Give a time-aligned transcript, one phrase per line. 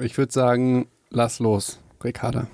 [0.00, 2.46] Ich würde sagen, lass los, Ricarda.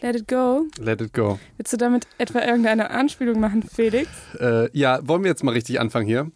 [0.00, 0.66] Let it go.
[0.78, 1.38] Let it go.
[1.58, 4.08] Willst du damit etwa irgendeine Anspielung machen, Felix?
[4.38, 6.30] Äh, ja, wollen wir jetzt mal richtig anfangen hier?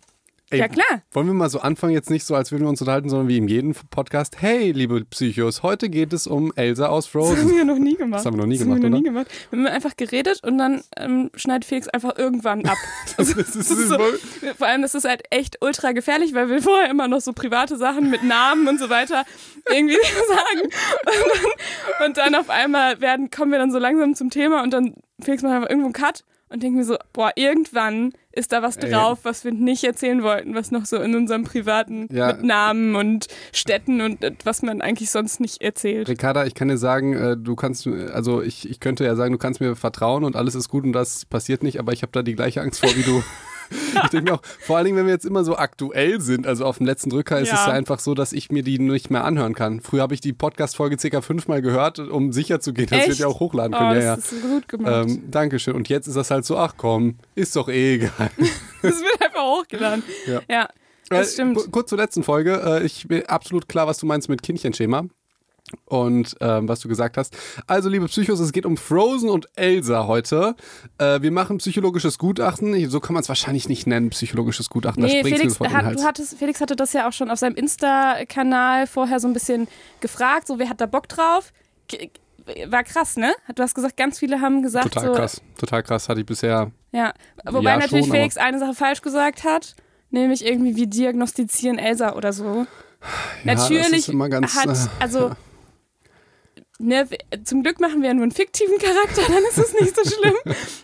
[0.50, 1.02] Ey, ja, klar.
[1.12, 3.38] Wollen wir mal so anfangen, jetzt nicht so, als würden wir uns unterhalten, sondern wie
[3.38, 4.42] in jedem Podcast.
[4.42, 7.56] Hey, liebe Psychos, heute geht es um Elsa aus Das haben Frozen.
[7.56, 8.18] wir noch nie gemacht.
[8.18, 9.26] Das haben wir noch nie das gemacht, haben wir noch nie gemacht.
[9.50, 12.76] Wir haben einfach geredet und dann ähm, schneidet Felix einfach irgendwann ab.
[13.16, 13.98] Das ist, Das ist so,
[14.58, 17.78] vor allem, das ist halt echt ultra gefährlich, weil wir vorher immer noch so private
[17.78, 19.24] Sachen mit Namen und so weiter
[19.70, 19.94] irgendwie
[20.28, 20.62] sagen.
[21.06, 24.72] Und dann, und dann auf einmal werden, kommen wir dann so langsam zum Thema und
[24.74, 26.22] dann Felix macht einfach irgendwo einen Cut
[26.54, 28.90] und denken wir so, boah, irgendwann ist da was Ey.
[28.90, 32.28] drauf, was wir nicht erzählen wollten, was noch so in unserem privaten Ja.
[32.28, 36.08] mit Namen und Städten und äh, was man eigentlich sonst nicht erzählt.
[36.08, 39.38] Ricarda, ich kann dir sagen, äh, du kannst, also ich, ich könnte ja sagen, du
[39.38, 42.22] kannst mir vertrauen und alles ist gut und das passiert nicht, aber ich habe da
[42.22, 43.22] die gleiche Angst vor wie du.
[44.04, 46.64] Ich denke mir auch, vor allen Dingen, wenn wir jetzt immer so aktuell sind, also
[46.64, 47.54] auf dem letzten Drücker, ist Ja.
[47.60, 49.80] es ja einfach so, dass ich mir die nicht mehr anhören kann.
[49.80, 53.18] Früher habe ich die Podcast-Folge circa fünfmal gehört, um sicher zu gehen, dass wir Echt?
[53.20, 53.96] die auch hochladen Oh, können.
[54.00, 54.16] ja, ja.
[54.16, 55.08] das ist gut gemacht.
[55.08, 55.74] Ähm, Dankeschön.
[55.74, 58.30] Und jetzt ist das halt so, ach komm, ist doch eh egal.
[58.82, 60.02] Das wird einfach hochgeladen.
[60.26, 60.42] Ja.
[60.48, 60.68] ja
[61.08, 61.56] das Äh, stimmt.
[61.56, 62.60] ku- Kurz zur letzten Folge.
[62.82, 65.04] Äh, ich bin absolut klar, was du meinst mit Kindchenschema.
[65.84, 67.36] Und ähm, was du gesagt hast.
[67.66, 70.54] Also, liebe Psychos, es geht um Frozen und Elsa heute.
[70.98, 72.88] Äh, wir machen psychologisches Gutachten.
[72.90, 75.02] So kann man es wahrscheinlich nicht nennen, psychologisches Gutachten.
[75.02, 79.28] Nee, Felix, hat, hattest, Felix hatte das ja auch schon auf seinem Insta-Kanal vorher so
[79.28, 79.68] ein bisschen
[80.00, 81.52] gefragt, so wer hat da Bock drauf?
[81.88, 82.10] K
[82.66, 83.34] war krass, ne?
[83.54, 85.42] Du hast gesagt, ganz viele haben gesagt, Total so, krass.
[85.58, 86.08] Total krass.
[86.08, 86.70] Hatte ich bisher.
[86.92, 87.14] ja.
[87.44, 89.74] Wobei Ja, natürlich schon, Felix eine Sache falsch gesagt hat,
[90.10, 92.66] nämlich irgendwie wir diagnostizieren Elsa oder so.
[93.44, 95.30] Ja, das natürlich ist immer ganz, hat, äh, also
[96.80, 97.06] Ne,
[97.44, 100.34] zum Glück machen wir ja nur einen fiktiven Charakter, dann ist es nicht so schlimm.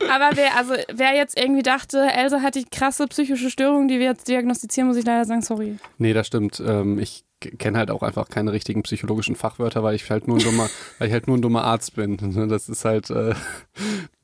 [0.08, 4.06] Aber wer, also, wer jetzt irgendwie dachte, Elsa hat die krasse psychische Störung, die wir
[4.06, 5.78] jetzt diagnostizieren, muss ich leider sagen, sorry.
[5.98, 6.62] Nee, das stimmt.
[6.64, 10.44] Ähm, ich kenne halt auch einfach keine richtigen psychologischen Fachwörter, weil ich halt nur ein
[10.44, 12.18] dummer, weil ich halt nur ein dummer Arzt bin.
[12.50, 13.34] Das ist halt, äh,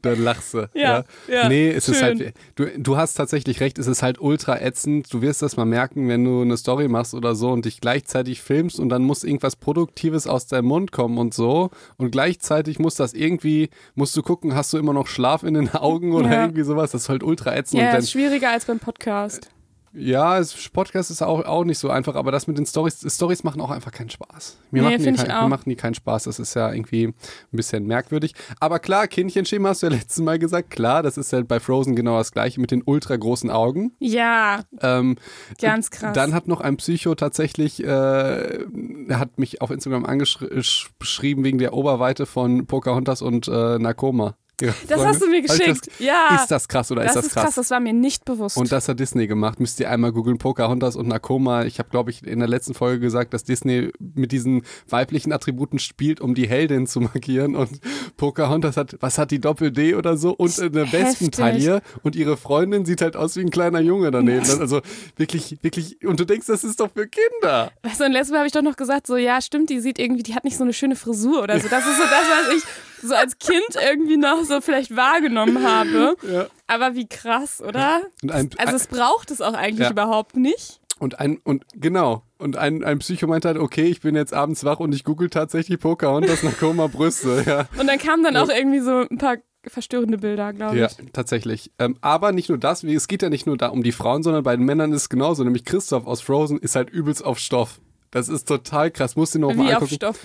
[0.06, 0.68] da lachst du.
[0.74, 2.04] Ja, ja, Nee, es ist schön.
[2.20, 5.12] halt, du, du hast tatsächlich recht, es ist halt ultra ätzend.
[5.12, 8.40] Du wirst das mal merken, wenn du eine Story machst oder so und dich gleichzeitig
[8.42, 11.70] filmst und dann muss irgendwas Produktives aus deinem Mund kommen und so.
[11.96, 15.68] Und gleichzeitig muss das irgendwie, musst du gucken, hast du immer noch Schlaf in den
[15.74, 16.42] Augen oder Ja.
[16.42, 16.92] irgendwie sowas.
[16.92, 17.80] Das ist halt ultra ätzend.
[17.80, 19.48] Ja, und dann, ist schwieriger als beim Podcast.
[19.96, 23.44] Ja, es, Podcast ist auch, auch nicht so einfach, aber das mit den Stories, Stories
[23.44, 24.58] machen auch einfach keinen Spaß.
[24.70, 26.24] Mir, Nee, machen, die kein, mir machen die keinen Spaß.
[26.24, 27.14] Das ist ja irgendwie ein
[27.52, 28.34] bisschen merkwürdig.
[28.60, 30.70] Aber klar, Kindchenschema hast du ja letztes Mal gesagt.
[30.70, 33.92] Klar, das ist halt bei Frozen genau das gleiche mit den ultra großen Augen.
[33.98, 35.16] Ja, Ähm,
[35.60, 36.12] ganz krass.
[36.14, 41.72] dann hat noch ein Psycho tatsächlich, äh, er hat mich auf Instagram angeschrieben wegen der
[41.72, 44.36] Oberweite von Pocahontas und äh, Nakoma.
[44.60, 45.86] Ja, das Freunde, hast du mir geschickt.
[45.86, 48.24] Das, ja, Ist das krass oder das ist das ist krass, das war mir nicht
[48.24, 48.56] bewusst.
[48.56, 49.60] und das hat Disney gemacht.
[49.60, 51.64] Müsst ihr einmal googeln, Pocahontas und Nakoma.
[51.64, 55.78] Ich habe, glaube ich, in der letzten Folge gesagt, dass Disney mit diesen weiblichen Attributen
[55.78, 57.54] spielt, um die Heldin zu markieren.
[57.54, 57.80] Und
[58.16, 60.30] Pocahontas hat, was hat die Doppel-D oder so?
[60.30, 60.90] Und eine.
[60.90, 61.82] Wespentaille.
[62.02, 64.46] Und ihre Freundin sieht halt aus wie ein kleiner Junge daneben.
[64.60, 64.80] Also
[65.16, 67.72] wirklich, wirklich, und du denkst, das ist doch für Kinder.
[67.82, 69.98] Weißt du, und letztes Mal habe ich doch noch gesagt, so, ja, stimmt, die sieht
[69.98, 71.68] irgendwie, die hat nicht so eine schöne Frisur oder so.
[71.68, 72.62] Das ist so das, was ich
[73.06, 76.16] so als Kind irgendwie noch so vielleicht wahrgenommen habe.
[76.30, 76.46] Ja.
[76.66, 78.02] Aber wie krass, oder?
[78.22, 79.90] Und ein, Also es braucht es auch eigentlich Ja.
[79.92, 80.80] überhaupt nicht.
[80.98, 82.22] Und ein, und genau.
[82.38, 85.28] Und ein, ein Psycho meinte halt, okay, ich bin jetzt abends wach und ich google
[85.30, 87.42] tatsächlich Pocahontas Nakoma Brüste.
[87.46, 87.66] Ja.
[87.78, 89.36] Und dann kamen dann auch irgendwie so ein paar
[89.66, 90.96] verstörende Bilder, glaube Ja, ich.
[91.12, 91.70] tatsächlich.
[91.78, 94.42] Ähm, aber nicht nur das, es geht ja nicht nur da um die Frauen, sondern
[94.42, 95.44] bei den Männern ist es genauso.
[95.44, 97.80] Nämlich Christoph aus Frozen ist halt übelst auf Stoff.
[98.10, 99.16] Das ist total krass.
[99.16, 99.94] Musst du dir noch mal Wie auf angucken.
[99.96, 100.20] Stoff.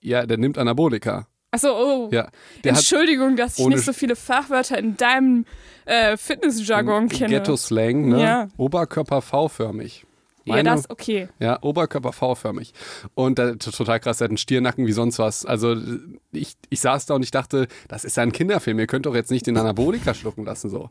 [0.00, 1.28] Ja, der nimmt Anabolika.
[1.54, 2.08] Achso, oh.
[2.10, 2.28] Ja,
[2.64, 5.44] Entschuldigung, dass ich nicht so viele Fachwörter in deinem
[5.84, 7.28] äh, Fitnessjargon kenne.
[7.28, 8.22] Ghetto-Slang, ne?
[8.22, 8.48] Ja.
[8.56, 10.06] Oberkörper V-förmig.
[10.44, 11.28] Ja, Meine- das okay.
[11.38, 12.72] Ja, Oberkörper V-förmig.
[13.14, 15.44] Und t- total krass, der hat einen Stiernacken wie sonst was.
[15.46, 15.76] Also
[16.32, 19.14] ich, ich saß da und ich dachte, das ist ja ein Kinderfilm, ihr könnt doch
[19.14, 20.88] jetzt nicht den Anabolika schlucken lassen so.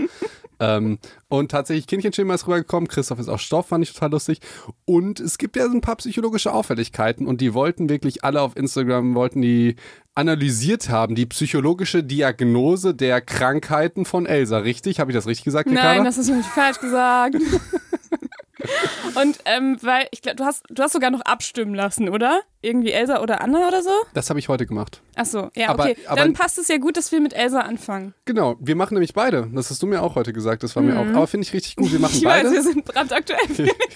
[0.59, 4.39] ähm, und tatsächlich, Kindchenschema ist rübergekommen, Christoph ist auch Stoff, fand ich total lustig.
[4.85, 8.55] Und es gibt ja so ein paar psychologische Auffälligkeiten und die wollten wirklich alle auf
[8.55, 9.75] Instagram, wollten die
[10.13, 14.57] analysiert haben, die psychologische Diagnose der Krankheiten von Elsa.
[14.59, 14.99] Richtig?
[14.99, 15.95] Habe ich das richtig gesagt, Ricarda?
[15.95, 17.35] Nein, das du nicht falsch gesagt.
[19.21, 22.41] Und ähm, weil ich glaube, du hast, du hast sogar noch abstimmen lassen, oder?
[22.61, 23.89] Irgendwie Elsa oder Anna oder so?
[24.13, 25.01] das habe ich heute gemacht.
[25.15, 25.97] Achso, ja, Aber- okay.
[26.05, 28.13] aber- Dann passt es ja gut, dass wir mit Elsa anfangen.
[28.25, 29.49] Genau, wir machen nämlich beide.
[29.53, 30.63] Das hast du mir auch heute gesagt.
[30.63, 31.05] Das war mir auch.
[31.15, 31.91] Aber finde ich richtig gut.
[31.91, 32.17] Wir machen Mhm.
[32.17, 32.47] Ich beide.
[32.49, 33.39] weiß, wir sind brandaktuell.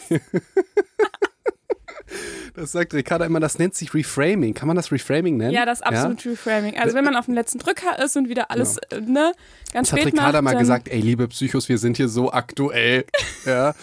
[2.55, 4.53] Das sagt Ricarda immer, das nennt sich Reframing.
[4.53, 5.51] Kann man das Reframing nennen?
[5.51, 6.77] Ja, das ist absolut Reframing.
[6.79, 9.33] Also wenn man auf dem letzten Drücker ist und wieder alles, äh, ne,
[9.73, 12.31] ganz Das hat spät Ricarda macht, mal gesagt, ey, liebe Psychos, wir sind hier so
[12.31, 13.05] aktuell.
[13.45, 13.73] ja.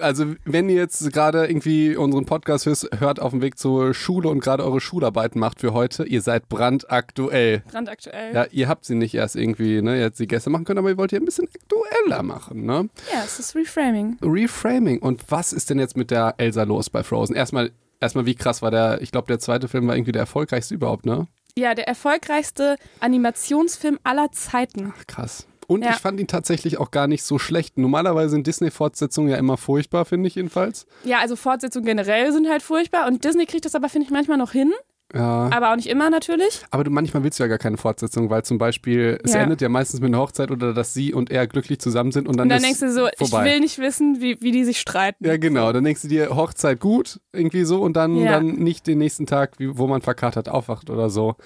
[0.00, 2.66] Also, wenn ihr jetzt gerade irgendwie unseren Podcast
[2.98, 6.48] hört auf dem Weg zur Schule und gerade eure Schularbeiten macht für heute, ihr seid
[6.48, 7.60] brandaktuell.
[7.70, 8.34] Brandaktuell.
[8.34, 10.98] Ja, ihr habt sie nicht erst irgendwie, ne, jetzt die Gäste machen können, aber ihr
[10.98, 12.88] wollt ihr ein bisschen aktueller machen, ne?
[13.12, 14.18] Ja, es ist Reframing.
[14.22, 14.98] Reframing.
[15.00, 17.34] Und was ist denn jetzt mit der Elsa los bei Frozen?
[17.34, 17.70] Erstmal,
[18.00, 21.06] erstmal wie krass war der, ich glaube, der zweite Film war irgendwie der erfolgreichste überhaupt,
[21.06, 21.26] ne?
[21.56, 24.92] Ja, der erfolgreichste Animationsfilm aller Zeiten.
[24.96, 25.46] Ach, krass.
[25.70, 25.90] Und Ja.
[25.90, 27.78] ich fand ihn tatsächlich auch gar nicht so schlecht.
[27.78, 30.84] Normalerweise sind Disney-Fortsetzungen ja immer furchtbar, finde ich jedenfalls.
[31.04, 34.36] Ja, also Fortsetzungen generell sind halt furchtbar und Disney kriegt das aber, finde ich, manchmal
[34.36, 34.72] noch hin.
[35.14, 35.48] Ja.
[35.52, 36.62] Aber auch nicht immer natürlich.
[36.72, 39.40] Aber du, manchmal willst du ja gar keine Fortsetzung, weil zum Beispiel, es Ja.
[39.42, 42.36] endet ja meistens mit einer Hochzeit oder dass sie und er glücklich zusammen sind und
[42.36, 43.46] dann, Und dann denkst du so, vorbei.
[43.46, 45.24] ich will nicht wissen, wie, wie die sich streiten.
[45.24, 45.72] Ja, genau.
[45.72, 48.32] Dann denkst du dir, Hochzeit gut, irgendwie so, und dann, Ja.
[48.32, 51.36] dann nicht den nächsten Tag, wie, wo man verkatert aufwacht oder so.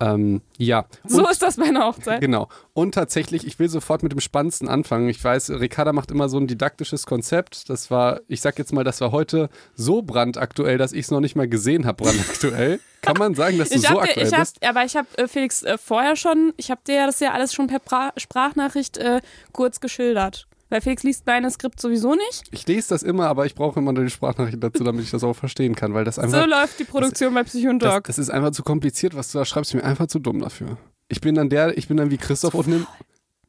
[0.00, 0.84] Ähm, ja.
[1.06, 2.20] So Und- ist das bei einer Hochzeit.
[2.20, 2.48] Genau.
[2.74, 5.08] Und tatsächlich, ich will sofort mit dem Spannendsten anfangen.
[5.08, 7.70] Ich weiß, Ricarda macht immer so ein didaktisches Konzept.
[7.70, 11.20] Das war, ich sag jetzt mal, das war heute so brandaktuell, dass ich es noch
[11.20, 12.80] nicht mal gesehen habe, brandaktuell.
[13.02, 14.62] Kann man sagen, dass du so dir- aktuell hab, bist?
[14.66, 17.68] aber ich habe äh, Felix äh, vorher schon, ich habe dir das ja alles schon
[17.68, 19.20] per pra Sprachnachricht äh,
[19.52, 20.46] kurz geschildert.
[20.68, 22.44] Weil Felix liest meine Skript sowieso nicht.
[22.50, 25.34] Ich lese das immer, aber ich brauche immer die Sprachnachricht dazu, damit ich das auch
[25.34, 26.42] verstehen kann, weil das einfach.
[26.42, 28.04] so läuft die Produktion bei Psycho und das, Dog.
[28.04, 29.72] das ist einfach zu kompliziert, was du da schreibst.
[29.74, 30.76] Ich bin einfach zu dumm dafür.
[31.08, 32.86] Ich bin dann der, ich bin dann wie Christoph und nimm.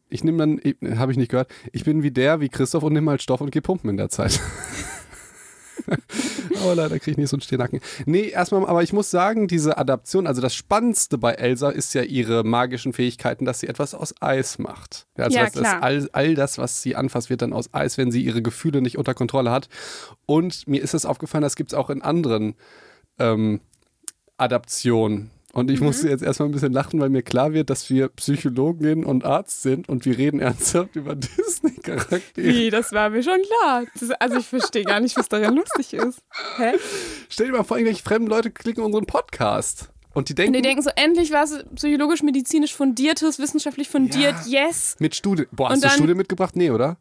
[0.10, 3.10] Ich nehme dann, habe ich nicht gehört, ich bin wie der, wie Christoph und nimm
[3.10, 4.40] halt Stoff und geh pumpen in der Zeit.
[6.62, 7.80] aber leider kriege ich nicht so einen Stehnacken.
[8.06, 12.02] Nee, erstmal, aber ich muss sagen, diese Adaption, also das Spannendste bei Elsa ist ja
[12.04, 15.08] ihre magischen Fähigkeiten, dass sie etwas aus Eis macht.
[15.18, 15.84] Ja, also Ja, das, klar.
[15.84, 18.98] all, all das, was sie anfasst, wird dann aus Eis, wenn sie ihre Gefühle nicht
[18.98, 19.70] unter Kontrolle hat.
[20.26, 22.56] Und mir ist es aufgefallen, das gibt es auch in anderen
[23.20, 23.62] ähm,
[24.38, 25.32] Adaptionen.
[25.58, 29.04] Und ich musste jetzt erstmal ein bisschen lachen, weil mir klar wird, dass wir Psychologin
[29.04, 32.48] und Arzt sind und wir reden ernsthaft über Disney-Charaktere.
[32.48, 33.86] Wie, das war mir schon klar.
[34.00, 36.22] Das, also ich verstehe gar nicht, was daran lustig ist.
[36.58, 36.74] Hä?
[37.28, 39.90] Stell dir mal vor, irgendwelche fremden Leute klicken unseren Podcast.
[40.14, 44.96] Und die denken, Und die denken so, endlich was psychologisch-medizinisch fundiertes, wissenschaftlich fundiert, yes.
[45.00, 45.48] mit Studien.
[45.52, 46.56] Boah, hast Und du Studien mitgebracht?
[46.56, 46.98] Nee, oder?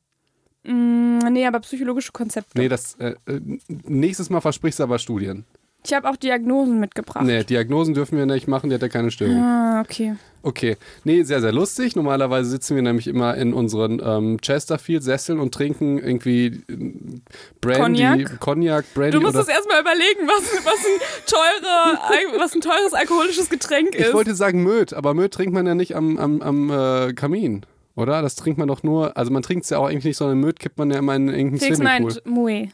[0.62, 2.58] Mm, nee, aber psychologische Konzepte.
[2.58, 5.44] Nee, das äh, äh, nächstes Mal versprichst du aber Studien.
[5.86, 7.24] Ich habe auch Diagnosen mitgebracht.
[7.24, 9.40] Nee, Diagnosen dürfen wir nicht machen, die hat ja keine Störung.
[9.40, 10.16] Ah, okay.
[10.42, 10.76] Okay.
[11.04, 11.94] Nee, sehr, sehr lustig.
[11.94, 17.20] Normalerweise sitzen wir nämlich immer in unseren ähm, Chesterfield-Sesseln und trinken irgendwie äh,
[17.60, 18.40] Brandy, Cognac?
[18.40, 23.48] Cognac, Brandy Du musst es erstmal überlegen, was, was, ein teure, was ein teures alkoholisches
[23.48, 24.08] Getränk ist.
[24.08, 27.62] Ich wollte sagen Möd, aber Möd trinkt man ja nicht am, am, am äh, Kamin,
[27.94, 28.22] oder?
[28.22, 30.58] Das trinkt man doch nur, also man trinkt es ja auch eigentlich nicht, sondern Möd
[30.58, 32.12] kippt man ja immer in irgendeinen Swimmingpool.
[32.12, 32.68] meint Mue.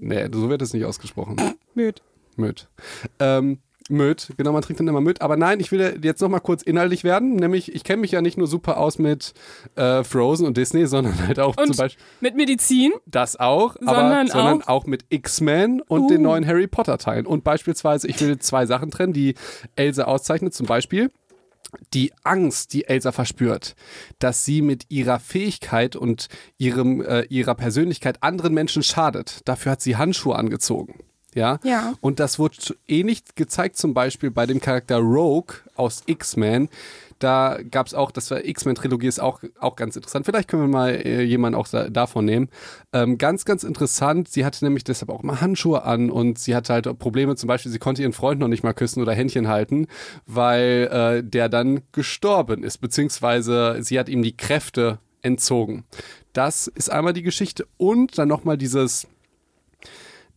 [0.00, 1.36] Nee, so wird es nicht ausgesprochen.
[1.74, 2.02] Müd.
[2.36, 2.68] Möd.
[3.18, 3.58] Ähm,
[3.88, 5.20] Möd, genau, man trinkt dann immer Möd.
[5.22, 7.34] Aber nein, ich will jetzt nochmal kurz inhaltlich werden.
[7.34, 9.34] Nämlich, ich kenne mich ja nicht nur super aus mit
[9.74, 12.92] äh, Frozen und Disney, sondern halt auch Und zum Beispiel mit Medizin.
[13.06, 16.08] das auch, aber Sondern sondern auch- auch, mit X-Men und Uh.
[16.08, 17.26] den neuen Harry Potter Teilen.
[17.26, 19.34] Und beispielsweise, ich will zwei Sachen trennen, die
[19.74, 20.54] Elsa auszeichnet.
[20.54, 21.10] Zum Beispiel
[21.92, 23.74] die Angst, die Elsa verspürt,
[24.20, 29.40] dass sie mit ihrer Fähigkeit und ihrem, äh, ihrer Persönlichkeit anderen Menschen schadet.
[29.46, 31.00] Dafür hat sie Handschuhe angezogen.
[31.34, 31.58] Ja?
[31.64, 31.94] Ja.
[32.00, 32.56] Und das wurde
[32.86, 36.68] ähnlich gezeigt, zum Beispiel bei dem Charakter Rogue aus X-Men.
[37.18, 40.26] Da gab es auch, das war X-Men-Trilogie, ist auch, auch ganz interessant.
[40.26, 42.48] Vielleicht können wir mal äh, jemanden auch da, davon nehmen.
[42.92, 44.28] Ähm, ganz, ganz interessant.
[44.28, 47.70] Sie hatte nämlich deshalb auch immer Handschuhe an und sie hatte halt Probleme, zum Beispiel,
[47.70, 49.86] sie konnte ihren Freund noch nicht mal küssen oder Händchen halten,
[50.26, 55.84] weil äh, der dann gestorben ist, beziehungsweise sie hat ihm die Kräfte entzogen.
[56.32, 59.06] Das ist einmal die Geschichte und dann nochmal dieses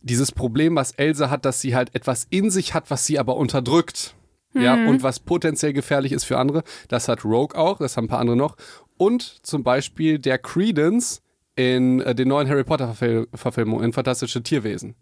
[0.06, 3.36] dieses Problem, was Elsa hat, dass sie halt etwas in sich hat, was sie aber
[3.36, 4.14] unterdrückt.
[4.54, 6.62] Ja, und was potenziell gefährlich ist für andere.
[6.88, 8.56] Das hat Rogue auch, das haben ein paar andere noch.
[8.96, 11.20] Und zum Beispiel der Credence
[11.56, 14.94] in äh, den neuen Harry Potter-Verfilmungen in Fantastische Tierwesen.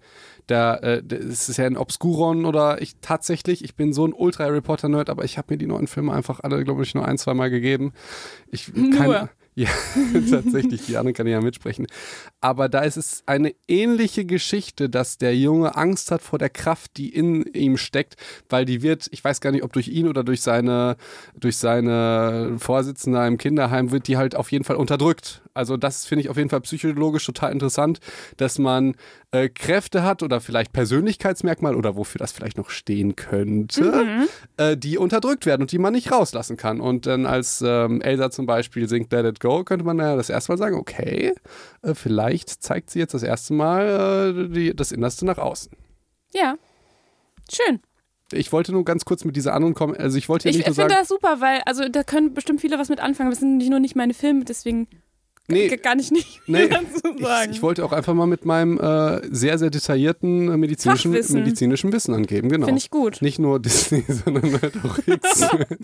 [0.47, 4.61] Da äh, das ist ja ein Obscuron oder ich tatsächlich, ich bin so ein Ultra-Harry
[4.61, 7.35] Potter-Nerd, aber ich habe mir die neuen Filme einfach alle, glaube ich, nur ein, zwei
[7.35, 7.93] Mal gegeben.
[8.51, 9.31] Ich, Nur?
[9.57, 9.69] Ja,
[10.31, 11.87] tatsächlich, die anderen kann ich ja mitsprechen.
[12.41, 16.97] Aber da ist es eine ähnliche Geschichte, dass der Junge Angst hat vor der Kraft,
[16.97, 18.17] die in ihm steckt,
[18.49, 20.97] weil die wird, ich weiß gar nicht, ob durch ihn oder durch seine,
[21.39, 25.43] durch seine Vorsitzende im Kinderheim, wird die halt auf jeden Fall unterdrückt.
[25.55, 28.01] Also das finde ich auf jeden Fall psychologisch total interessant,
[28.37, 28.97] dass man
[29.35, 34.97] äh, Kräfte hat oder vielleicht Persönlichkeitsmerkmal oder wofür das vielleicht noch stehen könnte, äh, die
[34.97, 36.81] unterdrückt werden und die man nicht rauslassen kann.
[36.81, 40.31] Und dann als ähm, Elsa zum Beispiel singt Let It Go, könnte man ja das
[40.31, 41.35] erste Mal sagen, okay,
[41.83, 45.73] äh, vielleicht zeigt sie jetzt das erste Mal äh, die, das Innerste nach außen.
[46.33, 46.55] Ja.
[47.53, 47.81] Schön.
[48.33, 50.67] Ich wollte nur ganz kurz mit dieser anderen kommen, also ich wollte ja Ich nicht
[50.67, 53.31] nur finde sagen, das super, weil, also da können bestimmt viele was mit anfangen.
[53.31, 54.87] Das sind nicht nur nicht meine Filme, deswegen
[55.47, 55.69] Nee.
[55.77, 57.51] Kann ich nicht Nee, dazu sagen.
[57.51, 61.41] Ich, ich wollte auch einfach mal mit meinem äh, sehr, sehr detaillierten äh, medizinischen, Fachwissen.
[61.41, 62.49] medizinischen Wissen angeben.
[62.49, 62.65] Genau.
[62.67, 63.21] Finde ich gut.
[63.21, 65.79] Nicht nur Disney, sondern halt auch X-Men.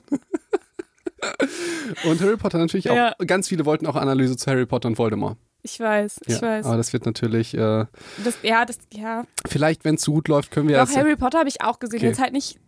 [2.11, 2.97] und Harry Potter natürlich auch.
[2.97, 3.15] Ja.
[3.27, 5.37] Ganz viele wollten auch Analyse zu Harry Potter und Voldemort.
[5.63, 6.65] Ich weiß, ich ja, weiß.
[6.65, 7.85] Aber das wird natürlich, äh,
[8.25, 9.25] Das, ja, das, ja.
[9.47, 10.97] vielleicht, wenn es so gut läuft, können wir Doch, das.
[10.97, 11.99] Harry Potter habe ich auch gesehen.
[11.99, 12.07] Okay.
[12.07, 12.59] Jetzt halt nicht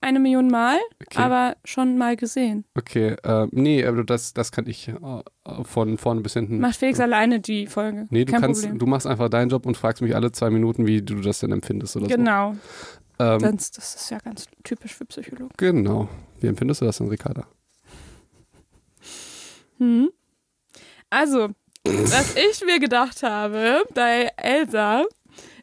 [0.00, 1.18] eine Million Mal, Okay.
[1.22, 2.64] aber schon mal gesehen.
[2.76, 4.94] Okay, äh, nee, aber das, das kann ich äh,
[5.64, 6.58] von vorne bis hinten.
[6.60, 8.06] Macht Felix alleine die Folge.
[8.10, 8.78] Nee, du Kein kannst, Problem.
[8.78, 11.52] du machst einfach deinen Job und fragst mich alle zwei Minuten, wie du das denn
[11.52, 12.52] empfindest oder Genau.
[13.18, 13.24] so.
[13.24, 15.50] Ähm, Das, das ist ja ganz typisch für Psychologen.
[15.56, 16.08] genau.
[16.40, 17.46] Wie empfindest du das denn, Ricarda?
[19.78, 20.10] Hm.
[21.10, 21.48] Also,
[21.84, 25.04] was ich mir gedacht habe bei Elsa,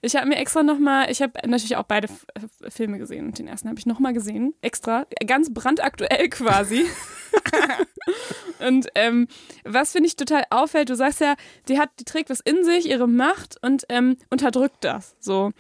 [0.02, 2.26] ich habe mir extra nochmal, ich habe natürlich auch beide F
[2.70, 6.86] Filme gesehen und den ersten habe ich nochmal gesehen, extra, ganz brandaktuell quasi.
[8.68, 9.28] und ähm,
[9.64, 11.36] was finde ich total auffällt, du sagst ja,
[11.68, 15.52] die hat, die trägt was in sich, ihre Macht und ähm, unterdrückt das so.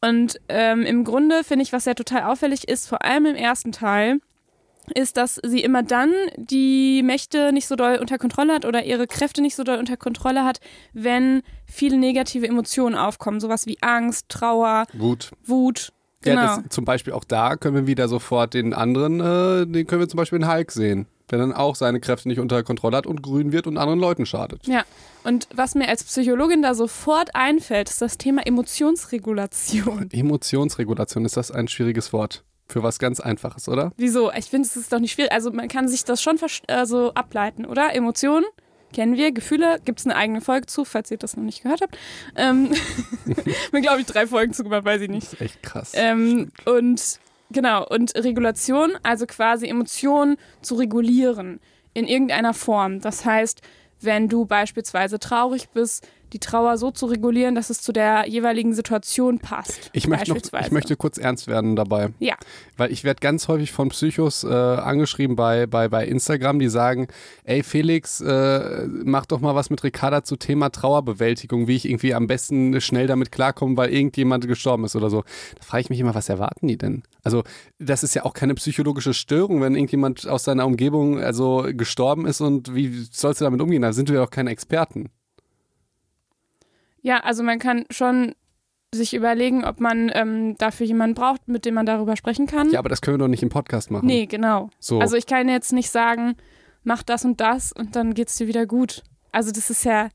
[0.00, 3.72] Und ähm, im Grunde finde ich, was ja total auffällig ist, vor allem im ersten
[3.72, 4.20] Teil,
[4.94, 9.06] ist, dass sie immer dann die Mächte nicht so doll unter Kontrolle hat oder ihre
[9.06, 10.60] Kräfte nicht so doll unter Kontrolle hat,
[10.92, 13.40] wenn viele negative Emotionen aufkommen.
[13.40, 15.32] Sowas wie Angst, Trauer, Wut.
[15.44, 15.92] Wut.
[16.22, 16.40] Genau.
[16.40, 20.00] Ja, das, zum Beispiel auch da können wir wieder sofort den anderen, äh, den können
[20.00, 23.06] wir zum Beispiel in Hulk sehen, der dann auch seine Kräfte nicht unter Kontrolle hat
[23.06, 24.66] und grün wird und anderen Leuten schadet.
[24.66, 24.84] Ja,
[25.22, 30.08] und was mir als Psychologin da sofort einfällt, ist das Thema Emotionsregulation.
[30.12, 32.42] Emotionsregulation, ist das ein schwieriges Wort?
[32.66, 33.92] Für was ganz Einfaches, oder?
[33.96, 34.32] Wieso?
[34.32, 35.32] Ich finde, es ist doch nicht schwierig.
[35.32, 37.94] Also man kann sich das schon vers- äh, so ableiten, oder?
[37.94, 38.44] Emotionen
[38.92, 41.80] kennen wir, Gefühle, gibt es eine eigene Folge zu, falls ihr das noch nicht gehört
[41.82, 41.98] habt.
[42.36, 42.70] Ähm,
[43.72, 45.26] mir glaube ich drei Folgen zugemacht, weiß ich nicht.
[45.26, 45.92] Das ist echt krass.
[45.94, 47.18] Ähm, und
[47.50, 51.58] genau, und Regulation, also quasi Emotionen zu regulieren
[51.92, 53.00] in irgendeiner Form.
[53.00, 53.62] Das heißt,
[54.00, 58.74] wenn du beispielsweise traurig bist, die Trauer so zu regulieren, dass es zu der jeweiligen
[58.74, 59.90] Situation passt.
[59.92, 62.10] Ich möchte, noch, ich möchte kurz ernst werden dabei.
[62.18, 62.34] Ja.
[62.76, 67.06] Weil ich werde ganz häufig von Psychos äh, angeschrieben bei, bei, bei Instagram, die sagen,
[67.44, 72.14] ey Felix, äh, mach doch mal was mit Ricarda zu Thema Trauerbewältigung, wie ich irgendwie
[72.14, 75.22] am besten schnell damit klarkomme, weil irgendjemand gestorben ist oder so.
[75.56, 77.04] Da frage ich mich immer, was erwarten die denn?
[77.22, 77.44] Also
[77.78, 82.40] das ist ja auch keine psychologische Störung, wenn irgendjemand aus deiner Umgebung also gestorben ist
[82.40, 83.82] und wie sollst du damit umgehen?
[83.82, 85.10] Da sind wir doch keine Experten.
[87.04, 88.34] Ja, also man kann schon
[88.94, 92.70] sich überlegen, ob man ähm, dafür jemanden braucht, mit dem man darüber sprechen kann.
[92.70, 94.06] Ja, aber das können wir doch nicht im Podcast machen.
[94.06, 94.70] nee, genau.
[94.80, 95.00] So.
[95.00, 96.34] Also ich kann jetzt nicht sagen,
[96.82, 99.02] mach das und das und dann geht's dir wieder gut.
[99.32, 100.08] Also das ist ja,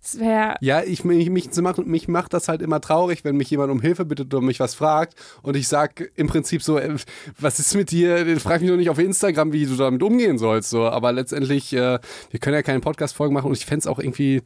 [0.00, 3.50] das wäre Ja, ich, mich, mich, macht, mich macht das halt immer traurig, wenn mich
[3.50, 6.96] jemand um Hilfe bittet oder mich was fragt und ich sag im Prinzip so, äh,
[7.38, 8.40] was ist mit dir?
[8.40, 10.70] Frag mich doch nicht auf Instagram, wie du damit umgehen sollst.
[10.70, 10.82] So.
[10.82, 14.42] Aber letztendlich, äh, wir können ja keine Podcast-Folgen machen und ich fände es auch irgendwie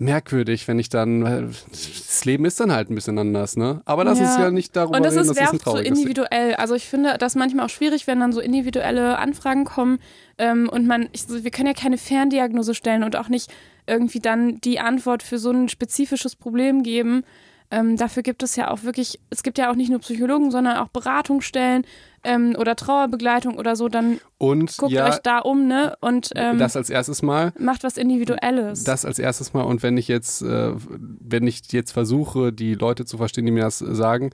[0.00, 1.20] merkwürdig, wenn ich dann,
[1.70, 3.82] das Leben ist dann halt ein bisschen anders, ne?
[3.84, 4.24] Aber das Ja.
[4.24, 6.54] ist ja nicht darüber Und das reden, ist das so individuell.
[6.54, 9.98] Also ich finde das manchmal auch schwierig, wenn dann so individuelle Anfragen kommen
[10.38, 13.52] ähm, und man, ich, so, wir können ja keine Ferndiagnose stellen und auch nicht
[13.86, 17.22] irgendwie dann die Antwort für so ein spezifisches Problem geben.
[17.70, 20.78] Ähm, dafür gibt es ja auch wirklich, es gibt ja auch nicht nur Psychologen, sondern
[20.78, 21.84] auch Beratungsstellen
[22.24, 23.88] ähm, oder Trauerbegleitung oder so.
[23.88, 25.96] Dann Und guckt ja, euch da um, ne?
[26.00, 27.52] Und ähm, das als erstes Mal.
[27.58, 28.84] macht was Individuelles.
[28.84, 33.04] Das als erstes Mal und wenn ich jetzt, äh, wenn ich jetzt versuche, die Leute
[33.04, 34.30] zu verstehen, die mir das sagen,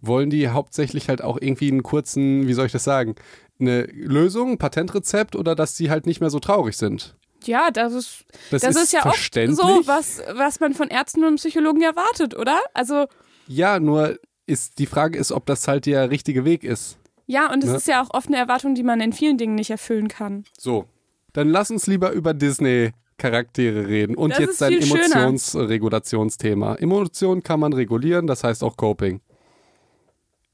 [0.00, 3.14] wollen die hauptsächlich halt auch irgendwie einen kurzen, wie soll ich das sagen,
[3.60, 7.14] eine Lösung, ein Patentrezept oder dass sie halt nicht mehr so traurig sind.
[7.46, 9.56] Ja, das ist, Das, das ist, ja oft verständlich.
[9.58, 12.60] so, was, was man von Ärzten und Psychologen erwartet, oder?
[12.74, 13.06] Also
[13.46, 16.98] Ja, nur ist die Frage ist, ob das halt der richtige Weg ist.
[17.26, 17.76] Ja, und es Ne?
[17.76, 20.44] ist ja auch oft eine Erwartung, die man in vielen Dingen nicht erfüllen kann.
[20.58, 20.86] So,
[21.32, 24.72] dann lass uns lieber über Disney Charaktere reden und Das jetzt ist dein.
[24.82, 26.76] Emotionsregulationsthema.
[26.76, 29.20] Emotionen kann man regulieren, das heißt auch Coping.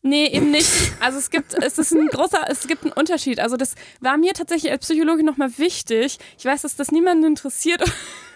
[0.06, 0.70] Nee, eben nicht.
[1.00, 3.40] Also es gibt, es ist ein großer, es gibt einen Unterschied.
[3.40, 6.18] Also das war mir tatsächlich als Psychologin nochmal wichtig.
[6.38, 7.82] Ich weiß, dass das niemanden interessiert,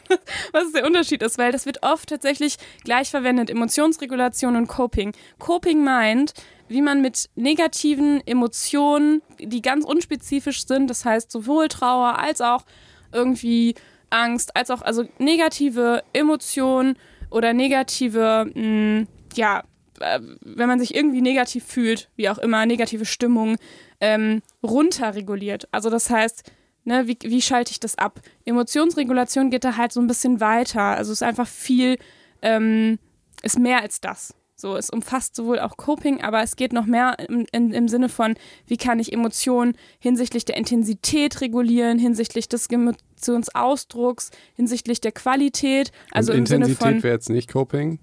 [0.52, 3.50] was der Unterschied ist, weil das wird oft tatsächlich gleich verwendet.
[3.50, 5.12] Emotionsregulation und Coping.
[5.38, 6.34] Coping meint,
[6.66, 12.64] wie man mit negativen Emotionen, die ganz unspezifisch sind, das heißt sowohl Trauer als auch
[13.12, 13.76] irgendwie
[14.10, 16.96] Angst, als auch also negative Emotionen
[17.30, 19.62] oder negative, mh, ja, äh,
[20.00, 23.56] wenn man sich irgendwie negativ fühlt, wie auch immer, negative Stimmung,
[24.00, 25.68] ähm, runterreguliert.
[25.72, 26.50] Also das heißt,
[26.84, 28.20] ne, wie, wie schalte ich das ab?
[28.44, 30.82] Emotionsregulation geht da halt so ein bisschen weiter.
[30.82, 31.98] Also es ist einfach viel,
[32.42, 32.98] ähm,
[33.42, 34.34] ist mehr als das.
[34.56, 38.10] So, es umfasst sowohl auch Coping, aber es geht noch mehr im, in, im Sinne
[38.10, 38.34] von,
[38.66, 45.92] wie kann ich Emotionen hinsichtlich der Intensität regulieren, hinsichtlich des Emotionsausdrucks, hinsichtlich der Qualität.
[46.12, 48.00] Also Und im Intensität wäre jetzt nicht Coping.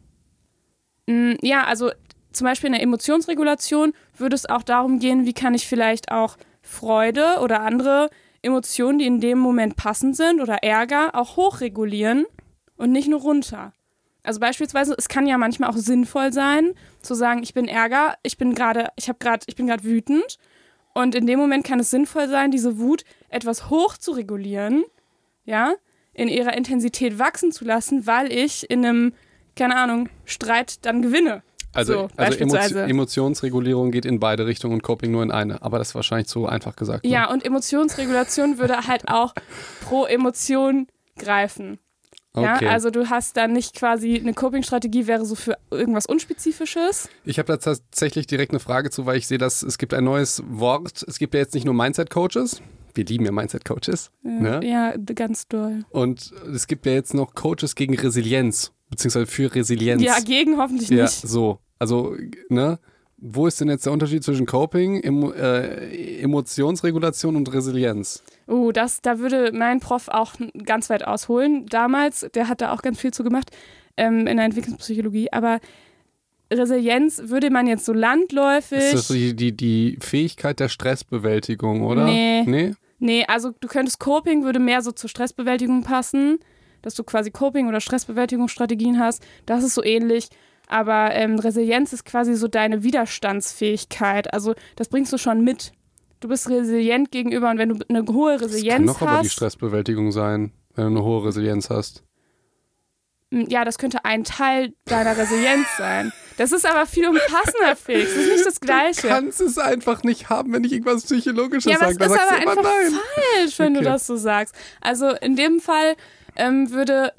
[1.08, 1.92] Mm, Ja, also
[2.32, 6.38] zum Beispiel in der Emotionsregulation würde es auch darum gehen, wie kann ich vielleicht auch
[6.62, 8.10] Freude oder andere
[8.42, 12.26] Emotionen, die in dem Moment passend sind oder Ärger, auch hochregulieren
[12.76, 13.74] und nicht nur runter.
[14.24, 18.38] Also beispielsweise, es kann ja manchmal auch sinnvoll sein, zu sagen, ich bin Ärger, ich
[18.38, 20.38] bin gerade, ich habe gerade, ich bin gerade wütend.
[20.94, 24.84] Und in dem Moment kann es sinnvoll sein, diese Wut etwas hoch zu regulieren,
[25.46, 25.76] ja,
[26.14, 29.14] in ihrer Intensität wachsen zu lassen, weil ich in einem,
[29.58, 31.44] keine Ahnung, Streit dann gewinne.
[31.74, 32.74] Also, So, also beispielsweise.
[32.84, 35.62] Emotio Emotionsregulierung geht in beide Richtungen und Coping nur in eine.
[35.62, 37.04] Aber das ist wahrscheinlich zu einfach gesagt.
[37.04, 37.12] Ne?
[37.12, 39.34] Ja, und Emotionsregulation würde halt auch
[39.82, 40.88] pro Emotion
[41.18, 41.80] greifen.
[42.36, 42.68] Ja, Okay.
[42.68, 47.10] also du hast dann nicht quasi eine Coping-Strategie wäre so für irgendwas Unspezifisches.
[47.26, 50.04] Ich habe da tatsächlich direkt eine Frage zu, weil ich sehe, dass es gibt ein
[50.04, 51.04] neues Wort.
[51.08, 52.62] Es gibt ja jetzt nicht nur Mindset-Coaches.
[52.94, 54.12] Wir lieben ja Mindset-Coaches.
[54.24, 54.62] Ne?
[54.64, 55.86] Ja, ganz doll.
[55.90, 60.02] Und es gibt ja jetzt noch Coaches gegen Resilienz, beziehungsweise für Resilienz.
[60.02, 61.28] Ja, gegen hoffentlich Ja, nicht.
[61.28, 61.60] so.
[61.80, 62.16] Also,
[62.50, 62.80] ne?
[63.20, 68.22] Wo ist denn jetzt der Unterschied zwischen Coping, Emo äh, Emotionsregulation und Resilienz?
[68.46, 70.34] Oh, das, da würde mein Prof auch
[70.66, 71.66] ganz weit ausholen.
[71.66, 73.50] Damals, der hat da auch ganz viel zu gemacht
[73.98, 75.34] ähm, in der Entwicklungspsychologie.
[75.34, 75.60] Aber
[76.54, 78.78] Resilienz würde man jetzt so landläufig.
[78.78, 82.06] Ist das die, die, die Fähigkeit der Stressbewältigung, oder?
[82.06, 82.44] Nee.
[82.44, 82.74] Nee?
[83.00, 86.40] Nee, also du könntest Coping würde mehr so zur Stressbewältigung passen,
[86.82, 89.24] dass du quasi Coping- oder Stressbewältigungsstrategien hast.
[89.46, 90.30] Das ist so ähnlich.
[90.70, 94.34] Aber ähm, Resilienz ist quasi so deine Widerstandsfähigkeit.
[94.34, 95.72] Also das bringst du schon mit.
[96.20, 99.28] Du bist resilient gegenüber und wenn du eine hohe Das kann Resilienz doch aber die
[99.28, 102.04] hast, Stressbewältigung sein, wenn du eine hohe Resilienz hast.
[103.32, 106.12] m, ja, das könnte ein Teil deiner Resilienz sein.
[106.38, 108.14] Das ist aber viel umfassender, Felix.
[108.14, 109.02] Das ist nicht das Gleiche.
[109.04, 112.10] Du kannst es einfach nicht haben, wenn ich irgendwas Psychologisches Ja, aber es sage.
[112.10, 113.00] Da ist aber einfach nein.
[113.36, 113.84] falsch, wenn Okay.
[113.86, 114.56] du das so sagst.
[114.82, 115.96] Also in dem Fall
[116.38, 117.14] ähm, würde.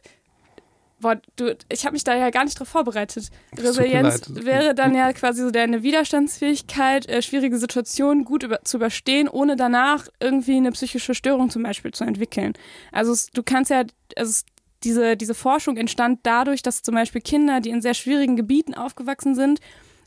[1.01, 3.29] Boah, du, ich habe mich da ja gar nicht drauf vorbereitet.
[3.57, 9.29] Resilienz wäre dann ja quasi so deine Widerstandsfähigkeit, äh, schwierige Situationen gut über, zu überstehen,
[9.29, 12.55] ohne danach irgendwie eine psychische Störung zum Beispiel zu entwickeln.
[12.91, 13.85] Also es, du kannst ja,
[14.17, 14.45] also es,
[14.83, 19.37] diese, diese Forschung entstand dadurch, dass zum Beispiel Kinder, die in sehr schwierigen Gebieten aufgewachsen
[19.37, 19.61] sind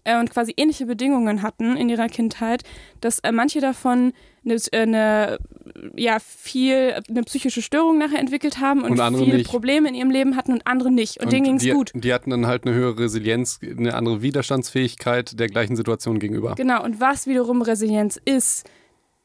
[0.03, 2.63] äh, und quasi ähnliche Bedingungen hatten in ihrer Kindheit,
[3.01, 5.37] dass äh, manche davon eine, äh, eine
[5.95, 9.49] ja viel eine psychische Störung nachher entwickelt haben und, Und viele nicht.
[9.49, 11.21] Probleme in ihrem Leben hatten und andere nicht.
[11.21, 11.91] Und, denen ging es gut.
[11.93, 16.55] Die hatten dann halt eine höhere Resilienz, eine andere Widerstandsfähigkeit der gleichen Situation gegenüber.
[16.55, 18.67] Genau, und was wiederum Resilienz ist,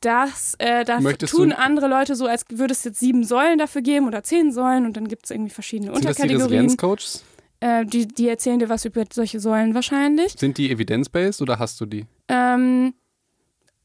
[0.01, 3.59] das, äh, da Möchtest tun du- andere Leute so, als würde es jetzt sieben Säulen
[3.59, 6.67] dafür geben oder zehn Säulen und dann gibt es irgendwie verschiedene Sind das die Unterkategorien.
[6.67, 7.25] Resilienzcoaches?
[7.67, 10.35] Äh, die, die erzählen dir was über solche Säulen wahrscheinlich.
[10.39, 12.07] Sind die evidence-based oder hast du die?
[12.29, 12.95] Ähm,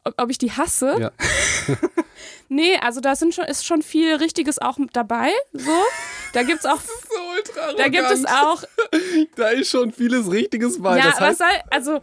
[0.03, 0.97] ob, ob ich die hasse?
[0.99, 1.11] Ja.
[2.53, 5.29] Nee, also da sind schon, ist schon viel Richtiges auch mit dabei.
[5.53, 5.71] So.
[6.33, 8.61] Da gibt's auch, So ultra da gibt es auch,
[9.37, 10.97] Da ist schon vieles Richtiges bei.
[10.97, 12.01] ja, das was heißt, soll, also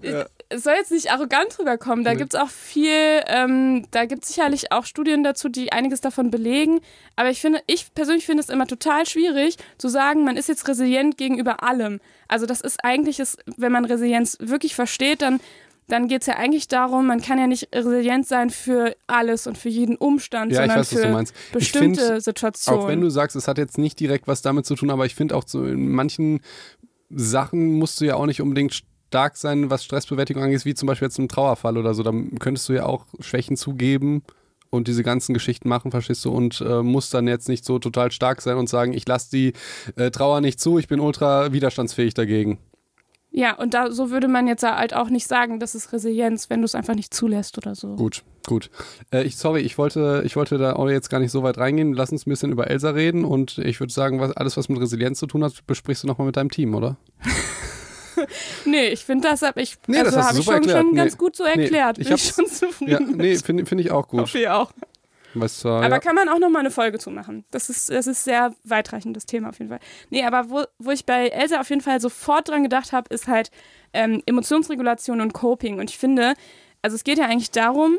[0.00, 0.24] Ja.
[0.50, 2.04] Es soll jetzt nicht arrogant rüberkommen.
[2.04, 2.18] Da Nee.
[2.18, 6.80] gibt's auch viel, ähm, da gibt's sicherlich auch Studien dazu, die einiges davon belegen.
[7.16, 10.66] Aber ich finde, ich persönlich finde es immer total schwierig zu sagen, man ist jetzt
[10.68, 12.00] resilient gegenüber allem.
[12.28, 15.40] Also das ist eigentlich, ist, wenn man Resilienz wirklich versteht, dann
[15.88, 19.58] dann geht es ja eigentlich darum, man kann ja nicht resilient sein für alles und
[19.58, 22.80] für jeden Umstand, ja, ich sondern weiß, was für bestimmte finde, Situationen.
[22.80, 25.16] auch wenn du sagst, es hat jetzt nicht direkt was damit zu tun, aber ich
[25.16, 26.42] finde auch so in manchen
[27.08, 31.06] Sachen musst du ja auch nicht unbedingt stark sein, was Stressbewältigung angeht, wie zum Beispiel
[31.06, 32.04] jetzt im Trauerfall oder so.
[32.04, 34.22] Da könntest du ja auch Schwächen zugeben
[34.70, 38.12] und diese ganzen Geschichten machen, verstehst du, und äh, musst dann jetzt nicht so total
[38.12, 39.52] stark sein und sagen, ich lasse die
[39.96, 42.58] äh, Trauer nicht zu, ich bin ultra widerstandsfähig dagegen.
[43.32, 46.60] ja, und da so würde man jetzt halt auch nicht sagen, das ist Resilienz, wenn
[46.60, 47.96] du es einfach nicht zulässt oder so.
[47.96, 48.70] Gut, gut.
[49.12, 51.94] Äh, ich, sorry, ich wollte, ich wollte da auch jetzt gar nicht so weit reingehen.
[51.94, 54.80] Lass uns ein bisschen über Elsa reden und ich würde sagen, was, alles, was mit
[54.80, 56.96] Resilienz zu tun hat, besprichst du nochmal mit deinem Team, oder?
[58.64, 60.78] Nee, ich finde das hab ich, Nee, das also habe ich schon, erklärt.
[60.78, 60.96] schon Nee.
[60.96, 61.98] ganz gut so erklärt.
[61.98, 62.90] ich Bin ich schon zufrieden.
[62.90, 64.20] Ja, nee, finde find ich auch gut.
[64.20, 64.72] Hoffe ihr auch.
[65.34, 65.80] Weißt du, ja.
[65.82, 67.44] Aber kann man auch noch mal eine Folge zu machen.
[67.52, 69.78] Das ist, das ist sehr weitreichend, das Thema auf jeden Fall.
[70.10, 73.28] Nee, aber wo, wo ich bei Elsa auf jeden Fall sofort dran gedacht habe, ist
[73.28, 73.52] halt
[73.92, 75.78] ähm, Emotionsregulation und Coping.
[75.78, 76.34] Und ich finde,
[76.82, 77.98] also es geht ja eigentlich darum,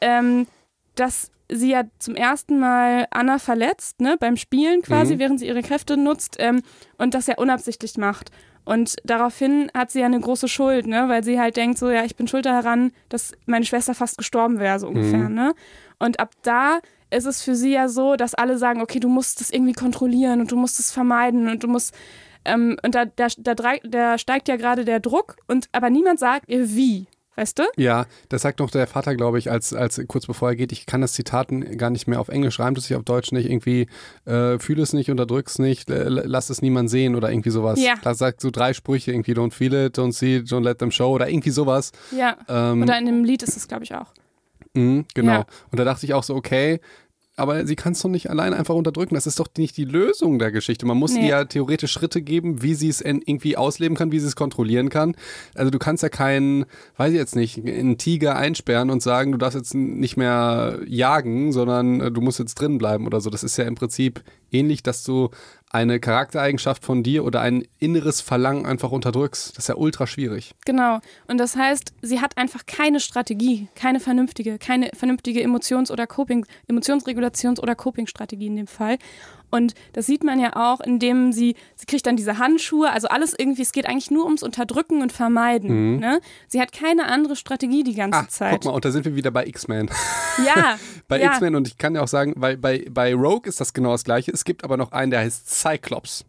[0.00, 0.46] ähm,
[0.94, 5.18] dass sie ja zum ersten Mal Anna verletzt, ne, beim Spielen quasi, Mhm.
[5.18, 6.62] während sie ihre Kräfte nutzt ähm,
[6.96, 8.30] und das ja unabsichtlich macht.
[8.72, 12.04] Und daraufhin hat sie ja eine große Schuld, ne, weil sie halt denkt, so, ja,
[12.04, 15.34] ich bin schuld daran, dass meine Schwester fast gestorben wäre, so ungefähr, Mhm.
[15.34, 15.54] ne.
[15.98, 16.78] Und ab da
[17.10, 20.40] ist es für sie ja so, dass alle sagen, okay, du musst das irgendwie kontrollieren
[20.40, 21.94] und du musst es vermeiden und du musst
[22.42, 23.52] Ähm, und da, da, da,
[23.84, 27.06] da steigt ja gerade der Druck, und aber niemand sagt ihr wie.
[27.36, 27.62] Weißt du?
[27.76, 30.84] Ja, das sagt noch der Vater, glaube ich, als, als kurz bevor er geht, ich
[30.84, 33.86] kann das Zitaten gar nicht mehr auf Englisch, reimt es sich auf Deutsch nicht, irgendwie
[34.26, 37.80] äh, fühl es nicht, unterdrück's nicht, l- l- lass es niemand sehen oder irgendwie sowas.
[37.80, 37.94] Ja.
[38.02, 40.90] Da sagt so drei Sprüche, irgendwie don't feel it, don't see it, don't let them
[40.90, 41.92] show oder irgendwie sowas.
[42.10, 42.36] Ja.
[42.48, 44.12] Ähm, Oder in dem Lied ist es, glaube ich, auch.
[44.74, 45.32] Mhm, genau.
[45.32, 45.46] Ja.
[45.70, 46.80] Und da dachte ich auch so, okay,
[47.40, 49.14] aber sie kann es doch nicht allein einfach unterdrücken.
[49.14, 50.86] Das ist doch nicht die Lösung der Geschichte.
[50.86, 51.22] Man muss Nee.
[51.22, 54.36] ihr ja theoretisch Schritte geben, wie sie es en- irgendwie ausleben kann, wie sie es
[54.36, 55.16] kontrollieren kann.
[55.54, 59.38] Also du kannst ja keinen, weiß ich jetzt nicht, einen Tiger einsperren und sagen, du
[59.38, 63.30] darfst jetzt nicht mehr jagen, sondern äh, du musst jetzt drin bleiben oder so.
[63.30, 64.22] Das ist ja im Prinzip
[64.52, 65.30] ähnlich, dass du
[65.70, 69.56] eine Charaktereigenschaft von dir oder ein inneres Verlangen einfach unterdrückst.
[69.56, 70.52] Das ist ja ultra schwierig.
[70.64, 70.98] Genau.
[71.28, 76.44] Und das heißt, sie hat einfach keine Strategie, keine vernünftige, keine vernünftige Emotions- oder Coping,
[76.68, 78.98] Emotionsregulations- oder Coping-Strategie in dem Fall.
[79.50, 83.34] Und das sieht man ja auch, indem sie, sie kriegt dann diese Handschuhe, also alles
[83.36, 85.98] irgendwie, es geht eigentlich nur ums Unterdrücken und Vermeiden.
[85.98, 86.20] Ne?
[86.48, 88.52] Sie hat keine andere Strategie die ganze Ah, Zeit.
[88.52, 89.90] guck mal, und da sind wir wieder bei X-Men.
[90.46, 91.32] Ja, Bei ja.
[91.32, 94.04] X-Men und ich kann ja auch sagen, weil bei, bei Rogue ist das genau das
[94.04, 94.30] gleiche.
[94.30, 96.24] Es gibt aber noch einen, der heißt Cyclops.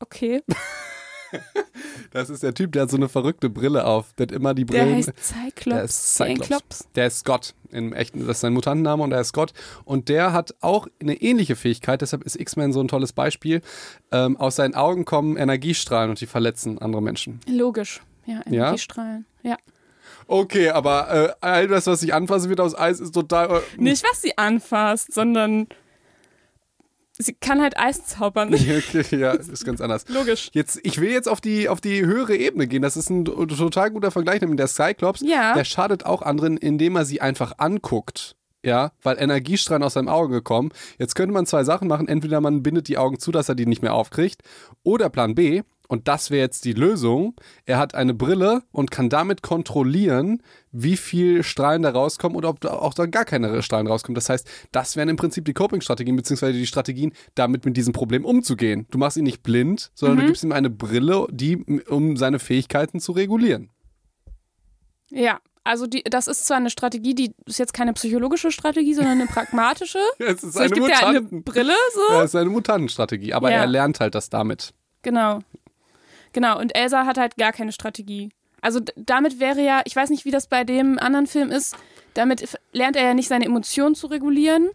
[0.00, 0.42] Okay,
[2.12, 4.12] Das ist der Typ, der hat so eine verrückte Brille auf.
[4.14, 4.96] Der hat immer die der Brillen.
[4.96, 5.64] heißt Cyclops.
[5.64, 6.88] der ist Cyclops.
[6.94, 7.54] Der ist Scott.
[7.70, 9.52] Im echten, das ist sein Mutantenname und er ist Scott.
[9.84, 13.60] Und der hat auch eine ähnliche Fähigkeit, deshalb ist X-Men so ein tolles Beispiel.
[14.12, 17.40] Ähm, aus seinen Augen kommen Energiestrahlen und die verletzen andere Menschen.
[17.48, 18.02] Logisch.
[18.24, 19.26] Ja, Energiestrahlen.
[19.42, 19.56] Ja.
[20.28, 23.58] Okay, aber äh, all das, was ich anfasse, wird aus Eis, ist total.
[23.58, 25.66] Äh, Nicht, was sie anfasst, sondern
[27.18, 28.52] sie kann halt Eis zaubern.
[28.54, 30.04] okay, ja, ist ganz anders.
[30.08, 30.50] Logisch.
[30.52, 32.82] Jetzt, ich will jetzt auf die, auf die höhere Ebene gehen.
[32.82, 35.20] Das ist ein total guter Vergleich, nämlich der Cyclops.
[35.22, 35.54] Ja.
[35.54, 38.36] Der schadet auch anderen, indem er sie einfach anguckt.
[38.64, 40.72] Ja, weil Energiestrahlen aus seinem Auge kommen.
[40.98, 42.08] Jetzt könnte man zwei Sachen machen.
[42.08, 44.42] Entweder man bindet die Augen zu, dass er die nicht mehr aufkriegt.
[44.82, 47.34] Oder Plan B, und das wäre jetzt die Lösung.
[47.64, 52.60] Er hat eine Brille und kann damit kontrollieren, wie viel Strahlen da rauskommen oder ob
[52.60, 54.14] da auch da gar keine Strahlen rauskommen.
[54.14, 58.24] Das heißt, das wären im Prinzip die Coping-Strategien, beziehungsweise die Strategien, damit mit diesem Problem
[58.24, 58.86] umzugehen.
[58.90, 61.56] Du machst ihn nicht blind, sondern du gibst ihm eine Brille, die,
[61.88, 63.70] um seine Fähigkeiten zu regulieren.
[65.10, 69.20] Ja, also die, das ist zwar eine Strategie, die ist jetzt keine psychologische Strategie, sondern
[69.20, 69.98] eine pragmatische.
[70.18, 71.42] Es ist So, eine gibt ja eine Mutanten.
[71.44, 72.14] Brille, so.
[72.14, 73.58] Ja, es ist eine Mutantenstrategie, aber Ja.
[73.58, 74.72] er lernt halt das damit.
[75.02, 75.40] Genau.
[76.36, 78.28] Genau, und Elsa hat halt gar keine Strategie.
[78.60, 81.74] Also damit wäre ja, ich weiß nicht, wie das bei dem anderen Film ist,
[82.12, 84.68] damit lernt er ja nicht seine Emotionen zu regulieren,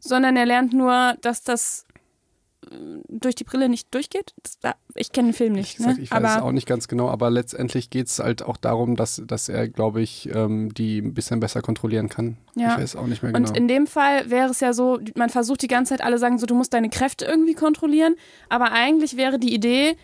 [0.00, 1.86] sondern er lernt nur, dass das
[2.68, 2.74] äh,
[3.08, 4.34] durch die Brille nicht durchgeht.
[4.42, 5.96] Das, da- ich kenne den Film nicht, ne?
[6.00, 8.96] ich weiß es aber auch nicht ganz genau, aber letztendlich geht es halt auch darum,
[8.96, 12.36] dass, dass er, glaube ich, ähm, die ein bisschen besser kontrollieren kann.
[12.56, 12.72] Ja.
[12.72, 13.48] Ich weiß auch nicht mehr genau.
[13.48, 16.38] Und in dem Fall wäre es ja so, man versucht die ganze Zeit, alle sagen
[16.38, 18.16] so, du musst deine Kräfte irgendwie kontrollieren,
[18.48, 19.96] aber eigentlich wäre die Idee,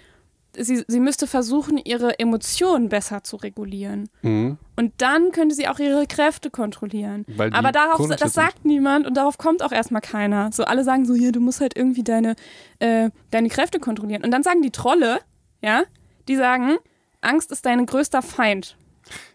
[0.57, 4.09] sie, sie müsste versuchen, ihre Emotionen besser zu regulieren.
[4.23, 4.59] mhm.
[4.75, 7.25] Und dann könnte sie auch ihre Kräfte kontrollieren.
[7.53, 10.51] Aber darauf, Grundschützen- das sagt niemand und darauf kommt auch erstmal keiner.
[10.53, 12.35] So alle sagen so, hier, du musst halt irgendwie deine,
[12.79, 14.25] äh, deine Kräfte kontrollieren.
[14.25, 15.21] Und dann sagen die Trolle,
[15.62, 15.83] ja,
[16.27, 16.79] die sagen,
[17.21, 18.77] Angst ist dein größter Feind.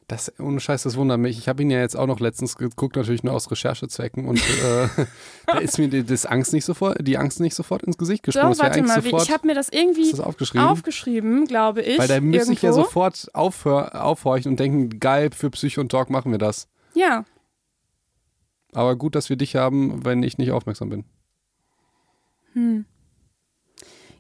[0.10, 1.38] Das, ohne Scheiß, das wundert mich.
[1.38, 4.88] Ich habe ihn ja jetzt auch noch letztens geguckt, natürlich nur aus Recherchezwecken und äh,
[5.48, 8.58] da ist mir die, das Angst nicht sofort, die Angst nicht sofort ins Gesicht gesprungen.
[8.58, 10.66] Wäre warte mal, sofort, ich habe mir das irgendwie das aufgeschrieben?
[10.66, 12.00] aufgeschrieben, glaube ich.
[12.00, 12.86] Weil da müsste ich ja irgendwo.
[12.86, 16.70] sofort aufhör, aufhorchen und denken, geil, für Psycho und Talk machen wir das.
[16.94, 17.26] Ja,
[18.72, 21.04] Aber gut, dass wir dich haben, wenn ich nicht aufmerksam bin.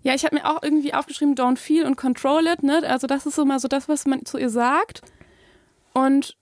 [0.03, 2.81] ja, ich habe mir auch irgendwie aufgeschrieben, don't feel und control it, ne?
[2.87, 5.01] Also das ist so mal so das, was man zu ihr sagt.
[5.97, 6.37] Und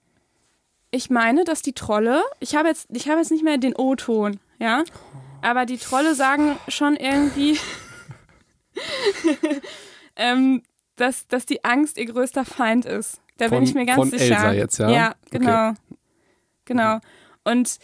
[0.90, 4.38] ich meine, dass die Trolle, ich habe jetzt, ich habe jetzt nicht mehr den O-Ton,
[4.58, 4.84] ja,
[5.42, 7.58] aber die Trolle sagen schon irgendwie,
[10.16, 10.62] ähm,
[10.96, 13.20] dass, dass die Angst ihr größter Feind ist.
[13.38, 14.24] Da bin Von- ich mir ganz von sicher.
[14.36, 14.90] Elsa jetzt, ja?
[14.90, 15.38] Ja, Okay.
[15.38, 15.72] genau.
[16.64, 16.98] Genau.
[17.44, 17.78] Und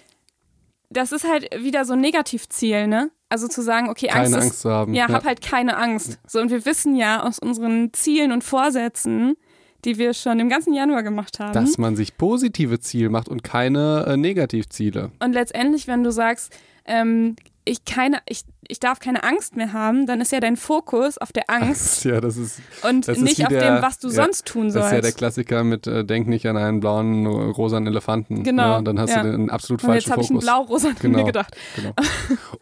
[0.90, 3.10] das ist halt wieder so ein Negativziel, ne?
[3.28, 4.94] Also zu sagen, okay, Keine Angst ist, Angst zu haben.
[4.94, 6.18] ja, hab halt keine Angst.
[6.26, 9.36] So, und wir wissen ja aus unseren Zielen und Vorsätzen,
[9.84, 11.52] die wir schon im ganzen Januar gemacht haben.
[11.52, 15.10] Dass man sich positive Ziele macht und keine äh, Negativziele.
[15.20, 16.52] und letztendlich, wenn du sagst,
[16.84, 21.18] ähm, ich, keine, ich, ich darf keine Angst mehr haben, dann ist ja dein Fokus
[21.18, 23.98] auf der Angst Ja, das ist, und das ist nicht wie auf der- dem, was
[23.98, 24.86] du ja, sonst tun das sollst.
[24.88, 28.42] ist ja der Klassiker mit äh, Denk nicht an einen blauen, rosanen Elefanten.
[28.42, 28.84] Genau, Ne?
[28.84, 29.22] Dann hast ja.
[29.22, 30.44] du den absolut und falschen jetzt habe ich einen Fokus.
[30.46, 31.18] blau-rosa Genau.
[31.18, 31.56] mir gedacht.
[31.76, 31.92] Genau.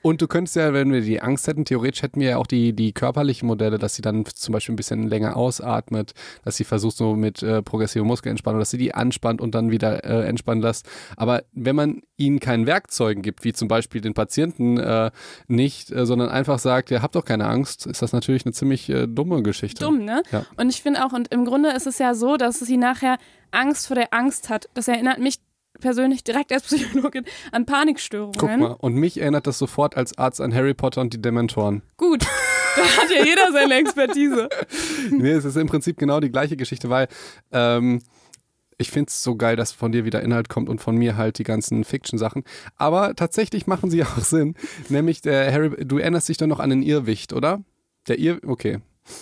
[0.02, 2.72] Und du könntest ja, wenn wir die Angst hätten, theoretisch hätten wir ja auch die,
[2.72, 6.12] die körperlichen Modelle, dass sie dann zum Beispiel ein bisschen länger ausatmet,
[6.44, 10.04] dass sie versucht so mit äh, progressiver Muskelentspannung, dass sie die anspannt und dann wieder
[10.04, 10.88] äh, entspannen lässt.
[11.16, 15.10] Aber wenn man ihnen kein Werkzeugen gibt, wie zum Beispiel den Patienten äh,
[15.48, 18.88] nicht äh, sondern einfach sagt, ihr habt doch keine Angst, ist das natürlich eine ziemlich
[18.88, 19.84] äh, dumme Geschichte.
[19.84, 20.22] Dumm, ne?
[20.32, 20.44] Ja.
[20.56, 23.18] Und ich finde auch, und im Grunde ist es ja so, dass sie nachher
[23.50, 24.68] Angst vor der Angst hat.
[24.74, 25.38] Das erinnert mich
[25.80, 28.38] persönlich direkt als Psychologin an Panikstörungen.
[28.38, 31.82] Guck mal, und mich erinnert das sofort als Arzt an Harry Potter und die Dementoren.
[31.96, 32.22] Gut,
[32.76, 34.48] da hat ja jeder seine Expertise.
[35.10, 37.08] nee, es ist im Prinzip genau die gleiche Geschichte, weil
[37.52, 38.02] ähm,
[38.80, 41.38] ich finde es so geil, dass von dir wieder Inhalt kommt und von mir halt
[41.38, 42.44] die ganzen Fiction-Sachen.
[42.76, 44.54] Aber tatsächlich machen sie auch Sinn.
[44.88, 47.62] Nämlich der Harry, du erinnerst dich doch noch an den Irrwicht, oder?
[48.08, 48.78] Der Irr, okay.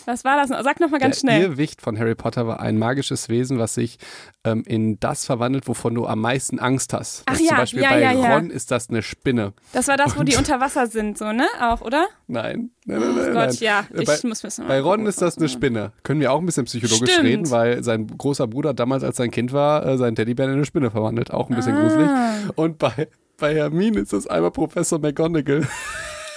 [0.06, 0.48] Was war das?
[0.64, 1.42] Sag nochmal ganz der schnell.
[1.42, 3.98] Irrwicht von Harry Potter war ein magisches Wesen, was sich
[4.44, 7.22] ähm, in das verwandelt, wovon du am meisten Angst hast.
[7.26, 8.34] Ach Das zum ja, Beispiel ja, bei ja, ja.
[8.34, 9.52] Ron ist das eine Spinne.
[9.72, 11.46] Das war das, wo die unter Wasser sind, so, ne?
[11.60, 12.06] Auch, oder?
[12.26, 12.70] Nein.
[12.84, 13.56] Nein, nein, nein, Gott, nein.
[13.60, 13.80] ja.
[13.94, 14.66] Äh, Ich bei, muss wissen.
[14.66, 15.92] bei Ron ist das eine Spinne.
[16.02, 17.26] Können wir auch ein bisschen psychologisch Stimmt.
[17.28, 20.64] reden, weil sein großer Bruder damals, als sein Kind war, äh, seinen Teddybär in eine
[20.64, 21.30] Spinne verwandelt.
[21.32, 21.80] Auch ein bisschen Ah.
[21.82, 22.08] gruselig.
[22.56, 25.66] Und bei, bei Hermine ist das einmal Professor McGonagall.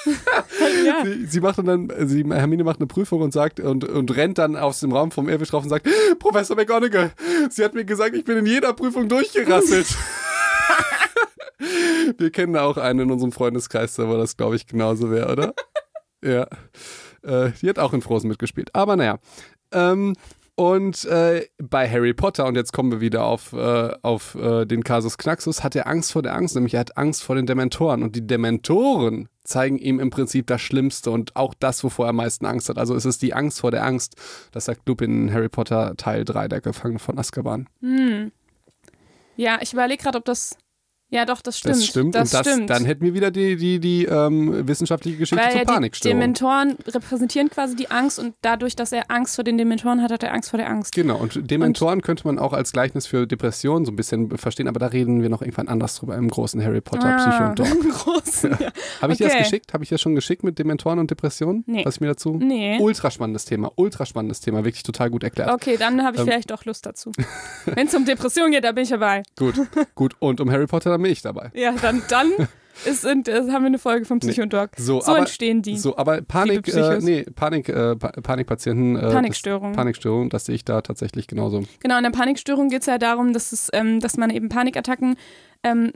[0.86, 1.06] Ja.
[1.06, 4.56] Sie, sie macht dann, sie, Hermine macht eine Prüfung und sagt und, und rennt dann
[4.56, 5.88] aus dem Raum vom Irrwicht drauf und sagt,
[6.20, 7.12] Professor McGonagall,
[7.50, 9.88] sie hat mir gesagt, ich bin in jeder Prüfung durchgerasselt.
[12.18, 15.54] Wir kennen auch einen in unserem Freundeskreis, wo das, glaube ich, genauso wäre, oder?
[16.24, 16.48] ja.
[17.24, 18.74] Äh, die hat auch in Frozen mitgespielt.
[18.74, 19.20] Aber naja.
[19.72, 20.16] Ähm,
[20.62, 24.84] und äh, bei Harry Potter, und jetzt kommen wir wieder auf, äh, auf äh, den
[24.84, 28.04] Kasus Knaxus, hat er Angst vor der Angst, nämlich er hat Angst vor den Dementoren.
[28.04, 32.18] Und die Dementoren zeigen ihm im Prinzip das Schlimmste und auch das, wovor er am
[32.18, 32.78] meisten Angst hat.
[32.78, 34.14] Also es ist die Angst vor der Angst.
[34.52, 37.68] Das sagt Lupin in Harry Potter Teil 3, der Gefangene von Azkaban.
[37.80, 38.32] Hm.
[39.38, 40.56] Ja, ich überlege gerade, ob das.
[41.14, 41.76] Ja, doch, das stimmt.
[41.76, 42.16] Das stimmt.
[42.16, 42.70] Das und das, stimmt.
[42.70, 46.20] dann hätten wir wieder die, die, die ähm, wissenschaftliche Geschichte Weil zur ja die Panikstörung.
[46.20, 50.24] Dementoren repräsentieren quasi die Angst und dadurch, dass er Angst vor den Dementoren hat, hat
[50.24, 50.94] er Angst vor der Angst.
[50.96, 54.80] Genau, und Dementoren könnte man auch als Gleichnis für Depressionen so ein bisschen verstehen, aber
[54.80, 57.92] da reden wir noch irgendwann anders drüber im großen Harry Potter Psycho und Dog.
[58.04, 58.44] Groß.
[58.44, 58.72] Ja.
[59.02, 59.36] Habe ich dir das Ah.
[59.36, 59.44] Okay.
[59.44, 59.74] geschickt?
[59.74, 61.66] Habe ich dir schon geschickt mit Dementoren und Depressionen?
[61.68, 61.84] Nee.
[61.86, 62.38] Was ich mir dazu?
[62.42, 62.78] Nee.
[62.80, 65.50] Ultra spannendes Thema, ultra spannendes Thema, wirklich total gut erklärt.
[65.52, 66.28] Okay, dann habe ich Ähm.
[66.28, 67.12] vielleicht doch Lust dazu.
[67.66, 69.24] Wenn es um Depression geht, da bin ich dabei.
[69.38, 69.56] Gut,
[69.96, 70.16] gut.
[70.20, 71.52] Und um Harry Potter, ich dabei.
[71.54, 72.32] Ja, dann, dann
[72.86, 74.72] ist, sind, äh, haben wir eine Folge vom Psycho und Doc.
[74.78, 75.78] So, So aber, entstehen die.
[75.78, 78.96] So, aber Panik, äh, nee, Panik, äh, pa Panikpatienten.
[78.96, 79.74] Äh, Panikstörungen.
[79.74, 81.64] Das, Panikstörungen, das sehe ich da tatsächlich genauso.
[81.80, 85.16] Genau, in der Panikstörung geht es ja darum, dass, es, ähm, dass man eben Panikattacken
[85.64, 85.92] ähm,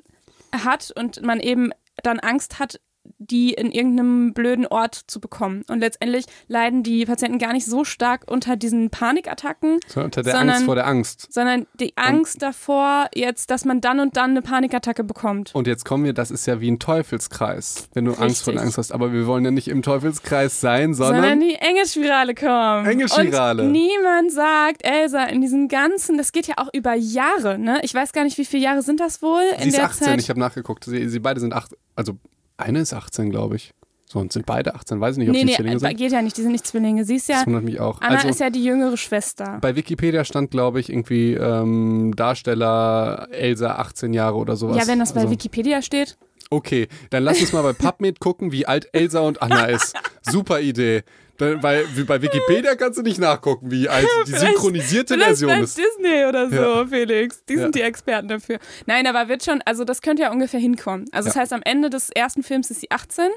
[0.53, 1.71] hat und man eben
[2.03, 2.79] dann Angst hat,
[3.17, 5.63] die in irgendeinem blöden Ort zu bekommen.
[5.69, 10.33] Und letztendlich leiden die Patienten gar nicht so stark unter diesen Panikattacken, So, unter der
[10.33, 11.27] Sondern- Angst vor der Angst.
[11.31, 15.53] sondern die Angst davor, jetzt, dass man dann und dann eine Panikattacke bekommt.
[15.55, 18.61] Und jetzt kommen wir, das ist ja wie ein Teufelskreis, wenn du Angst vor der
[18.61, 18.65] Richtig.
[18.65, 18.91] Angst hast.
[18.91, 22.85] Aber wir wollen ja nicht im Teufelskreis sein, Sondern, sondern, die enge Spirale kommen.
[22.85, 23.63] Enge Spirale.
[23.63, 27.79] Und niemand sagt, Elsa, in diesen ganzen, das geht ja auch über Jahre, ne?
[27.83, 30.07] Ich weiß gar nicht, wie viele Jahre sind das wohl in sie ist der 18,
[30.07, 30.19] Zeit?
[30.19, 30.83] ich habe nachgeguckt.
[30.85, 32.13] Sie, sie beide sind 8, also
[32.57, 33.73] eine ist 18, glaube ich.
[34.07, 35.97] So, und sind beide 18, weiß ich nicht, ob nee, sie nee, Zwillinge äh, sind.
[35.97, 37.05] geht ja nicht, die sind nicht Zwillinge.
[37.05, 38.01] Sie ist ja, Das wundert mich auch.
[38.01, 39.57] Anna also, ist ja die jüngere Schwester.
[39.61, 44.77] bei Wikipedia stand, glaube ich, irgendwie ähm, Darsteller Elsa 18 Jahre oder sowas.
[44.77, 46.17] Ja, wenn das bei also, Wikipedia steht.
[46.51, 49.95] Okay, dann lass uns mal bei PubMed gucken, wie alt Elsa und Anna ist.
[50.21, 51.03] Super Idee.
[51.37, 55.59] Dann, weil bei Wikipedia kannst du nicht nachgucken, wie alt die synchronisierte Vielleicht Version bei
[55.59, 55.77] ist.
[55.77, 56.87] Disney oder so, Ja.
[56.87, 57.43] Felix.
[57.45, 57.59] Die Ja.
[57.63, 58.59] sind die Experten dafür.
[58.85, 61.05] Nein, aber wird schon, also das könnte ja ungefähr hinkommen.
[61.11, 61.41] Also das Ja.
[61.41, 63.29] heißt, am Ende des ersten Films ist sie 18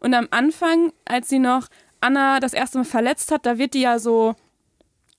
[0.00, 1.68] und am Anfang, als sie noch
[2.00, 4.34] Anna das erste Mal verletzt hat, da wird die ja so,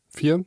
[0.09, 0.43] Vier?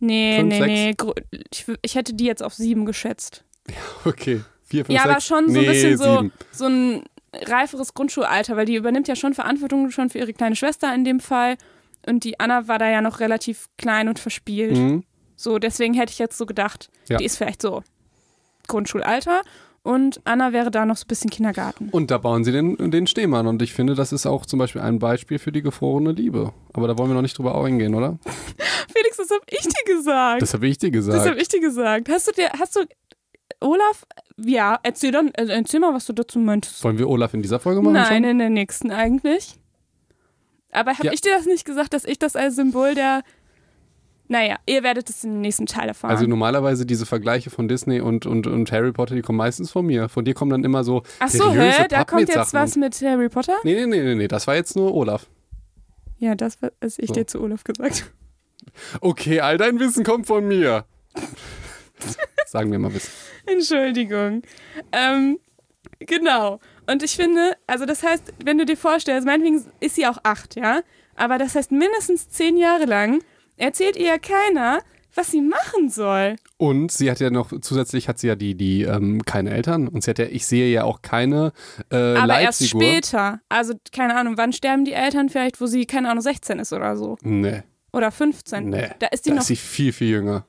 [0.00, 1.04] nee, Fünf, nee, sechs?
[1.04, 3.44] nee, ich, ich hätte die jetzt auf sieben geschätzt.
[4.04, 4.40] Okay.
[4.66, 5.26] Vier, fünf, ja, aber sechs?
[5.26, 7.02] schon so ein nee, bisschen so, so ein
[7.46, 11.20] reiferes Grundschulalter, weil die übernimmt ja schon Verantwortung schon für ihre kleine Schwester in dem
[11.20, 11.56] Fall.
[12.06, 14.76] Und die Anna war da ja noch relativ klein und verspielt.
[14.76, 15.04] Mhm.
[15.36, 17.16] So, deswegen hätte ich jetzt so gedacht, Ja.
[17.18, 17.82] die ist vielleicht so
[18.68, 19.42] Grundschulalter
[19.82, 21.90] und Anna wäre da noch so ein bisschen Kindergarten.
[21.90, 23.46] Und da bauen sie den, den Stehmann.
[23.46, 26.52] Und ich finde, das ist auch zum Beispiel ein Beispiel für die gefrorene Liebe.
[26.72, 28.18] Aber da wollen wir noch nicht drüber eingehen, oder?
[28.24, 30.40] Felix, das habe ich dir gesagt.
[30.42, 31.28] Das habe ich dir Das gesagt.
[31.28, 32.08] habe ich dir gesagt.
[32.08, 32.80] Hast du dir, hast du,
[33.60, 34.04] Olaf,
[34.36, 36.82] ja, erzähl dann, äh, erzähl mal, was du dazu meintest.
[36.84, 37.94] Wollen wir Olaf in dieser Folge machen?
[37.94, 38.24] Nein, Schon?
[38.24, 39.58] in der nächsten eigentlich.
[40.72, 41.12] Aber habe Ja.
[41.12, 43.22] ich dir das nicht gesagt, dass ich das als Symbol der.
[44.26, 46.10] Naja, ihr werdet es im nächsten Teil erfahren.
[46.10, 49.84] Also normalerweise diese Vergleiche von Disney und, und, und Harry Potter, die kommen meistens von
[49.84, 50.08] mir.
[50.08, 51.86] Von dir kommen dann immer so Ach so, hä?
[51.90, 53.54] Da kommt jetzt was mit Harry Potter?
[53.64, 55.26] Nee, nee, nee, nee, nee, das war jetzt nur Olaf.
[56.18, 57.14] Ja, das, was ich So.
[57.14, 58.10] dir zu Olaf gesagt
[59.02, 60.86] Okay, all dein Wissen kommt von mir.
[62.46, 63.10] Sagen wir mal Wissen.
[63.46, 64.42] Entschuldigung.
[64.92, 65.38] Ähm,
[66.00, 66.60] genau.
[66.90, 70.56] Und ich finde, also das heißt, wenn du dir vorstellst, meinetwegen ist sie auch acht,
[70.56, 70.80] ja?
[71.16, 73.22] Aber das heißt, mindestens zehn Jahre lang
[73.56, 74.80] erzählt ihr keiner,
[75.14, 76.34] was sie machen soll.
[76.56, 80.02] Und sie hat ja noch, zusätzlich hat sie ja die, die ähm, keine Eltern und
[80.02, 81.52] sie hat ja, ich sehe ja auch keine
[81.90, 82.82] äh, Aber erst Leitfigur.
[82.82, 83.40] später.
[83.48, 86.96] Also, keine Ahnung, wann sterben die Eltern vielleicht, wo sie, keine Ahnung, 16 ist oder
[86.96, 87.16] so.
[87.22, 88.68] Nee, Oder 15.
[88.68, 88.90] nee.
[88.98, 89.42] Da ist die da noch.
[89.42, 90.46] ist sie viel, viel jünger.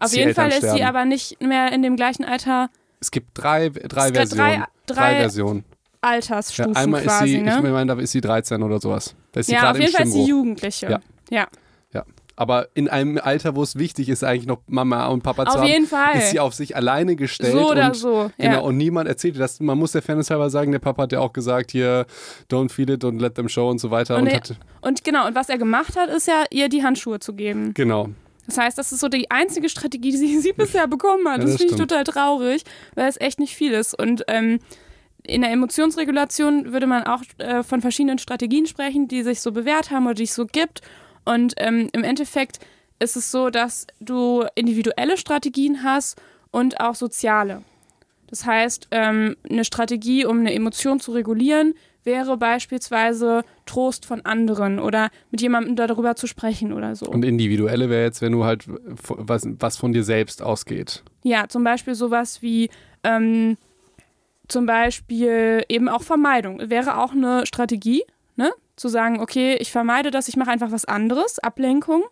[0.00, 3.28] Auf jeden Eltern Fall ist sie aber nicht mehr in dem gleichen Alter, Es gibt
[3.34, 4.64] drei, drei Es gibt Versionen.
[4.86, 5.64] drei- drei Versionen.
[6.02, 7.56] Ja, Altersstufen einmal quasi, ist sie, ne?
[7.56, 9.14] ich meine, da ist sie 13 oder sowas.
[9.32, 10.24] Da ist sie ja, auf jeden Fall ist sie.
[10.24, 10.86] Jugendliche.
[10.90, 11.00] Ja.
[11.30, 11.46] ja.
[11.92, 12.04] Ja.
[12.36, 15.56] Aber in einem Alter, wo es wichtig ist, eigentlich noch Mama und Papa zu Auf
[15.58, 16.16] haben, jeden Fall.
[16.16, 17.52] ist sie auf sich alleine gestellt.
[17.52, 18.58] So oder und, so, Genau, ja.
[18.60, 19.60] und niemand erzählt ihr das.
[19.60, 22.06] Man muss der Fairness halber sagen, der Papa hat ja auch gesagt, hier,
[22.50, 24.16] don't feel it, don't let them show und so weiter.
[24.16, 26.82] Und, Und, er, hat, und genau, und was er gemacht hat, ist ja, ihr die
[26.82, 27.74] Handschuhe zu geben.
[27.74, 28.08] genau.
[28.50, 31.38] Das heißt, das ist so die einzige Strategie, die sie, sie bisher bekommen hat.
[31.38, 33.98] Ja, das das finde ich total traurig, weil es echt nicht viel ist.
[33.98, 34.58] Und ähm,
[35.22, 39.90] in der Emotionsregulation würde man auch äh, von verschiedenen Strategien sprechen, die sich so bewährt
[39.90, 40.80] haben oder die es so gibt.
[41.24, 42.58] Und ähm, im Endeffekt
[42.98, 47.62] ist es so, dass du individuelle Strategien hast und auch soziale.
[48.28, 54.78] Das heißt, ähm, eine Strategie, um eine Emotion zu regulieren, wäre beispielsweise Trost von anderen
[54.78, 57.06] oder mit jemandem darüber zu sprechen oder so.
[57.06, 61.02] Und individuelle wäre jetzt, wenn du halt was, was von dir selbst ausgeht.
[61.22, 62.70] Ja, zum Beispiel sowas wie
[63.04, 63.56] ähm,
[64.48, 66.70] zum Beispiel eben auch Vermeidung.
[66.70, 68.02] Wäre auch eine Strategie,
[68.36, 68.52] ne?
[68.76, 71.38] Zu sagen, okay, ich vermeide das, ich mache einfach was anderes.
[71.38, 72.04] Ablenkung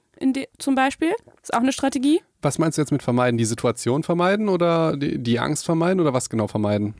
[0.58, 1.12] zum Beispiel.
[1.42, 2.20] Ist auch eine Strategie.
[2.42, 3.38] Was meinst du jetzt mit vermeiden?
[3.38, 6.94] Die Situation vermeiden oder die, die Angst vermeiden oder was genau vermeiden?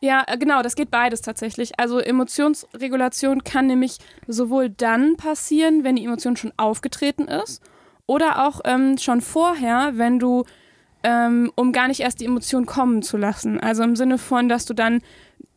[0.00, 1.78] Ja, äh, genau, das geht beides tatsächlich.
[1.78, 7.62] Also Emotionsregulation kann nämlich sowohl dann passieren, wenn die Emotion schon aufgetreten ist,
[8.06, 10.44] oder auch ähm, schon vorher, wenn du,
[11.02, 13.58] ähm, um gar nicht erst die Emotion kommen zu lassen.
[13.58, 15.00] Also im Sinne von, dass du dann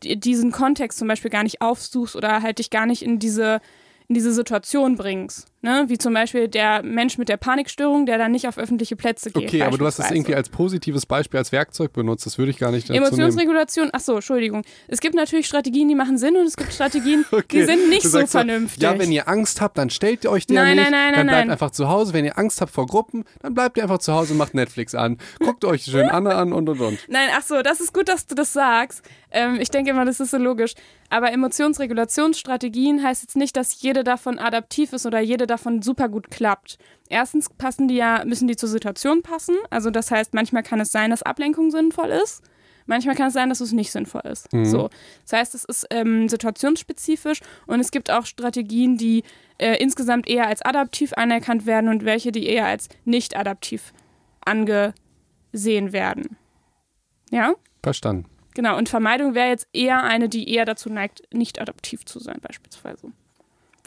[0.04, 3.62] di- diesen Kontext zum Beispiel gar nicht aufsuchst oder halt dich gar nicht in diese,
[4.08, 5.49] in diese Situation bringst.
[5.62, 5.86] Ne?
[5.88, 9.48] Wie zum Beispiel der Mensch mit der Panikstörung, der dann nicht auf öffentliche Plätze geht.
[9.50, 12.26] Okay, aber du hast das irgendwie als positives Beispiel, als Werkzeug benutzt.
[12.26, 13.06] Das würde ich gar nicht dazu nehmen.
[13.08, 14.64] Emotionsregulation, ach so, Entschuldigung.
[14.88, 18.04] Es gibt natürlich Strategien, die machen Sinn und es gibt Strategien, die Okay, sind nicht
[18.04, 18.82] so vernünftig.
[18.82, 20.92] Ja, wenn ihr Angst habt, dann stellt ihr euch der Nein, nicht.
[20.92, 21.52] nein, nein, dann bleibt nein.
[21.52, 22.14] einfach zu Hause.
[22.14, 24.96] Wenn ihr Angst habt vor Gruppen, dann bleibt ihr einfach zu Hause und macht Netflix
[24.96, 25.18] an.
[25.40, 27.00] Guckt euch schön Anne an und und und.
[27.10, 29.04] Nein, ach so, das ist gut, dass du das sagst.
[29.32, 30.74] Ähm, ich denke immer, das ist so logisch.
[31.10, 36.30] Aber Emotionsregulationsstrategien heißt jetzt nicht, dass jede davon adaptiv ist oder jede davon super gut
[36.30, 36.78] klappt.
[37.10, 39.56] Erstens passen die ja, müssen die zur Situation passen.
[39.70, 42.44] Also das heißt, manchmal kann es sein, dass Ablenkung sinnvoll ist.
[42.86, 44.52] Manchmal kann es sein, dass es nicht sinnvoll ist.
[44.52, 44.66] Mhm.
[44.66, 44.90] So.
[45.24, 49.24] Das heißt, es ist ähm, situationsspezifisch und es gibt auch Strategien, die
[49.60, 53.94] äh, insgesamt eher als adaptiv anerkannt werden und welche, die eher als nicht adaptiv
[54.44, 56.38] angesehen werden.
[57.30, 57.54] Ja?
[57.84, 58.26] Verstanden.
[58.56, 62.40] Genau, und Vermeidung wäre jetzt eher eine, die eher dazu neigt, nicht adaptiv zu sein,
[62.42, 63.12] beispielsweise.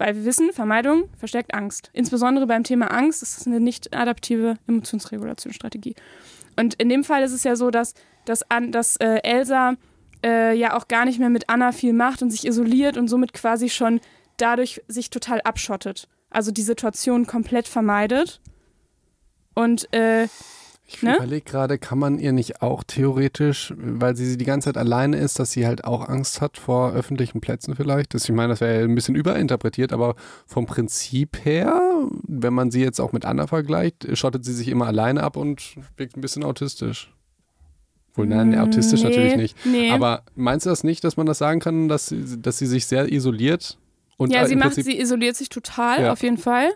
[0.02, 1.88] Weil wir wissen, Vermeidung verstärkt Angst.
[1.92, 5.94] Insbesondere beim Thema Angst ist es eine nicht adaptive Emotionsregulationsstrategie.
[6.56, 9.74] Und in dem Fall ist es ja so, dass, dass, An, dass äh, Elsa
[10.24, 13.32] äh, ja auch gar nicht mehr mit Anna viel macht und sich isoliert und somit
[13.32, 14.00] quasi schon
[14.38, 16.08] dadurch sich total abschottet.
[16.30, 18.40] Also die Situation komplett vermeidet.
[19.54, 20.26] Und äh,
[20.94, 21.16] Ich Ne?
[21.16, 25.38] überlege gerade, kann man ihr nicht auch theoretisch, weil sie die ganze Zeit alleine ist,
[25.38, 28.14] dass sie halt auch Angst hat vor öffentlichen Plätzen vielleicht?
[28.14, 30.14] Das, ich meine, das wäre ja ein bisschen überinterpretiert, aber
[30.46, 31.80] vom Prinzip her,
[32.26, 35.74] wenn man sie jetzt auch mit Anna vergleicht, schottet sie sich immer alleine ab und
[35.96, 37.12] wirkt ein bisschen autistisch.
[38.14, 39.56] Wohl, nein, autistisch nee, natürlich nicht.
[39.64, 39.90] Nee.
[39.90, 42.86] Aber meinst du das nicht, dass man das sagen kann, dass sie, dass sie sich
[42.86, 43.78] sehr isoliert?
[44.18, 46.12] Und ja, äh, sie macht, sie isoliert sich total, Ja.
[46.12, 46.68] auf jeden Fall.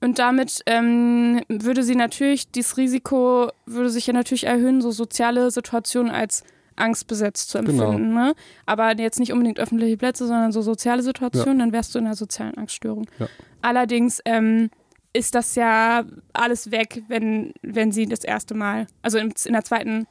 [0.00, 5.50] Und damit ähm, würde sie natürlich, dieses Risiko würde sich ja natürlich erhöhen, so soziale
[5.50, 6.42] Situationen als
[6.76, 7.84] angstbesetzt zu Genau.
[7.92, 8.14] empfinden.
[8.14, 8.34] Ne?
[8.64, 12.16] Aber jetzt nicht unbedingt öffentliche Plätze, sondern so soziale Situationen, dann wärst du in einer
[12.16, 13.06] sozialen Angststörung.
[13.18, 13.28] Ja.
[13.60, 14.70] Allerdings ähm,
[15.12, 19.64] ist das ja alles weg, wenn, wenn sie das erste Mal, also im, in der
[19.64, 20.06] zweiten,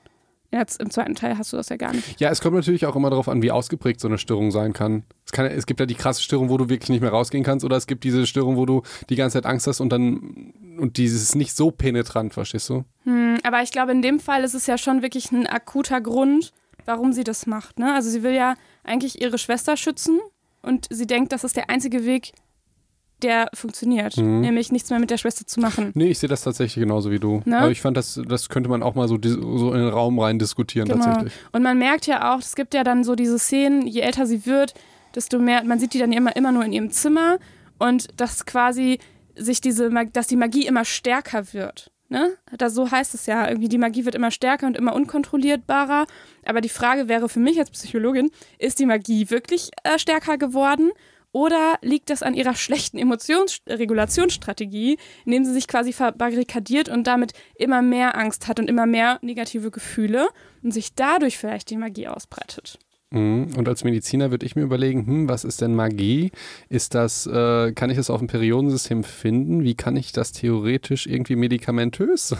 [0.51, 2.19] jetzt im zweiten Teil hast du das ja gar nicht.
[2.19, 5.03] Ja, es kommt natürlich auch immer darauf an, wie ausgeprägt so eine Störung sein kann.
[5.25, 5.45] Es, kann.
[5.45, 7.87] es gibt ja die krasse Störung, wo du wirklich nicht mehr rausgehen kannst, oder es
[7.87, 11.55] gibt diese Störung, wo du die ganze Zeit Angst hast und dann und dieses nicht
[11.55, 12.85] so penetrant, verstehst du?
[13.03, 16.53] Hm, aber ich glaube, in dem Fall ist es ja schon wirklich ein akuter Grund,
[16.85, 17.79] warum sie das macht.
[17.79, 17.93] Ne?
[17.93, 20.19] Also sie will ja eigentlich ihre Schwester schützen
[20.61, 22.31] und sie denkt, das ist der einzige Weg,
[23.23, 24.17] der funktioniert.
[24.17, 24.41] Mhm.
[24.41, 25.91] Nämlich nichts mehr mit der Schwester zu machen.
[25.95, 27.41] Nee, ich sehe das tatsächlich genauso wie du.
[27.45, 27.59] Ne?
[27.59, 30.39] Aber ich fand, das, das könnte man auch mal so, so in den Raum rein
[30.39, 31.03] diskutieren Genau.
[31.03, 31.33] tatsächlich.
[31.51, 34.45] Und man merkt ja auch, es gibt ja dann so diese Szenen, je älter sie
[34.45, 34.73] wird,
[35.15, 37.37] desto mehr, man sieht die dann immer, immer nur in ihrem Zimmer
[37.77, 38.99] und dass quasi
[39.35, 41.91] sich diese, dass die Magie immer stärker wird.
[42.11, 42.31] Ne?
[42.57, 46.07] Da, so heißt es ja, irgendwie die Magie wird immer stärker und immer unkontrollierbarer.
[46.43, 50.89] Aber die Frage wäre für mich als Psychologin, ist die Magie wirklich äh, stärker geworden?
[51.31, 57.81] Oder liegt das an ihrer schlechten Emotionsregulationsstrategie, indem sie sich quasi verbarrikadiert und damit immer
[57.81, 60.29] mehr Angst hat und immer mehr negative Gefühle
[60.63, 62.79] und sich dadurch vielleicht die Magie ausbreitet?
[63.11, 63.53] Mhm.
[63.57, 66.31] Und als Mediziner würde ich mir überlegen, hm, was ist denn Magie?
[66.67, 69.63] Ist das, äh, kann ich das auf dem Periodensystem finden?
[69.63, 72.35] Wie kann ich das theoretisch irgendwie medikamentös?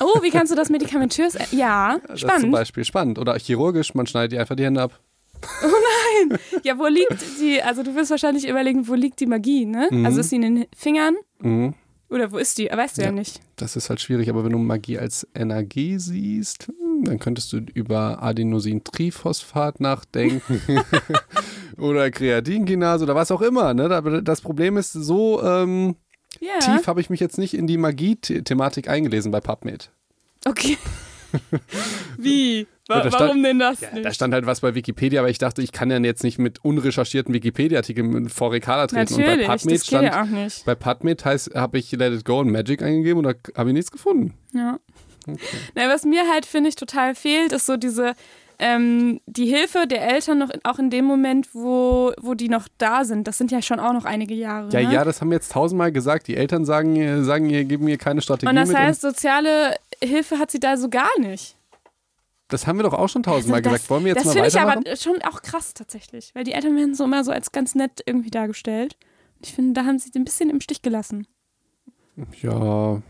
[0.00, 1.34] Oh, wie kannst du das medikamentös?
[1.34, 2.40] Äh, ja, Das spannend.
[2.42, 3.18] zum Beispiel spannend.
[3.18, 5.00] Oder chirurgisch, man schneidet dir einfach die Hände ab.
[5.62, 6.38] Oh nein!
[6.62, 9.88] Ja, wo liegt die, also du wirst wahrscheinlich überlegen, wo liegt die Magie, ne?
[9.90, 10.06] Mhm.
[10.06, 11.16] Also ist sie in den Fingern?
[11.40, 11.74] Mhm.
[12.10, 12.66] Oder wo ist die?
[12.70, 13.12] Weißt du ja, Ja.
[13.12, 13.40] nicht.
[13.56, 17.58] Das ist halt schwierig, aber wenn du Magie als Energie siehst, hm, dann könntest du
[17.74, 20.60] über Adenosintriphosphat nachdenken.
[21.78, 23.74] oder Kreatinkinase oder was auch immer.
[23.74, 23.90] Ne?
[23.90, 25.96] Aber Das Problem ist, so ähm,
[26.40, 26.58] Ja.
[26.60, 29.90] tief habe ich mich jetzt nicht in die Magie-Thematik eingelesen bei PubMed.
[30.44, 30.76] Okay.
[32.18, 32.66] Wie?
[32.86, 34.04] Wa Ja, da stand- warum denn das Ja, nicht?
[34.04, 36.62] da stand halt was bei Wikipedia, aber ich dachte, ich kann ja jetzt nicht mit
[36.64, 39.14] unrecherchierten Wikipedia-Artikeln vor Rekala treten.
[39.14, 40.64] Natürlich, und bei geht stand, ja auch nicht.
[40.66, 43.74] bei PubMed heißt, habe ich Let It Go und Magic eingegeben und da habe ich
[43.74, 44.34] nichts gefunden.
[44.52, 44.78] Ja.
[45.74, 48.12] Na, was mir halt, finde ich, total fehlt, ist so diese,
[48.58, 52.68] ähm, die Hilfe der Eltern noch in, auch in dem Moment, wo, wo die noch
[52.78, 53.26] da sind.
[53.26, 54.68] Das sind ja schon auch noch einige Jahre.
[54.70, 54.94] Ja, ne?
[54.94, 56.28] ja, das haben wir jetzt tausendmal gesagt.
[56.28, 60.38] Die Eltern sagen, äh, sagen ihr, geben mir keine Strategie Und das heißt, soziale Hilfe
[60.38, 61.56] hat sie da so gar nicht.
[62.48, 63.90] Das haben wir doch auch schon tausendmal Also das gesagt.
[63.90, 64.84] Wollen wir jetzt das mal finde ich weitermachen?
[64.86, 68.02] aber schon auch krass tatsächlich, weil die Eltern werden so immer so als ganz nett
[68.06, 68.96] irgendwie dargestellt.
[69.42, 71.26] Ich finde, da haben sie ein bisschen im Stich gelassen.
[72.42, 73.02] ja,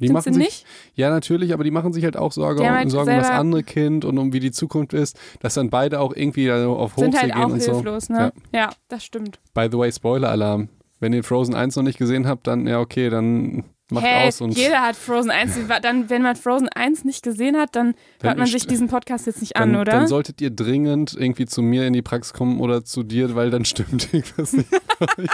[0.00, 0.66] die Sind machen sie sich, nicht?
[0.94, 3.62] Ja, natürlich, aber die machen sich halt auch Sorge, um, halt Sorgen um das andere
[3.64, 7.32] Kind und um wie die Zukunft ist, dass dann beide auch irgendwie auf Hochsee halt
[7.34, 7.72] gehen auch und so.
[7.72, 8.32] hilflos, ne?
[8.52, 8.70] Ja.
[8.88, 9.40] das stimmt.
[9.54, 10.68] By the way, Spoiler-Alarm.
[11.00, 14.40] Wenn ihr Frozen 1 noch nicht gesehen habt, dann ja okay, dann macht hey, aus
[14.40, 15.54] und jeder hat Frozen 1.
[15.54, 18.66] Die war- Dann, wenn man Frozen 1 nicht gesehen hat, dann hört man ich- sich
[18.66, 19.92] diesen Podcast jetzt nicht dann, an, oder?
[19.92, 23.50] dann solltet ihr dringend irgendwie zu mir in die Praxis kommen oder zu dir, weil
[23.50, 24.68] dann stimmt irgendwas nicht.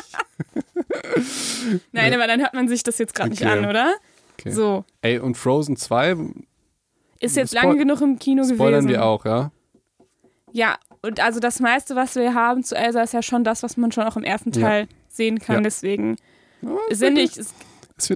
[1.93, 3.51] Nein, aber dann hört man sich das jetzt gerade nicht Okay.
[3.59, 3.95] an, oder?
[4.39, 4.51] Okay.
[4.51, 4.85] So.
[5.03, 6.17] Ey, und Frozen 2
[7.21, 8.89] Ist jetzt Spoil- lange genug im Kino spoilern gewesen.
[8.89, 9.51] wir auch, ja?
[10.53, 13.77] Ja, und also das meiste, was wir haben zu Elsa, ist ja schon das, was
[13.77, 14.61] man schon auch im ersten Ja.
[14.61, 15.57] Teil sehen kann.
[15.57, 15.61] Ja.
[15.63, 16.17] Deswegen
[16.91, 17.37] es sind nicht.
[17.37, 17.53] Es,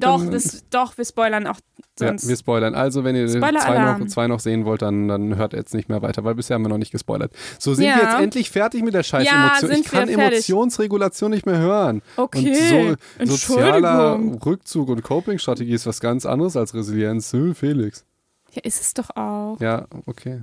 [0.01, 1.59] doch, dann, das, doch, wir spoilern auch
[2.01, 2.29] ja, sonst.
[2.29, 2.75] wir spoilern.
[2.75, 6.03] Also, wenn ihr zwei noch, zwei noch sehen wollt, dann, dann hört jetzt nicht mehr
[6.03, 7.33] weiter, weil bisher haben wir noch nicht gespoilert.
[7.59, 7.97] So sind Ja.
[7.97, 9.71] wir jetzt endlich fertig mit der scheiß Ja, Emotion.
[9.71, 10.49] Ich wir kann fertig.
[10.49, 12.03] Emotionsregulation nicht mehr hören.
[12.17, 12.97] okay.
[13.19, 14.19] Und so, sozialer.
[14.45, 17.33] Rückzug und Coping-Strategie ist was ganz anderes als Resilienz.
[17.33, 18.05] Äh, Felix.
[18.53, 19.61] Ja, ist es doch auch.
[19.61, 20.43] Ja, okay.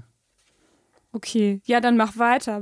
[1.12, 1.62] Okay.
[1.66, 2.62] Ja, dann mach weiter.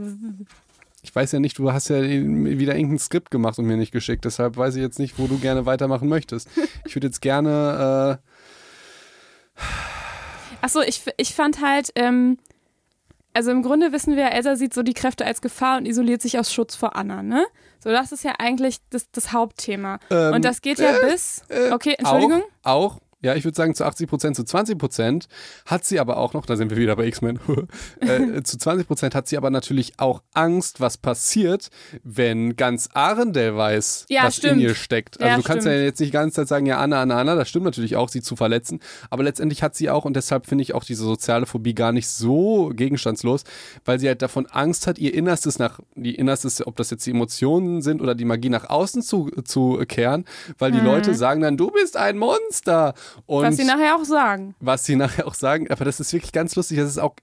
[1.04, 4.26] Ich weiß ja nicht, du hast ja wieder irgendein Skript gemacht und mir nicht geschickt.
[4.26, 6.50] Deshalb weiß ich jetzt nicht, wo du gerne weitermachen möchtest.
[6.86, 8.20] Ich würde jetzt gerne.
[10.62, 12.38] Achso, ich, ich fand halt, ähm,
[13.34, 16.40] also im Grunde wissen wir, Elsa sieht so die Kräfte als Gefahr und isoliert sich
[16.40, 17.46] aus Schutz vor Anna, ne?
[17.80, 20.00] So, das ist ja eigentlich das, das Hauptthema.
[20.10, 21.42] Äh, ähm, und das geht ja bis.
[21.50, 22.44] äh, Okay, Entschuldigung.
[22.64, 25.28] Auch, auch, ja, ich würde sagen zu 80 Prozent, zu 20 Prozent
[25.66, 27.40] hat sie aber auch noch, da sind wir wieder bei X-Men,
[28.02, 31.70] äh, zu 20 Prozent hat sie aber natürlich auch Angst, was passiert,
[32.04, 34.54] wenn ganz Arendelle weiß, Ja, was stimmt.
[34.56, 35.20] in ihr steckt.
[35.22, 35.86] Also Ja, du kannst ja stimmt.
[35.86, 38.22] jetzt nicht die ganze Zeit sagen, ja, Anna, Anna, Anna, das stimmt natürlich auch, sie
[38.22, 41.74] zu verletzen, aber letztendlich hat sie auch, und deshalb finde ich auch diese soziale Phobie
[41.74, 43.44] gar nicht so gegenstandslos,
[43.86, 47.12] weil sie halt davon Angst hat, ihr Innerstes nach, die Innerstes, ob das jetzt die
[47.12, 50.26] Emotionen sind oder die Magie nach außen zu, zu kehren,
[50.60, 52.94] weil die Leute sagen dann, du bist ein Monster.
[53.26, 53.44] Und.
[53.44, 54.56] Was sie nachher auch sagen.
[54.60, 56.78] was sie nachher auch sagen, aber das ist wirklich ganz lustig.
[56.78, 57.16] Das ist auch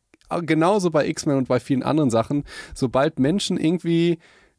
[0.42, 2.44] genauso bei X-Men und bei vielen anderen Sachen.
[2.74, 4.18] Sobald Menschen irgendwie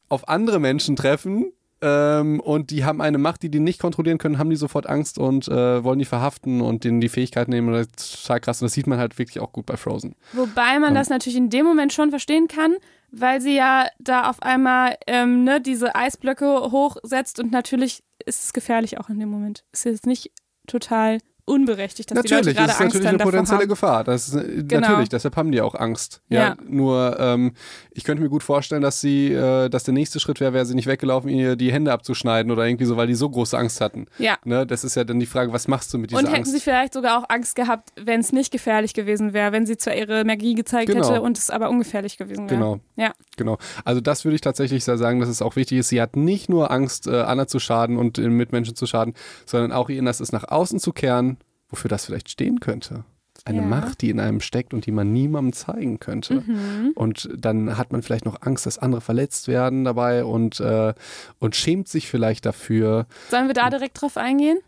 [0.09, 4.37] auf andere Menschen treffen ähm, und die haben eine Macht, die die nicht kontrollieren können,
[4.37, 7.73] haben die sofort Angst und äh, wollen die verhaften und denen die Fähigkeit nehmen.
[7.73, 8.61] Das ist total krass.
[8.61, 10.15] Und das sieht man halt wirklich auch gut bei Frozen.
[10.33, 12.75] Wobei man das natürlich in dem Moment schon verstehen kann,
[13.11, 18.53] weil sie ja da auf einmal ähm, ne, diese Eisblöcke hochsetzt und natürlich ist es
[18.53, 19.63] gefährlich auch in dem Moment.
[19.71, 20.31] Ist jetzt nicht
[20.71, 23.69] total unberechtigt, dass die Leute natürlich, gerade das ist Angst natürlich dann eine potenzielle haben.
[23.69, 24.03] Gefahr.
[24.03, 24.87] Das ist, äh, Genau.
[24.87, 26.21] Natürlich, deshalb haben die auch Angst.
[26.29, 26.57] Ja, Ja.
[26.67, 27.53] Nur, ähm,
[27.91, 30.75] ich könnte mir gut vorstellen, dass sie, äh, dass der nächste Schritt wäre, wäre sie
[30.75, 34.05] nicht weggelaufen, ihr die Hände abzuschneiden oder irgendwie so, weil die so große Angst hatten.
[34.17, 34.37] Ja.
[34.45, 34.65] Ne?
[34.65, 36.51] Das ist ja dann die Frage, was machst du mit dieser Und hätten Angst?
[36.51, 39.95] sie vielleicht sogar auch Angst gehabt, wenn es nicht gefährlich gewesen wäre, wenn sie zwar
[39.95, 41.07] ihre Magie gezeigt Genau.
[41.09, 42.59] hätte und es aber ungefährlich gewesen wäre.
[42.59, 42.79] Genau.
[42.95, 43.13] Ja.
[43.37, 43.57] Genau.
[43.85, 45.89] Also das würde ich tatsächlich sagen, dass es auch wichtig ist.
[45.89, 49.13] Sie hat nicht nur Angst, äh, Anna zu schaden und den Mitmenschen zu schaden,
[49.45, 51.37] sondern auch ihr Innerstes nach außen zu kehren,
[51.71, 53.03] wofür das vielleicht stehen könnte.
[53.43, 53.65] Eine Ja.
[53.65, 56.41] Macht, die in einem steckt und die man niemandem zeigen könnte.
[56.41, 56.91] Mhm.
[56.93, 60.93] Und dann hat man vielleicht noch Angst, dass andere verletzt werden dabei und, äh,
[61.39, 63.07] und schämt sich vielleicht dafür.
[63.31, 64.59] Sollen wir da direkt drauf eingehen?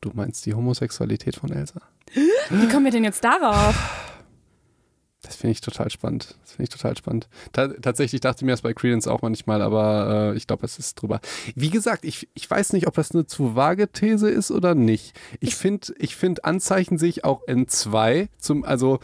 [0.00, 1.80] Du meinst die Homosexualität von Elsa?
[2.50, 3.74] Wie kommen wir denn jetzt darauf?
[5.22, 6.36] Das finde ich total spannend.
[6.42, 7.28] Das finde ich total spannend.
[7.52, 10.78] Ta tatsächlich dachte ich mir das bei Credence auch manchmal, aber äh, ich glaube, es
[10.80, 11.20] ist drüber.
[11.54, 15.18] Wie gesagt, ich, ich weiß nicht, ob das eine zu vage These ist oder nicht.
[15.38, 18.28] Ich finde, ich finde Anzeichen sehe ich auch in zwei.
[18.38, 18.98] Zum, also,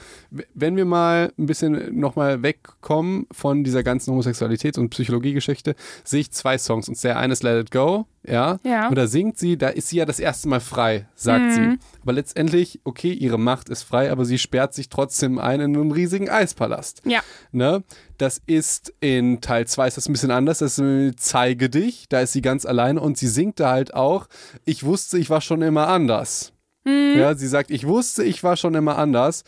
[0.54, 6.32] wenn wir mal ein bisschen nochmal wegkommen von dieser ganzen Homosexualität- und Psychologiegeschichte, sehe ich
[6.32, 6.88] zwei Songs.
[6.88, 8.58] Und der eine ist Let It Go, ja.
[8.62, 8.88] Ja.
[8.88, 11.50] Und da singt sie, da ist sie ja das erste Mal frei, sagt Mhm.
[11.52, 11.78] sie.
[12.02, 15.90] Aber letztendlich, okay, ihre Macht ist frei, aber sie sperrt sich trotzdem ein in einem
[15.90, 17.02] riesigen Eispalast.
[17.04, 17.20] Ja.
[17.52, 17.82] Ne?
[18.18, 20.58] Das ist in Teil 2 ist das ein bisschen anders.
[20.58, 24.28] Das ist Zeige dich, da ist sie ganz alleine und sie singt da halt auch,
[24.64, 26.52] ich wusste, ich war schon immer anders.
[26.86, 29.44] Ja, sie sagt, ich wusste, ich war schon immer anders.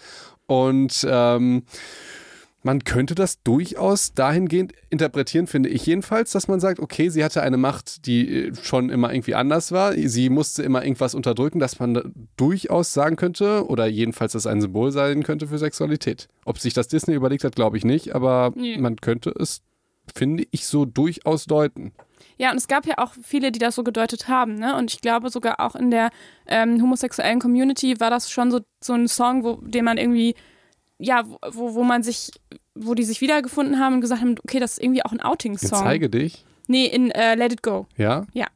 [0.46, 1.62] Und ähm,
[2.62, 7.42] man könnte das durchaus dahingehend interpretieren, finde ich jedenfalls, dass man sagt, okay, sie hatte
[7.42, 9.94] eine Macht, die äh, schon immer irgendwie anders war.
[9.94, 14.92] Sie musste immer irgendwas unterdrücken, dass man durchaus sagen könnte, oder jedenfalls das ein Symbol
[14.92, 16.28] sein könnte für Sexualität.
[16.44, 18.76] Ob sich das Disney überlegt hat, glaube ich nicht, aber Nee.
[18.78, 19.62] man könnte es,
[20.14, 21.92] finde ich, so durchaus deuten.
[22.36, 24.76] Ja, und es gab ja auch viele, die das so gedeutet haben, ne?
[24.76, 26.10] Und ich glaube sogar auch in der
[26.46, 30.34] ähm, homosexuellen Community war das schon so, so ein Song, wo, den man irgendwie,
[31.00, 32.30] ja, wo, wo man sich,
[32.74, 35.78] wo die sich wiedergefunden haben und gesagt haben, okay, das ist irgendwie auch ein Outing-Song.
[35.80, 37.86] zeige dich, Nee, in äh, Let It Go.
[37.96, 38.26] ja?
[38.32, 38.46] Ja.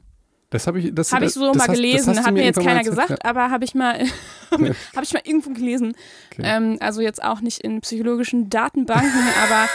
[0.51, 2.35] Das habe ich, das, Habe ich so das mal hast- das gelesen, hast du hat
[2.35, 3.99] mir jetzt keiner gesagt, aber habe ich mal
[4.53, 5.97] habe ich mal irgendwo gelesen.
[6.31, 6.43] Okay.
[6.45, 9.11] Ähm, also jetzt auch nicht in psychologischen Datenbanken,
[9.43, 9.69] aber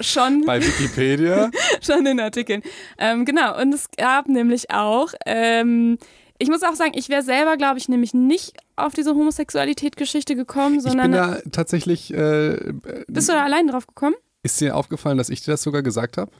[0.00, 0.46] schon Ja.
[0.46, 1.50] Bei Wikipedia.
[1.82, 2.62] schon in Artikeln.
[2.96, 5.98] Ähm, genau, und es gab nämlich auch, ähm,
[6.38, 10.76] ich muss auch sagen, ich wäre selber, glaube ich, nämlich nicht auf diese Homosexualität-Geschichte gekommen,
[10.78, 12.72] Ich bin sondern da tatsächlich, äh,
[13.06, 14.16] bist du da allein drauf gekommen?
[14.42, 16.30] ist dir aufgefallen, dass ich dir das sogar gesagt habe?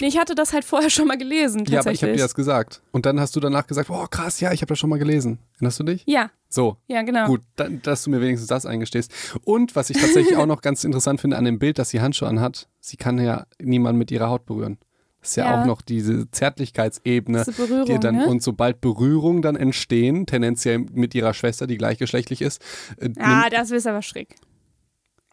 [0.00, 2.34] Nee, ich hatte das halt vorher schon mal gelesen, Ja, aber ich habe dir das
[2.34, 2.82] gesagt.
[2.90, 5.38] Und dann hast du danach gesagt, oh krass, ja, ich habe das schon mal gelesen.
[5.54, 6.02] Erinnerst du dich?
[6.06, 7.26] ja, So, ja, genau.
[7.26, 9.12] gut, dann, dass du mir wenigstens das eingestehst.
[9.44, 12.28] Und was ich tatsächlich auch noch ganz interessant finde an dem Bild, dass sie Handschuhe
[12.28, 14.78] anhat, sie kann ja niemanden mit ihrer Haut berühren.
[15.24, 15.62] Das ist ja, Ja.
[15.62, 17.44] auch noch diese Zärtlichkeitsebene.
[17.46, 18.26] Diese Berührung, die dann, ne?
[18.26, 22.60] Und sobald Berührungen dann entstehen, tendenziell mit ihrer Schwester, die gleichgeschlechtlich ist,
[22.98, 24.36] äh, Ah, das ist aber schräg.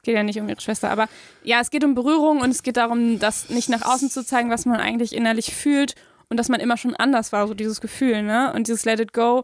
[0.04, 1.08] Geht ja nicht um ihre Schwester, aber
[1.44, 4.50] ja, es geht um Berührung und es geht darum, das nicht nach außen zu zeigen,
[4.50, 5.96] was man eigentlich innerlich fühlt
[6.30, 8.54] und dass man immer schon anders war, so dieses Gefühl, ne?
[8.56, 9.44] Und dieses Let It Go,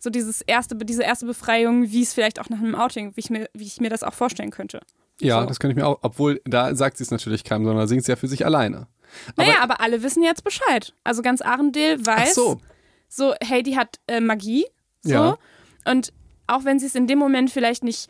[0.00, 3.30] so dieses erste, diese erste Befreiung, wie es vielleicht auch nach einem Outing, wie ich
[3.30, 4.80] mir, wie ich mir das auch vorstellen könnte.
[5.20, 5.46] ja, so.
[5.46, 8.12] das könnte ich mir auch, obwohl da sagt sie es natürlich keinem, sondern singt sie
[8.12, 8.88] ja für sich alleine.
[9.36, 10.92] Aber- naja, aber alle wissen jetzt Bescheid.
[11.04, 12.60] Also ganz Arendelle weiß, so,
[13.08, 14.66] so, hey, die hat äh, Magie.
[15.02, 15.12] So.
[15.12, 15.38] Ja.
[15.84, 16.12] Und
[16.46, 18.08] auch wenn sie es in dem Moment vielleicht nicht,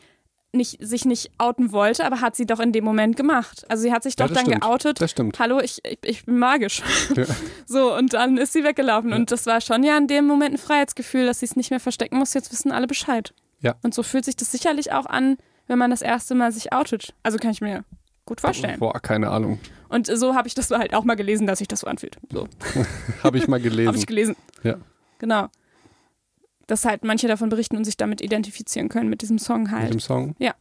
[0.53, 3.65] nicht, sich nicht outen wollte, aber hat sie doch in dem Moment gemacht.
[3.69, 4.63] Also sie hat sich Ja, doch das dann stimmt.
[4.63, 5.01] geoutet.
[5.01, 5.39] das stimmt.
[5.39, 6.81] Hallo, ich, ich, ich bin magisch.
[7.15, 7.25] Ja.
[7.67, 9.11] So, und dann ist sie weggelaufen.
[9.13, 11.81] Und das war schon ja in dem Moment ein Freiheitsgefühl, dass sie es nicht mehr
[11.81, 12.33] verstecken muss.
[12.33, 13.33] Jetzt wissen alle Bescheid.
[13.59, 13.75] Ja.
[13.83, 15.37] Und so fühlt sich das sicherlich auch an,
[15.67, 17.13] wenn man das erste Mal sich outet.
[17.23, 17.83] Also kann ich mir
[18.25, 18.79] gut vorstellen.
[18.79, 19.59] Boah, keine Ahnung.
[19.89, 22.17] Und so habe ich das halt auch mal gelesen, dass sich das so anfühlt.
[22.31, 22.47] So.
[23.23, 23.87] Habe ich mal gelesen.
[23.87, 24.35] Habe ich gelesen.
[24.63, 24.75] Ja.
[25.19, 25.47] Genau.
[26.67, 29.93] Dass halt manche davon berichten und sich damit identifizieren können mit diesem Song Mit halt.
[29.93, 30.35] dem Song?
[30.39, 30.53] Ja.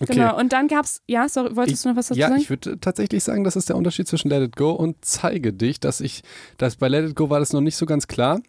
[0.00, 0.14] Okay.
[0.14, 0.38] Genau.
[0.38, 2.40] Und dann gab's, ja, sorry, wolltest du noch was dazu Ja, sagen?
[2.40, 5.80] ich würde tatsächlich sagen, das ist der Unterschied zwischen Let It Go und Zeige dich,
[5.80, 6.22] dass ich,
[6.56, 8.40] dass bei Let It Go war das noch nicht so ganz klar.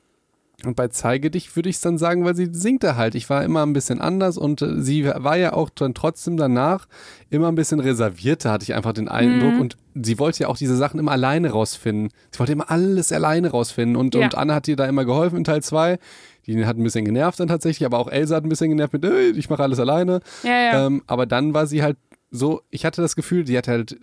[0.65, 3.15] Und bei Zeige dich würde ich es dann sagen, weil sie singt da halt.
[3.15, 6.87] Ich war immer ein bisschen anders und äh, sie war ja auch dann trotzdem danach
[7.29, 9.53] immer ein bisschen reservierter, hatte ich einfach den Eindruck.
[9.53, 9.61] Mhm.
[9.61, 12.09] Und sie wollte ja auch diese Sachen immer alleine rausfinden.
[12.31, 13.95] Sie wollte immer alles alleine rausfinden.
[13.95, 14.23] Und, Ja.
[14.25, 15.97] und Anna hat ihr da immer geholfen in Teil 2.
[16.45, 19.05] Die hat ein bisschen genervt dann tatsächlich, aber auch Elsa hat ein bisschen genervt mit,
[19.05, 20.19] "Ey, ich mache alles alleine.
[20.43, 20.85] ja, ja.
[20.87, 21.97] Ähm, aber dann war sie halt
[22.31, 23.97] so, ich hatte das Gefühl, die hat halt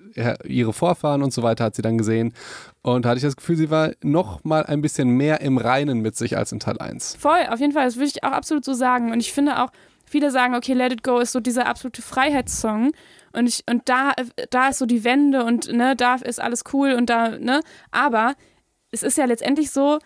[0.45, 2.35] ihre Vorfahren und so weiter hat sie dann gesehen.
[2.83, 6.01] Und da hatte ich das Gefühl, sie war noch mal ein bisschen mehr im Reinen
[6.01, 7.17] mit sich als in Teil 1.
[7.17, 7.85] Voll, auf jeden Fall.
[7.85, 9.13] Das würde ich auch absolut so sagen.
[9.13, 9.71] Und ich finde auch,
[10.05, 12.93] viele sagen, okay, Let It Go ist so dieser absolute Freiheitssong.
[13.33, 14.13] Und ich, und da,
[14.51, 17.61] da ist so die Wende und ne, da ist alles cool und da, ne?
[17.91, 18.35] Aber
[18.91, 19.99] es ist ja letztendlich so,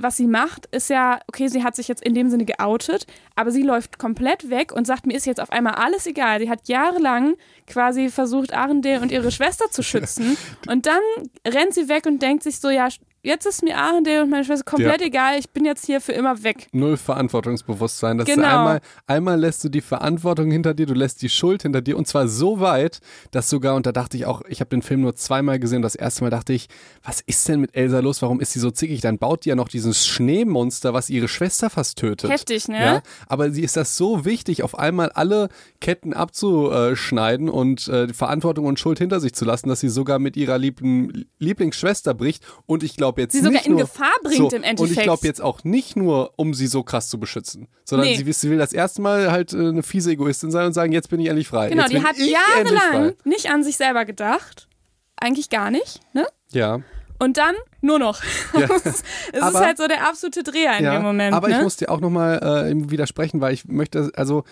[0.00, 3.50] was sie macht, ist ja, okay, sie hat sich jetzt in dem Sinne geoutet, aber
[3.50, 6.40] sie läuft komplett weg und sagt, mir ist jetzt auf einmal alles egal.
[6.40, 7.36] Sie hat jahrelang
[7.66, 10.36] quasi versucht, Arendelle und ihre Schwester zu schützen.
[10.68, 11.02] Und dann
[11.46, 12.88] rennt sie weg und denkt sich so, ja,
[13.24, 16.42] jetzt ist mir Arendelle und meine Schwester komplett egal, ich bin jetzt hier für immer
[16.44, 16.68] weg.
[16.72, 18.18] Null Verantwortungsbewusstsein.
[18.18, 18.46] Das ist Genau.
[18.46, 22.06] einmal, einmal lässt du die Verantwortung hinter dir, du lässt die Schuld hinter dir und
[22.06, 23.00] zwar so weit,
[23.30, 25.94] dass sogar, und da dachte ich auch, ich habe den Film nur zweimal gesehen, das
[25.94, 26.68] erste Mal dachte ich,
[27.02, 28.22] was ist denn mit Elsa los?
[28.22, 29.00] Warum ist sie so zickig?
[29.00, 32.30] Dann baut die ja noch dieses Schneemonster, was ihre Schwester fast tötet.
[32.30, 32.78] Heftig, ne?
[32.84, 35.48] Ja, aber sie ist das so wichtig, auf einmal alle
[35.80, 40.36] Ketten abzuschneiden und äh, Verantwortung und Schuld hinter sich zu lassen, dass sie sogar mit
[40.36, 44.12] ihrer lieben Lieblingsschwester bricht und ich glaube glaube jetzt sie sogar nicht in nur, Gefahr
[44.22, 45.02] bringt so, im Und ich Endeffekt.
[45.02, 48.16] glaube jetzt auch nicht nur, um sie so krass zu beschützen, sondern Nee.
[48.16, 51.08] sie, sie will das erste Mal halt äh, eine fiese Egoistin sein und sagen, jetzt
[51.10, 51.68] bin ich endlich frei.
[51.70, 54.68] Genau, jetzt die hat jahrelang nicht an sich selber gedacht.
[55.16, 56.26] Eigentlich gar nicht, ne?
[56.52, 56.80] Ja.
[57.20, 58.22] Und dann nur noch.
[58.58, 58.68] Ja.
[58.84, 59.04] es ist
[59.40, 61.34] Aber- halt so der absolute Dreher in ja, dem Moment.
[61.34, 61.56] aber ne?
[61.56, 64.44] ich muss dir auch nochmal äh, widersprechen, weil ich möchte, also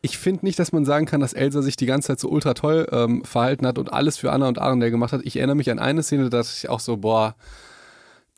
[0.00, 2.54] ich finde nicht, dass man sagen kann, dass Elsa sich die ganze Zeit so ultra
[2.54, 5.22] toll ähm, verhalten hat und alles für Anna und Arendelle gemacht hat.
[5.24, 7.34] Ich erinnere mich an eine Szene, da dachte ich auch so, boah,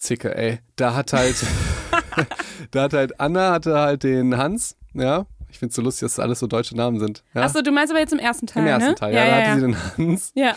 [0.01, 0.59] Zicke, ey.
[0.77, 1.37] Da hat halt,
[2.73, 5.27] da hat halt Anna hatte halt den Hans, ja.
[5.53, 7.25] Ich finde es so lustig, dass das alles so deutsche Namen sind.
[7.35, 7.43] Ja?
[7.43, 8.95] Achso, du meinst aber jetzt im ersten Teil, Im ersten ne?
[8.95, 9.77] Teil, ja, ja, da ja, hatte sie den
[10.09, 10.33] Hans.
[10.35, 10.55] ja.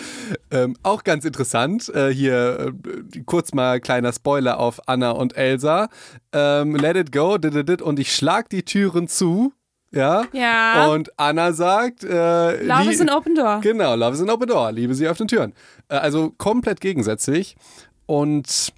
[0.52, 2.74] Ähm, auch ganz interessant, äh, hier
[3.14, 5.90] äh, kurz mal kleiner Spoiler auf Anna und Elsa.
[6.32, 9.52] Ähm, let it go, dit, dit, dit, und ich schlag die Türen zu.
[9.92, 10.26] Ja.
[10.32, 10.88] Ja.
[10.88, 13.62] Und Anna sagt, äh, Love is an open door.
[13.62, 14.72] Genau, Love is an open door.
[14.72, 15.54] Liebe sie öffnen Türen.
[15.88, 17.56] Äh, also komplett gegensätzlich.
[18.06, 18.74] Und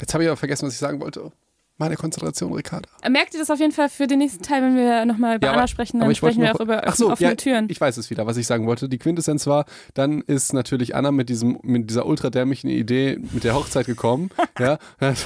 [0.00, 1.32] jetzt habe ich aber vergessen, was ich sagen wollte.
[1.80, 2.88] Meine Konzentration, Ricarda.
[3.08, 5.52] Merkt ihr das auf jeden Fall für den nächsten Teil, wenn wir nochmal über Ja,
[5.52, 7.66] Anna sprechen, dann sprechen wir auch über Ach so, offene ja, Türen.
[7.70, 8.88] Ich weiß es wieder, was ich sagen wollte.
[8.88, 13.54] Die Quintessenz war, dann ist natürlich Anna mit diesem, mit dieser ultradämlichen Idee mit der
[13.54, 14.30] Hochzeit gekommen.
[14.58, 14.78] ja.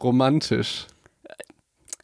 [0.00, 0.86] romantisch.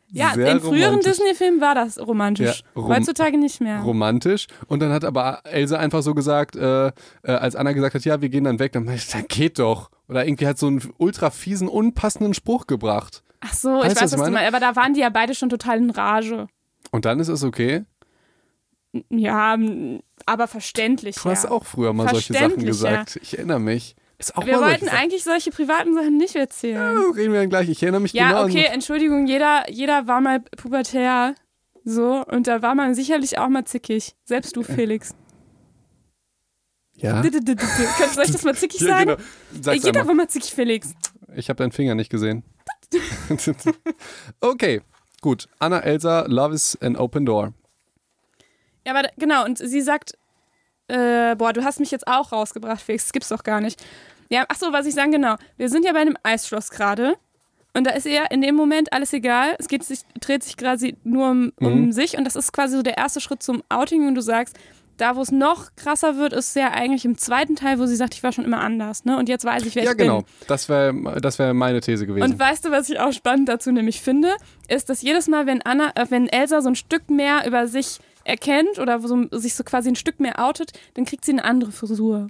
[0.08, 1.00] Ja, Sehr in früheren.
[1.00, 2.62] Disney-Filmen war das romantisch.
[2.74, 3.80] Ja, rom- Heutzutage nicht mehr.
[3.80, 4.46] Romantisch.
[4.68, 6.92] Und dann hat aber Elsa einfach so gesagt, äh, äh,
[7.24, 9.90] als Anna gesagt hat, ja, wir gehen dann weg, dann meinte ich, dann geht doch.
[10.08, 13.24] Oder irgendwie hat so einen ultra fiesen, unpassenden Spruch gebracht.
[13.40, 14.34] Ach so, Weißt ich weiß, was ich du meine?
[14.36, 14.48] meinst.
[14.54, 16.46] Aber da waren die ja beide schon total in Rage.
[16.92, 17.84] Und dann ist es okay.
[19.10, 19.58] Ja,
[20.24, 21.16] aber verständlich.
[21.16, 23.18] Du hast auch früher mal solche Sachen gesagt.
[23.22, 23.96] Ich erinnere mich.
[24.18, 26.96] Ist auch Wir wollten eigentlich solche privaten Sachen nicht erzählen.
[26.96, 27.12] Sachen.
[27.14, 27.68] Reden wir dann gleich.
[27.68, 31.34] Ich erinnere mich Ja, genau okay, an Entschuldigung, jeder, jeder war mal pubertär.
[31.84, 34.14] So, und da war man sicherlich auch mal zickig.
[34.24, 35.14] Selbst du, Felix.
[36.94, 37.22] Ja.
[37.22, 39.10] Kannst du euch das mal zickig ja sagen?
[39.10, 39.20] genau.
[39.60, 40.06] Sag's Jeder einmal.
[40.08, 40.94] war mal zickig, Felix.
[41.34, 42.42] Ich habe deinen Finger nicht gesehen.
[44.40, 44.80] okay,
[45.20, 45.46] gut.
[45.58, 47.52] Anna Elsa, Love is an open door.
[48.86, 50.16] Ja, aber genau, und sie sagt,
[50.88, 53.82] äh, boah, du hast mich jetzt auch rausgebracht, Felix, das gibt's doch gar nicht.
[54.28, 55.36] Ja, ach so, was ich sagen, genau.
[55.56, 57.14] Wir sind ja bei einem Eisschloss gerade.
[57.74, 59.54] Und da ist ihr in dem Moment alles egal.
[59.58, 61.92] Es geht sich, dreht sich quasi nur um, um Mhm.
[61.92, 62.16] sich.
[62.16, 64.08] Und das ist quasi so der erste Schritt zum Outing.
[64.08, 64.56] Und du sagst,
[64.96, 68.14] da wo es noch krasser wird, ist ja eigentlich im zweiten Teil, wo sie sagt,
[68.14, 69.04] ich war schon immer anders.
[69.04, 69.18] Ne?
[69.18, 70.22] Und jetzt weiß ich, wer ja, ich genau.
[70.22, 70.26] bin.
[70.48, 72.32] Das wäre das wär meine These gewesen.
[72.32, 74.34] Und weißt du, was ich auch spannend dazu nämlich finde,
[74.68, 77.98] ist, dass jedes Mal, wenn Anna, äh, wenn Elsa so ein Stück mehr über sich
[78.26, 81.72] erkennt oder so, sich so quasi ein Stück mehr outet, dann kriegt sie eine andere
[81.72, 82.28] Frisur.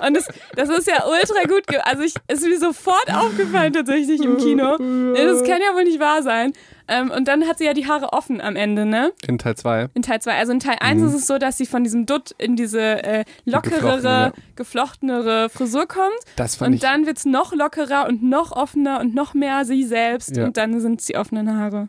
[0.06, 1.64] Und das, das ist ja ultra gut.
[1.84, 4.76] Also ich, es ist mir sofort aufgefallen tatsächlich im Kino.
[5.28, 6.52] Das kann ja wohl nicht wahr sein.
[6.86, 9.12] Ähm, und dann hat sie ja die Haare offen am Ende, ne?
[9.26, 9.88] In Teil 2.
[9.94, 10.38] In Teil 2.
[10.38, 13.24] Also in Teil 1 ist es so, dass sie von diesem Dutt in diese äh,
[13.44, 15.18] lockerere, geflochtene.
[15.18, 16.18] geflochtenere Frisur kommt.
[16.36, 16.80] Das fand Und ich.
[16.80, 20.36] dann wird es noch lockerer und noch offener und noch mehr sie selbst.
[20.36, 20.44] Ja.
[20.44, 21.88] Und dann sind es die offenen Haare.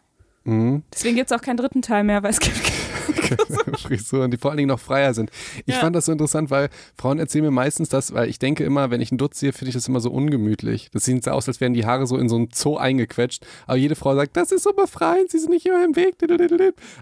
[0.49, 0.83] Mhm.
[0.93, 2.57] Deswegen gibt es auch keinen dritten Teil mehr, weil es gibt
[3.79, 5.29] Frisuren, die vor allen Dingen noch freier sind.
[5.65, 5.81] Ich Ja.
[5.81, 9.01] fand das so interessant, weil Frauen erzählen mir meistens das, weil ich denke immer, wenn
[9.01, 10.89] ich einen Dutz sehe, finde ich das immer so ungemütlich.
[10.91, 13.45] Das sieht so aus, als wären die Haare so in so einen Zoo eingequetscht.
[13.67, 16.15] Aber jede Frau sagt, das ist so befreiend, sie sind nicht immer im Weg.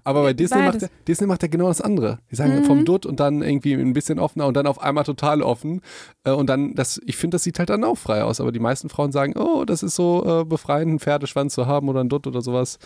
[0.03, 0.83] Aber bei Disney macht, Beides.
[0.83, 2.19] er, Disney macht er genau das andere.
[2.31, 2.63] Die sagen Mhm.
[2.65, 5.81] vom Dutt und dann irgendwie ein bisschen offener und dann auf einmal total offen.
[6.23, 8.39] Äh, Und dann, das, ich finde, das sieht halt dann auch frei aus.
[8.41, 11.89] Aber die meisten Frauen sagen, oh, das ist so äh, befreiend, einen Pferdeschwanz zu haben
[11.89, 12.77] oder einen Dutt oder sowas.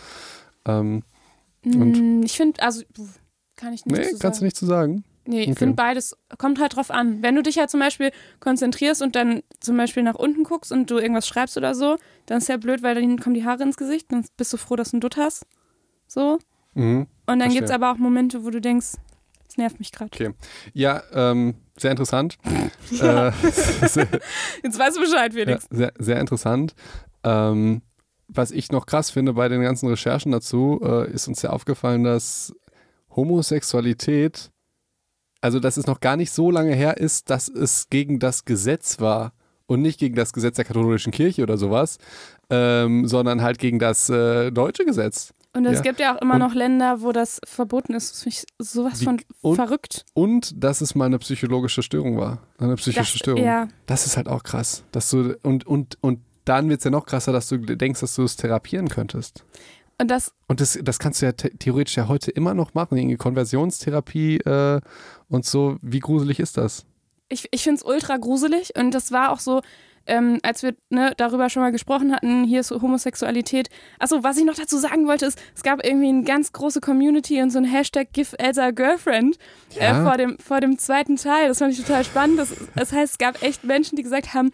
[0.66, 1.02] Ähm,
[1.64, 1.98] Und?
[1.98, 2.82] Mm, Ich finde, also
[3.56, 5.04] kann ich nicht nee, zu kannst du nicht zu sagen.
[5.24, 5.58] Nee, ich Okay.
[5.60, 7.22] finde beides, kommt halt drauf an.
[7.22, 8.10] Wenn du dich halt zum Beispiel
[8.40, 11.96] konzentrierst und dann zum Beispiel nach unten guckst und du irgendwas schreibst oder so,
[12.26, 14.74] dann ist ja blöd, weil dann kommen die Haare ins Gesicht, dann bist du froh,
[14.74, 15.46] dass du einen Dutt hast.
[16.08, 16.38] So.
[16.74, 17.06] Mhm.
[17.26, 18.94] Und dann gibt es aber auch Momente, wo du denkst,
[19.46, 20.10] das nervt mich gerade.
[20.12, 20.34] Okay.
[20.72, 22.36] Ja, ähm, sehr interessant.
[22.90, 23.28] Ja.
[23.28, 23.32] Äh,
[24.62, 25.66] Jetzt weißt du Bescheid, ja, Felix.
[25.70, 26.74] sehr, sehr interessant.
[27.24, 27.80] Ähm,
[28.34, 32.04] was ich noch krass finde bei den ganzen Recherchen dazu, äh, ist uns ja aufgefallen,
[32.04, 32.52] dass
[33.14, 34.50] Homosexualität,
[35.40, 39.00] also dass es noch gar nicht so lange her ist, dass es gegen das Gesetz
[39.00, 39.32] war
[39.66, 41.98] und nicht gegen das Gesetz der katholischen Kirche oder sowas,
[42.50, 45.32] ähm, sondern halt gegen das äh, deutsche Gesetz.
[45.54, 45.82] Und es Ja.
[45.82, 48.12] gibt ja auch immer Und- noch Länder, wo das verboten ist.
[48.12, 50.04] Das finde ich sowas von und- verrückt.
[50.14, 52.38] Und dass es mal eine psychologische Störung war.
[52.58, 53.44] Eine psychische Das, Störung.
[53.44, 54.84] ja, Das ist halt auch krass.
[54.92, 58.14] Dass du, und, und, und dann wird es ja noch krasser, dass du denkst, dass
[58.14, 59.44] du es therapieren könntest.
[59.98, 62.98] und das, Und das, das kannst du ja the theoretisch ja heute immer noch machen.
[62.98, 64.80] Irgendwie Konversionstherapie äh,
[65.28, 65.76] und so.
[65.82, 66.84] Wie gruselig ist das?
[67.28, 68.72] ich, ich finde es ultra gruselig.
[68.76, 69.62] Und das war auch so,
[70.04, 73.70] ähm, als wir ne, darüber schon mal gesprochen hatten, hier ist Homosexualität.
[73.98, 77.40] Achso, was ich noch dazu sagen wollte, ist, es gab irgendwie eine ganz große Community
[77.40, 79.38] und so ein Hashtag Give Elsa Girlfriend
[79.78, 80.02] äh, Ja.
[80.04, 81.48] vor, dem, vor dem zweiten Teil.
[81.48, 82.38] Das fand ich total spannend.
[82.38, 84.50] Das, das heißt, es gab echt Menschen, die gesagt haben,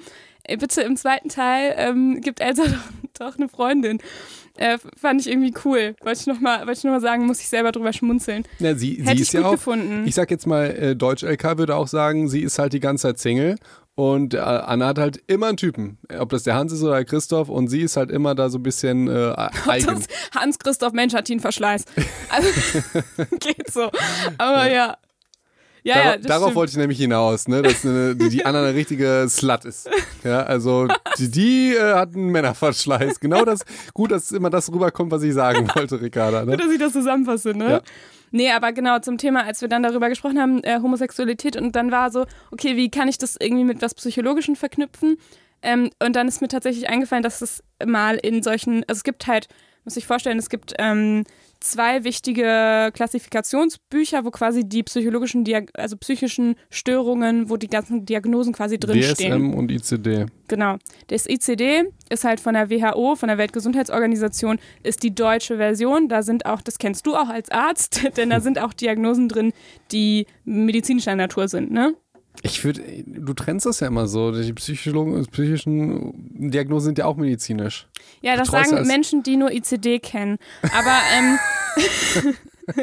[0.48, 2.64] ey, bitte im zweiten Teil ähm, gibt Elsa
[3.18, 3.98] doch, doch eine Freundin.
[4.56, 5.94] Äh, fand ich irgendwie cool.
[6.02, 8.44] Wollte ich nochmal noch sagen, muss ich selber drüber schmunzeln.
[8.58, 10.04] Ja, sie, Hätte sie ich ist gut ja auch, gefunden.
[10.04, 13.18] ich sag jetzt mal, äh, Deutsch-LK würde auch sagen, sie ist halt die ganze Zeit
[13.20, 13.56] Single
[13.94, 15.98] und äh, Anna hat halt immer einen Typen.
[16.18, 18.58] Ob das der Hans ist oder der Christoph und sie ist halt immer da so
[18.58, 19.34] ein bisschen äh,
[19.66, 20.04] eigen.
[20.34, 21.84] Hans-Christoph Mensch hat ihn Verschleiß.
[22.30, 22.48] Also,
[23.40, 23.90] geht so.
[24.38, 24.72] Aber ja.
[24.74, 24.96] Ja,
[25.88, 26.56] Dar ja, darauf stimmt.
[26.56, 27.62] wollte ich nämlich hinaus, ne?
[27.62, 29.88] dass eine, die, Anna eine richtige Slut ist.
[30.24, 33.20] Ja, also die, die äh, hat einen Männerverschleiß.
[33.20, 33.64] Genau das,
[33.94, 36.44] gut, dass immer das rüberkommt, was ich sagen wollte, Ricarda.
[36.44, 36.52] Ne?
[36.52, 37.70] Gut, dass ich das zusammenfasse, ne?
[37.70, 37.80] Ja.
[38.30, 41.90] Nee, aber genau zum Thema, als wir dann darüber gesprochen haben, äh, Homosexualität und dann
[41.90, 45.16] war so, okay, wie kann ich das irgendwie mit was Psychologischen verknüpfen?
[45.62, 49.26] Ähm, und dann ist mir tatsächlich eingefallen, dass es mal in solchen, also es gibt
[49.26, 49.48] halt,
[49.84, 51.24] muss ich vorstellen, es gibt ähm,
[51.60, 58.52] zwei wichtige Klassifikationsbücher, wo quasi die psychologischen, Diag also psychischen Störungen, wo die ganzen Diagnosen
[58.52, 59.50] quasi drinstehen.
[59.50, 60.26] DSM und ICD.
[60.48, 60.76] Genau.
[61.08, 66.08] Das ICD ist halt von der WHO, von der Weltgesundheitsorganisation, ist die deutsche Version.
[66.08, 69.52] Da sind auch, das kennst du auch als Arzt, denn da sind auch Diagnosen drin,
[69.92, 71.94] die medizinischer Natur sind, ne?
[72.42, 74.30] Ich würde, du trennst das ja immer so.
[74.32, 77.88] Die Psychologen, psychischen Diagnosen sind ja auch medizinisch.
[78.20, 80.38] Ja, das Betreust sagen Menschen, die nur ICD kennen.
[80.62, 81.38] Aber ähm,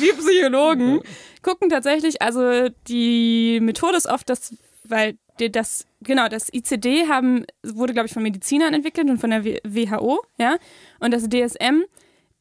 [0.00, 1.00] wir Psychologen
[1.42, 4.54] gucken tatsächlich, also die Methode ist oft, dass,
[4.84, 9.44] weil das, genau, das ICD haben, wurde, glaube ich, von Medizinern entwickelt und von der
[9.44, 10.56] WHO, ja.
[11.00, 11.82] Und das DSM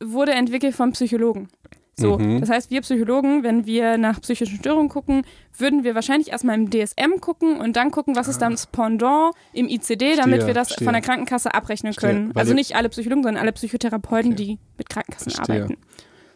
[0.02, 1.50] wurde entwickelt von Psychologen.
[1.98, 2.41] So, Mhm.
[2.41, 5.24] das heißt, wir Psychologen, wenn wir nach psychischen Störungen gucken,
[5.58, 9.34] würden wir wahrscheinlich erstmal im DSM gucken und dann gucken, was ist dann das Pendant
[9.54, 10.24] im ICD, damit Ah.
[10.26, 10.86] Verstehe, wir das verstehe.
[10.86, 12.32] von der Krankenkasse abrechnen Verstehe, können.
[12.36, 14.43] also nicht alle Psychologen, sondern alle Psychotherapeuten, Okay.
[14.43, 15.78] die mit Krankenkassen arbeiten.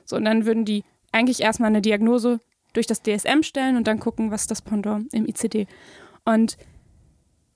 [0.05, 2.39] So, und dann würden die eigentlich erstmal eine Diagnose
[2.71, 5.67] durch das DSM stellen und dann gucken, was ist das Pendant im ICD.
[6.23, 6.57] Und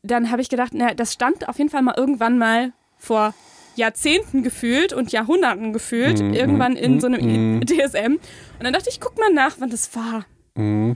[0.02, 3.34] dann habe ich gedacht, na, das stand auf jeden Fall mal irgendwann mal vor
[3.76, 7.62] Jahrzehnten gefühlt und Jahrhunderten gefühlt, Mhm, irgendwann in mhm, so einem mhm.
[7.62, 8.14] I- DSM.
[8.60, 10.26] Und dann dachte ich, guck mal nach, wann das war.
[10.56, 10.96] Mhm.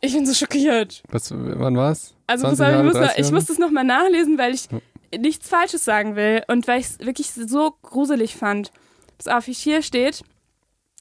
[0.00, 1.02] Ich bin so schockiert.
[1.10, 2.14] Was, wann war's?
[2.26, 4.68] Also 20 pass auf, ich, muss noch, 30 ich muss das nochmal nachlesen, weil ich
[5.16, 8.72] nichts Falsches sagen will und weil ich es wirklich so gruselig fand.
[9.18, 10.22] Pass auf, hier steht,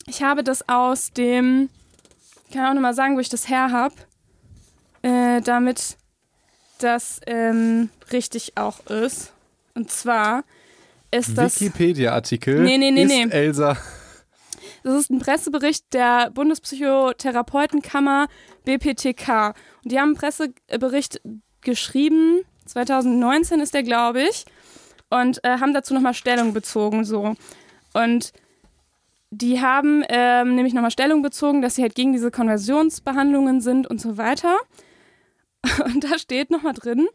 [0.08, 1.70] ich habe das aus dem,
[2.48, 3.96] ich kann auch nochmal sagen, wo ich das her habe,
[5.02, 5.98] äh, damit
[6.80, 9.34] das ähm, richtig auch ist.
[9.74, 10.44] Und zwar
[11.12, 11.60] ist das...
[11.60, 13.28] Wikipedia-Artikel Nee, nee, nee, ist nee.
[13.30, 13.78] Elsa.
[14.84, 18.28] Das ist ein Pressebericht der Bundespsychotherapeutenkammer
[18.66, 19.54] BPTK.
[19.84, 21.22] Und die haben einen Pressebericht
[21.62, 24.46] geschrieben, 2019 ist der, glaube ich,
[25.10, 27.04] und äh, haben dazu nochmal Stellung bezogen.
[27.06, 27.36] So.
[27.94, 28.32] Und
[29.30, 34.02] die haben ähm, nämlich nochmal Stellung bezogen, dass sie halt gegen diese Konversionsbehandlungen sind und
[34.02, 34.58] so weiter.
[35.86, 37.08] Und da steht nochmal drin,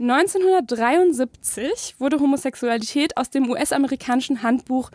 [0.00, 4.90] 1973 wurde Homosexualität aus dem US-amerikanischen Handbuch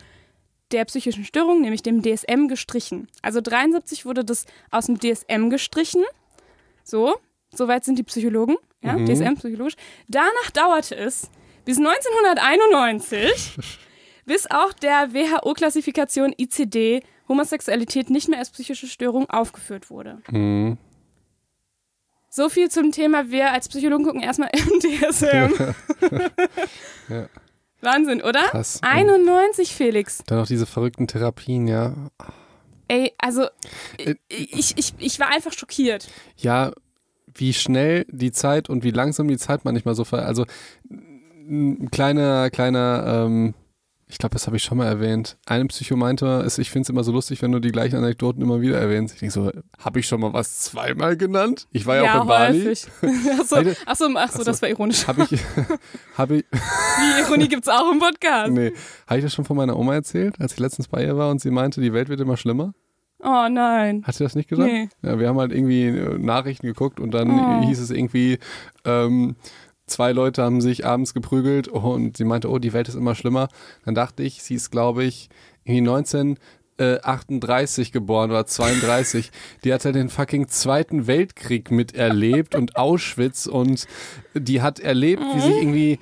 [0.72, 3.08] der psychischen Störung, nämlich dem DSM, gestrichen.
[3.22, 6.02] Also 73 wurde das aus dem DSM gestrichen.
[6.82, 7.16] So,
[7.54, 9.06] soweit sind die Psychologen, ja, Mhm.
[9.06, 9.76] DSM psychologisch.
[10.08, 11.30] Danach dauerte es
[11.64, 13.56] bis 1991,
[14.26, 20.18] bis auch der WHO-Klassifikation ICD Homosexualität nicht mehr als psychische Störung aufgeführt wurde.
[20.30, 20.78] Mhm.
[22.36, 25.54] So viel zum Thema, wir als Psychologen gucken erstmal im DSM.
[27.08, 27.28] Ja.
[27.80, 28.40] Wahnsinn, oder?
[28.48, 28.80] Krass.
[28.82, 30.22] 91, Felix.
[30.26, 32.10] Dann noch diese verrückten Therapien, ja.
[32.88, 33.46] Ey, also
[33.96, 36.08] Äh, ich, ich, ich war einfach schockiert.
[36.36, 36.72] Ja,
[37.32, 40.26] wie schnell die Zeit und wie langsam die Zeit manchmal so ver...
[40.26, 40.44] Also
[40.90, 43.54] ein kleiner, kleiner, ähm,
[44.08, 45.36] ich glaube, das habe ich schon mal erwähnt.
[45.46, 48.40] Eine Psycho meinte, es- ich finde es immer so lustig, wenn du die gleichen Anekdoten
[48.40, 49.14] immer wieder erwähnst.
[49.14, 49.50] Ich denke so,
[49.80, 51.66] habe ich schon mal was zweimal genannt?
[51.72, 52.64] Ich war ja, auch in Bali.
[52.66, 52.86] häufig.
[53.40, 54.44] Achso, Heide- achso, ach so, Ach so.
[54.44, 55.06] das war ironisch.
[55.08, 55.40] Habe ich,
[56.16, 58.52] habe ich, Die Ironie gibt's auch im Podcast.
[58.52, 58.72] nee,
[59.08, 61.40] habe ich das schon von meiner Oma erzählt, als ich letztens bei ihr war und
[61.40, 62.74] sie meinte, die Welt wird immer schlimmer?
[63.18, 64.04] Oh nein.
[64.04, 64.70] Hat sie das nicht gesagt?
[64.70, 64.88] Nee.
[65.02, 67.66] Ja, wir haben halt irgendwie äh, Nachrichten geguckt und dann Oh.
[67.66, 68.38] hieß es irgendwie,
[68.84, 69.36] ähm,
[69.86, 73.48] zwei Leute haben sich abends geprügelt und sie meinte, oh, die Welt ist immer schlimmer.
[73.84, 75.28] Dann dachte ich, sie ist, glaube ich,
[75.64, 75.88] irgendwie
[76.78, 79.30] 1938 geboren oder 32.
[79.64, 83.86] Die hat ja den fucking Zweiten Weltkrieg miterlebt und Auschwitz und
[84.34, 85.98] die hat erlebt, wie sich irgendwie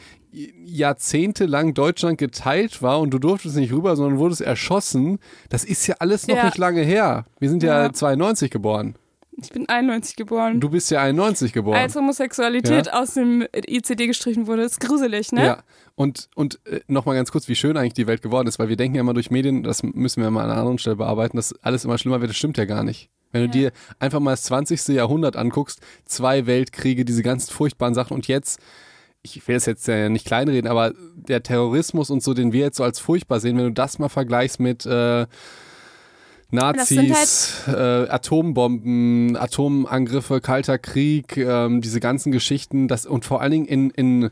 [0.64, 5.18] jahrzehntelang Deutschland geteilt war und du durftest nicht rüber, sondern wurdest erschossen.
[5.48, 6.46] Das ist ja alles noch Ja.
[6.46, 7.24] nicht lange her.
[7.38, 7.92] Wir sind ja, Ja.
[7.92, 8.96] 92 geboren.
[9.36, 10.60] Ich bin 91 geboren.
[10.60, 11.76] Du bist ja 91 geboren.
[11.76, 14.62] Als Homosexualität aus dem ICD gestrichen wurde.
[14.62, 15.44] ist gruselig, ne?
[15.44, 15.62] Ja.
[15.96, 18.76] Und, und äh, nochmal ganz kurz, wie schön eigentlich die Welt geworden ist, weil wir
[18.76, 21.52] denken ja immer durch Medien, das müssen wir mal an einer anderen Stelle bearbeiten, dass
[21.62, 22.30] alles immer schlimmer wird.
[22.30, 23.10] Das stimmt ja gar nicht.
[23.32, 23.70] Wenn du Ja.
[23.70, 24.88] dir einfach mal das 20.
[24.94, 28.60] Jahrhundert anguckst, zwei Weltkriege, diese ganzen furchtbaren Sachen und jetzt,
[29.22, 32.76] ich will es jetzt ja nicht kleinreden, aber der Terrorismus und so, den wir jetzt
[32.76, 35.26] so als furchtbar sehen, wenn du das mal vergleichst mit äh,
[36.54, 43.52] Nazis, halt äh, Atombomben, Atomangriffe, Kalter Krieg, ähm, diese ganzen Geschichten, das und vor allen
[43.52, 44.30] Dingen in, in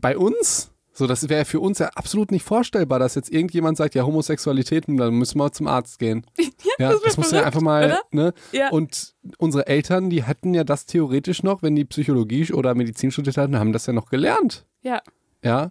[0.00, 3.94] bei uns, so das wäre für uns ja absolut nicht vorstellbar, dass jetzt irgendjemand sagt,
[3.94, 6.24] ja Homosexualität, dann müssen wir zum Arzt gehen.
[6.76, 8.34] Ja, das wär das muss ja einfach mal, ne?
[8.50, 8.70] Ja.
[8.70, 13.36] Und unsere Eltern, die hätten ja das theoretisch noch, wenn die Psychologie oder Medizin studiert
[13.36, 14.66] hatten, haben das ja noch gelernt.
[14.82, 15.00] Ja,
[15.44, 15.70] Ja.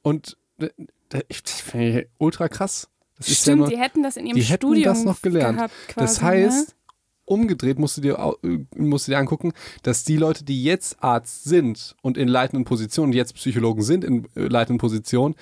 [0.00, 0.70] Und äh,
[1.10, 2.88] das finde ich ultra krass.
[3.18, 5.22] Das ist ja stimmt, nur, die hätten das in ihrem die hätten Studium das noch
[5.22, 5.58] gelernt.
[5.58, 5.74] gehabt.
[5.96, 6.74] das Quasi, heißt, ne?
[7.24, 9.52] umgedreht musst du, dir, äh, musst du dir angucken,
[9.82, 14.26] dass die Leute, die jetzt Arzt sind und in leitenden Positionen, jetzt Psychologen sind in
[14.34, 15.34] äh, leitenden Positionen,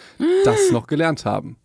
[0.45, 1.57] das noch gelernt haben.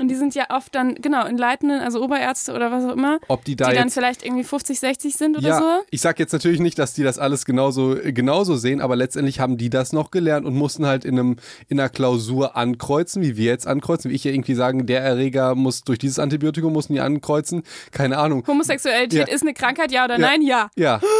[0.00, 3.18] Und die sind ja oft dann, genau, in leitenden, also Oberärzte oder was auch immer,
[3.28, 5.64] Ob die da die dann vielleicht irgendwie 50, 60 sind oder ja, so.
[5.90, 9.56] ich sag jetzt natürlich nicht, dass die das alles genauso, genauso sehen, aber letztendlich haben
[9.56, 11.36] die das noch gelernt und mussten halt in, einem,
[11.68, 15.54] in einer Klausur ankreuzen, wie wir jetzt ankreuzen, wie ich ja irgendwie sagen, der Erreger
[15.54, 18.44] muss durch dieses Antibiotikum mussten die ankreuzen, keine Ahnung.
[18.46, 19.34] Homosexualität Ja.
[19.34, 20.26] ist eine Krankheit, ja oder Ja.
[20.26, 20.42] nein?
[20.42, 20.70] Ja.
[20.76, 21.00] Ja.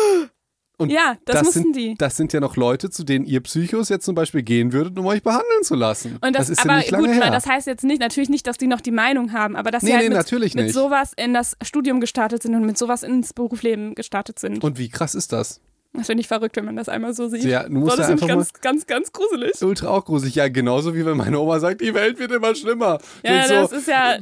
[0.81, 1.95] Und Ja, das, mussten sind, die.
[1.99, 5.07] Das sind ja noch Leute, zu denen ihr Psychos jetzt zum Beispiel gehen würdet, um
[5.07, 6.18] euch behandeln zu lassen.
[6.20, 7.31] Und das, ist aber ja nicht lange gut, her.
[7.33, 9.89] das heißt jetzt nicht, natürlich nicht, dass die noch die Meinung haben, aber dass Nee,
[9.89, 13.03] sie halt nee, mit, natürlich mit sowas in das Studium gestartet sind und mit sowas
[13.03, 14.62] ins Berufsleben gestartet sind.
[14.62, 15.61] und wie krass ist das?
[15.95, 17.45] Das finde ich verrückt, wenn man das einmal so sieht.
[17.45, 19.61] Ja, du musst das ja finde ich einfach ganz, ganz, ganz gruselig.
[19.62, 20.34] Ultra auch gruselig.
[20.34, 22.99] Ja, genauso wie wenn meine Oma sagt, die Welt wird immer schlimmer.
[23.24, 24.18] Ja, Ich das so, ist ja.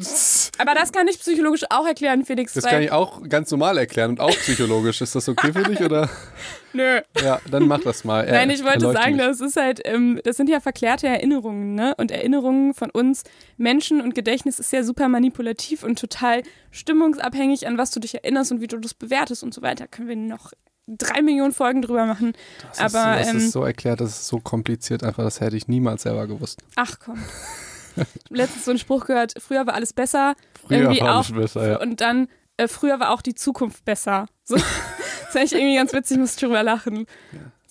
[0.58, 2.54] Aber das kann ich psychologisch auch erklären, Felix.
[2.54, 5.00] Das kann ich auch ganz normal erklären und auch psychologisch.
[5.00, 6.08] Ist das okay für dich oder?
[6.72, 7.00] Nö.
[7.22, 8.26] Ja, dann mach das mal.
[8.30, 9.26] Nein, ich wollte sagen, mich.
[9.26, 11.94] das ist halt, ähm, das sind ja verklärte Erinnerungen, ne?
[11.96, 13.24] Und Erinnerungen von uns
[13.56, 18.52] Menschen und Gedächtnis ist ja super manipulativ und total stimmungsabhängig, an was du dich erinnerst
[18.52, 19.88] und wie du das bewertest und so weiter.
[19.88, 20.52] Können wir noch
[20.87, 22.32] drei Millionen Folgen drüber machen.
[22.62, 25.57] Das ist, aber das ähm, ist so erklärt, das ist so kompliziert, einfach das hätte
[25.57, 26.61] ich niemals selber gewusst.
[26.76, 27.22] ach komm.
[28.28, 30.34] Letztens so einen Spruch gehört, früher war alles besser.
[30.66, 31.30] Früher irgendwie war auch.
[31.30, 31.80] alles besser, ja.
[31.80, 32.28] Und dann,
[32.59, 34.26] äh, früher war auch die Zukunft besser.
[34.45, 34.57] So.
[34.57, 34.64] das
[35.30, 37.07] ist eigentlich irgendwie ganz witzig, muss ich drüber lachen.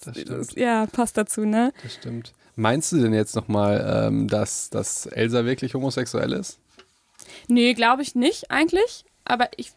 [0.04, 1.74] Das stimmt, Das, ja, passt dazu, ne?
[1.84, 2.34] das stimmt.
[2.56, 6.58] Meinst du denn jetzt nochmal, ähm, dass, dass Elsa wirklich homosexuell ist?
[7.48, 9.06] Nee, glaube ich nicht eigentlich.
[9.26, 9.74] Aber ich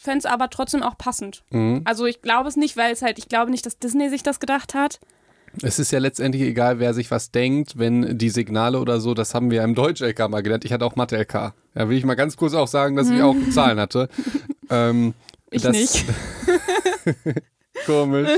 [0.00, 1.42] fände es aber trotzdem auch passend.
[1.50, 1.82] Mhm.
[1.84, 4.40] Also ich glaube es nicht, weil es halt, ich glaube nicht, dass Disney sich das
[4.40, 4.98] gedacht hat.
[5.62, 9.34] Es ist ja letztendlich egal, wer sich was denkt, wenn die Signale oder so, das
[9.34, 10.64] haben wir ja im Deutsch-LK mal gelernt.
[10.64, 11.52] Ich hatte auch Mathe-LK.
[11.74, 14.08] Ja, will ich mal ganz kurz auch sagen, dass ich auch Zahlen hatte.
[14.72, 15.14] Ähm,
[15.50, 16.04] Ich das- nicht.
[17.86, 18.28] Komisch.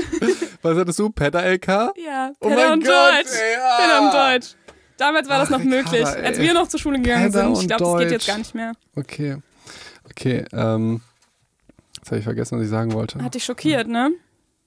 [0.61, 1.09] Was hattest du?
[1.09, 1.67] Pedda-LK?
[2.03, 3.31] Ja, Oh mein und Gott, Deutsch.
[3.39, 3.77] ey, ah.
[3.77, 4.55] Pedder und Deutsch.
[4.97, 6.25] Damals war das Ach, noch möglich, Ricarda, ey.
[6.25, 7.61] als wir noch zur Schule gegangen Pedder sind.
[7.61, 8.71] Ich glaube, das geht jetzt gar nicht mehr.
[8.95, 9.37] Okay.
[10.05, 11.01] Okay, ähm,
[12.03, 13.21] jetzt habe ich vergessen, was ich sagen wollte.
[13.23, 14.11] Hat dich schockiert, ne?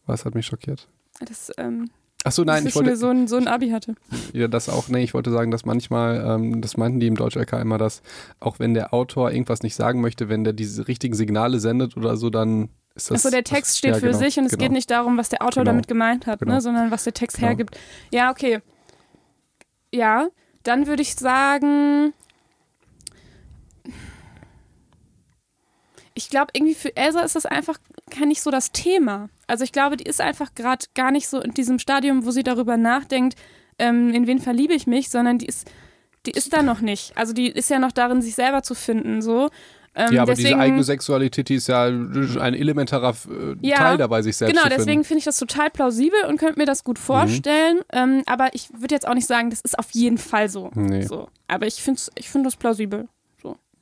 [0.07, 0.89] Was hat mich schockiert?
[1.21, 1.91] Das, ähm,
[2.25, 3.95] Ach so, nein, dass ich wollte mir so ein, so ein Abi hatte.
[4.33, 7.53] ja, das auch, nee, ich wollte sagen, dass manchmal, ähm, das meinten die im Deutsch-LK
[7.61, 8.03] immer, dass
[8.41, 12.17] auch wenn der Autor irgendwas nicht sagen möchte, wenn der diese richtigen Signale sendet oder
[12.17, 13.19] so, dann ist das.
[13.19, 14.63] Achso, der Text steht ja, für genau, sich und es genau.
[14.63, 15.73] geht nicht darum, was der Autor Genau.
[15.73, 16.55] damit gemeint hat, Genau.
[16.55, 17.49] ne, sondern was der Text Genau.
[17.49, 17.79] hergibt.
[18.13, 18.61] Ja, okay.
[19.93, 20.29] Ja,
[20.63, 22.13] dann würde ich sagen,
[26.17, 27.79] ich glaube, irgendwie für Elsa ist das einfach
[28.19, 29.29] gar nicht so das Thema.
[29.47, 32.43] Also ich glaube, die ist einfach gerade gar nicht so in diesem Stadium, wo sie
[32.43, 33.37] darüber nachdenkt,
[33.79, 35.71] ähm, in wen verliebe ich mich, sondern die ist,
[36.25, 37.17] die ist da noch nicht.
[37.17, 39.51] Also die ist ja noch darin, sich selber zu finden, so.
[39.95, 43.97] Ähm, Ja, aber deswegen, diese eigene Sexualität, die ist ja ein elementarer äh, Ja, Teil
[43.99, 44.79] dabei, sich selbst Genau, zu finden.
[44.87, 46.85] deswegen finde ich das total plausibel und könnte mir das Mhm.
[46.87, 47.81] gut vorstellen.
[47.93, 50.71] Ähm, aber ich würde jetzt auch nicht sagen, das ist auf jeden Fall so.
[50.75, 51.03] Nee.
[51.03, 51.29] so.
[51.49, 53.09] Aber ich finde ich find das plausibel.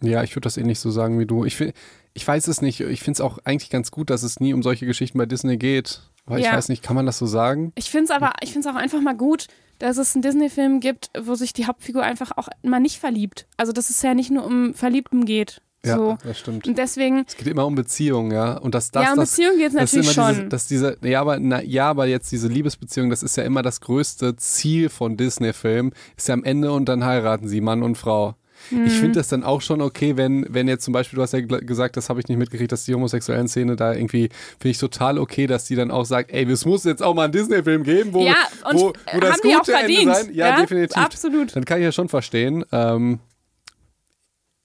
[0.02, 1.46] Ja, ich würde das ähnlich so sagen wie du.
[1.46, 1.72] Ich, find,
[2.14, 2.80] ich weiß es nicht.
[2.80, 5.56] Ich finde es auch eigentlich ganz gut, dass es nie um solche Geschichten bei Disney
[5.56, 6.00] geht.
[6.26, 6.54] Weil ich Ja.
[6.54, 7.72] weiß nicht, kann man das so sagen?
[7.74, 9.46] Ich finde es aber, ich finde es auch einfach mal gut,
[9.78, 13.46] dass es einen Disney-Film gibt, wo sich die Hauptfigur einfach auch mal nicht verliebt.
[13.58, 15.60] Also, dass es ja nicht nur um Verliebten geht.
[15.84, 16.16] Ja, So.
[16.24, 16.66] das stimmt.
[16.66, 18.56] Und deswegen, Es geht immer um Beziehungen, ja.
[18.56, 20.28] Und dass das, ja, um das, Beziehung geht es natürlich schon.
[20.28, 23.60] Diese, dass diese, ja, aber, na, ja, aber jetzt diese Liebesbeziehung, das ist ja immer
[23.60, 27.96] das größte Ziel von Disney-Filmen, ist ja am Ende und dann heiraten sie, Mann und
[27.98, 28.34] Frau.
[28.70, 28.86] Mhm.
[28.86, 31.40] Ich finde das dann auch schon okay, wenn, wenn jetzt zum Beispiel, du hast ja
[31.40, 35.18] gesagt, das habe ich nicht mitgekriegt, dass die homosexuellen Szene da irgendwie, finde ich total
[35.18, 38.12] okay, dass die dann auch sagt, ey, es muss jetzt auch mal einen Disney-Film geben,
[38.12, 38.34] wo, ja,
[38.70, 40.34] und wo, wo das gute Ende sein.
[40.34, 40.96] Ja, definitiv.
[40.96, 41.54] Absolut.
[41.56, 42.64] Dann kann ich ja schon verstehen.
[42.72, 43.20] Ähm,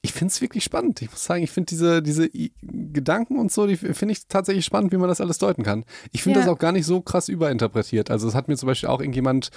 [0.02, 1.02] ich finde es wirklich spannend.
[1.02, 2.30] Ich muss sagen, ich finde diese, diese
[2.62, 5.84] Gedanken und so, die finde ich tatsächlich spannend, wie man das alles deuten kann.
[6.14, 6.46] Ich finde Ja.
[6.46, 8.10] das auch gar nicht so krass überinterpretiert.
[8.10, 9.50] Also es hat mir zum Beispiel auch irgendjemand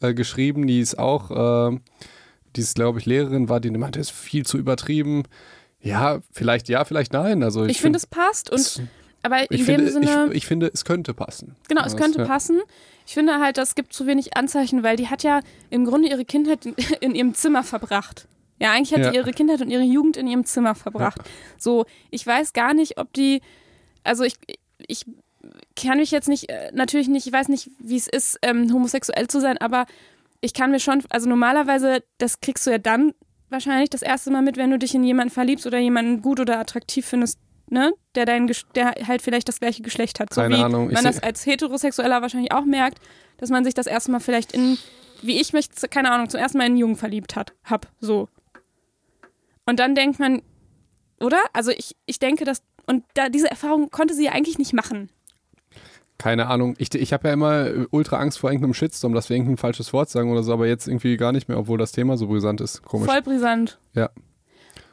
[0.00, 1.78] äh, geschrieben, die ist auch, äh,
[2.56, 5.24] die ist, glaube ich, Lehrerin war, die meinte, ist viel zu übertrieben.
[5.80, 7.42] Ja, vielleicht ja, vielleicht nein.
[7.42, 8.80] Also ich, Ich, finde, es passt und es-
[9.22, 10.26] aber in ich dem finde, Sinne.
[10.30, 11.56] ich, ich finde, es könnte passen.
[11.68, 12.24] Genau, es Das, könnte ja.
[12.26, 12.60] passen.
[13.06, 16.24] Ich finde halt, es gibt zu wenig Anzeichen, weil die hat ja im Grunde ihre
[16.24, 18.26] Kindheit in, in ihrem Zimmer verbracht.
[18.60, 19.10] Ja, eigentlich hat Ja.
[19.10, 21.18] die ihre Kindheit und ihre Jugend in ihrem Zimmer verbracht.
[21.58, 23.40] So, ich weiß gar nicht, ob die,
[24.04, 24.34] also ich,
[24.86, 25.04] ich
[25.76, 29.28] kann mich jetzt nicht, äh, natürlich nicht, ich weiß nicht, wie es ist, ähm, homosexuell
[29.28, 29.86] zu sein, aber
[30.40, 33.12] ich kann mir schon, also normalerweise, das kriegst du ja dann
[33.50, 36.58] wahrscheinlich das erste Mal mit, wenn du dich in jemanden verliebst oder jemanden gut oder
[36.58, 37.38] attraktiv findest,
[37.68, 40.32] ne, der dein, der halt vielleicht das gleiche Geschlecht hat.
[40.32, 42.98] So Keine wie Ahnung, ich man das als Heterosexueller wahrscheinlich auch merkt,
[43.38, 44.78] dass man sich das erste Mal vielleicht in,
[45.22, 48.28] wie ich mich, keine Ahnung, zum ersten Mal in einen Jungen verliebt hat, hab, so.
[49.66, 50.42] Und dann denkt man,
[51.20, 51.40] oder?
[51.52, 55.10] Also ich, ich denke, dass, und da, diese Erfahrung konnte sie ja eigentlich nicht machen.
[56.20, 56.74] Keine Ahnung.
[56.76, 59.94] Ich, ich habe ja immer äh, ultra Angst vor irgendeinem Shitstorm, dass wir irgendein falsches
[59.94, 62.60] Wort sagen oder so, aber jetzt irgendwie gar nicht mehr, obwohl das Thema so brisant
[62.60, 62.82] ist.
[62.82, 63.08] Komisch.
[63.10, 63.78] Voll brisant.
[63.94, 64.10] Ja.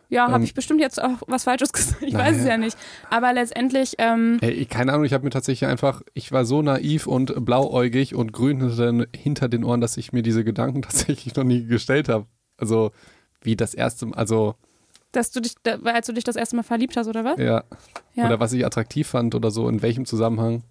[0.08, 2.02] Ja, habe Ähm, ich bestimmt jetzt auch was Falsches gesagt.
[2.02, 2.52] Ich weiß es Naja.
[2.52, 2.78] ja nicht.
[3.10, 7.08] Aber letztendlich, ähm, Ey, keine Ahnung, ich habe mir tatsächlich einfach, ich war so naiv
[7.08, 8.62] und blauäugig und grün
[9.14, 12.26] hinter den, Ohren, dass ich mir diese Gedanken tatsächlich noch nie gestellt habe.
[12.56, 12.92] Also,
[13.42, 14.56] wie das erste Mal, also,
[15.12, 17.38] dass du dich, als du dich das erste Mal verliebt hast, oder was?
[17.38, 17.66] ja.
[18.14, 18.28] Ja.
[18.28, 20.64] Oder was ich attraktiv fand oder so, in welchem Zusammenhang.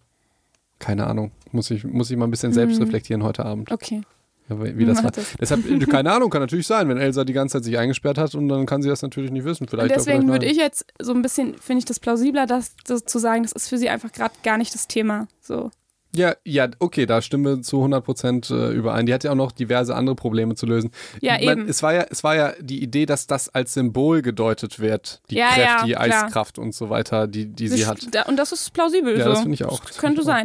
[0.78, 1.30] Keine Ahnung.
[1.52, 2.84] Muss ich, muss ich mal ein bisschen selbst Mhm.
[2.84, 3.70] reflektieren heute Abend.
[3.72, 4.02] Okay.
[4.48, 5.10] Ja, wie das Mach war.
[5.10, 5.34] das.
[5.40, 8.48] Deshalb, keine Ahnung, kann natürlich sein, wenn Elsa die ganze Zeit sich eingesperrt hat und
[8.48, 9.66] dann kann sie das natürlich nicht wissen.
[9.66, 13.04] Vielleicht Und deswegen würde ich jetzt so ein bisschen, finde ich das plausibler, das, das
[13.04, 15.26] zu sagen, das ist für sie einfach gerade gar nicht das Thema.
[15.40, 15.70] So.
[16.14, 19.04] Ja, ja, okay, da stimmen wir zu 100 Prozent äh, überein.
[19.06, 20.90] Die hat ja auch noch diverse andere Probleme zu lösen.
[21.20, 21.68] Ja, Man- eben.
[21.68, 25.20] Es war ja, es war ja die Idee, dass das als Symbol gedeutet wird.
[25.28, 25.96] Die Ja, Kräfte, ja, die.
[25.96, 27.98] Eiskraft und so weiter, die, die sie hat.
[28.12, 29.18] Da, und das ist plausibel.
[29.18, 29.30] Ja, so.
[29.30, 29.80] das finde ich auch.
[29.84, 30.44] Das Könnte ich auch.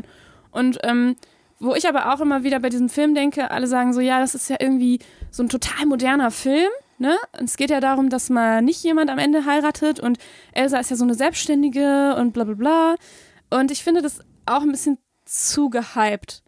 [0.51, 1.15] Und ähm,
[1.59, 4.35] wo ich aber auch immer wieder bei diesem Film denke, alle sagen so, ja, das
[4.35, 4.99] ist ja irgendwie
[5.29, 6.69] so ein total moderner Film.
[6.97, 7.17] Ne?
[7.39, 10.17] Und es geht ja darum, dass mal nicht jemand am Ende heiratet und
[10.53, 12.95] Elsa ist ja so eine Selbstständige und bla bla bla.
[13.49, 16.43] Und ich finde das auch ein bisschen zu gehypt.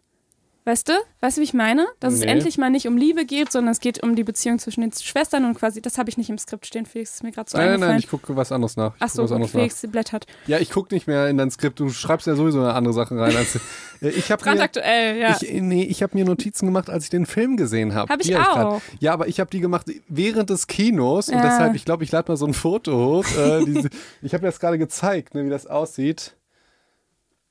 [0.66, 0.92] Weißt du?
[1.20, 1.86] Weißt du, wie ich meine?
[2.00, 2.26] Dass es Nee.
[2.26, 5.44] endlich mal nicht um Liebe geht, sondern es geht um die Beziehung zwischen den Schwestern
[5.44, 7.66] und quasi, das habe ich nicht im Skript stehen, Felix, ist mir gerade so Nein,
[7.66, 7.92] nein, eingefallen.
[7.96, 8.94] nein, ich gucke was anderes nach.
[8.96, 9.48] Ich Ach so, anderes nach.
[9.50, 10.26] Felix blättert.
[10.46, 11.78] Ja, ich gucke nicht mehr in dein Skript.
[11.80, 13.36] Du schreibst ja sowieso eine andere Sache rein.
[13.36, 13.56] Als,
[14.00, 15.36] Äh, ich habe mir, Brandaktuell, ja.
[15.38, 18.10] ich, nee, ich hab mir Notizen gemacht, als ich den Film gesehen habe.
[18.10, 18.80] Hab ich auch.
[19.00, 21.42] Ja, aber ich habe die gemacht während des Kinos und Ja.
[21.42, 23.26] deshalb, ich glaube, ich lade mal so ein Foto hoch.
[23.36, 23.90] Äh, diese,
[24.22, 26.36] ich habe das gerade gezeigt, ne, wie das aussieht.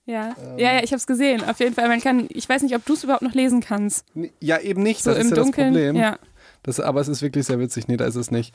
[0.05, 0.57] Ja, Ähm.
[0.59, 1.43] ja, ja, ich habe es gesehen.
[1.47, 4.05] Auf jeden Fall, man kann, ich weiß nicht, ob du es überhaupt noch lesen kannst.
[4.39, 5.03] Ja, eben nicht.
[5.03, 5.73] So das im ist ja Dunkeln.
[5.73, 5.95] das Problem.
[5.95, 6.17] Ja.
[6.63, 7.87] Das, aber es ist wirklich sehr witzig.
[7.87, 8.53] Nee, da ist es nicht.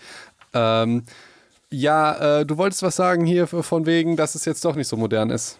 [0.54, 1.04] Ähm,
[1.70, 4.96] ja, äh, du wolltest was sagen hier von wegen, dass es jetzt doch nicht so
[4.96, 5.58] modern ist.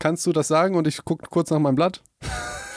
[0.00, 2.00] Kannst du das sagen und ich gucke kurz nach meinem Blatt?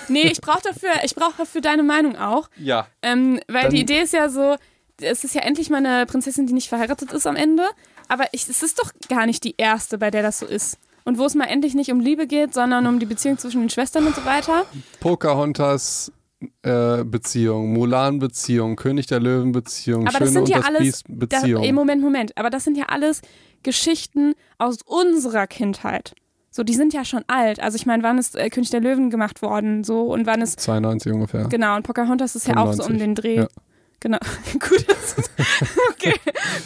[0.09, 2.49] Nee, ich brauche dafür, ich brauche dafür deine Meinung auch.
[2.55, 2.88] Ja.
[3.01, 4.55] Ähm, weil Dann- die Idee ist ja so,
[5.01, 7.63] es ist ja endlich mal eine Prinzessin, die nicht verheiratet ist am Ende.
[8.07, 10.78] Aber ich, es ist doch gar nicht die erste, bei der das so ist.
[11.08, 13.70] Und wo es mal endlich nicht um Liebe geht, sondern um die Beziehung zwischen den
[13.70, 14.66] Schwestern und so weiter.
[14.99, 16.12] Pocahontas
[16.64, 20.66] äh, Beziehung, Mulan Beziehung, König der Löwen Beziehung, Aber Schöne das sind und ja das
[20.66, 21.03] alles.
[21.08, 22.38] Biest Da, Moment, Moment.
[22.38, 23.22] Aber das sind ja alles
[23.64, 26.14] Geschichten aus unserer Kindheit.
[26.51, 27.62] So, die sind ja schon alt.
[27.62, 29.86] Also ich meine, wann ist äh, König der Löwen gemacht worden?
[29.86, 31.45] So und wann ist 92 ungefähr.
[31.47, 33.36] Genau, und Pocahontas ist ja auch so um 95, den Dreh.
[33.36, 33.47] ja.
[34.00, 34.20] Genau.
[34.54, 35.16] gut, dass,
[35.91, 36.14] okay.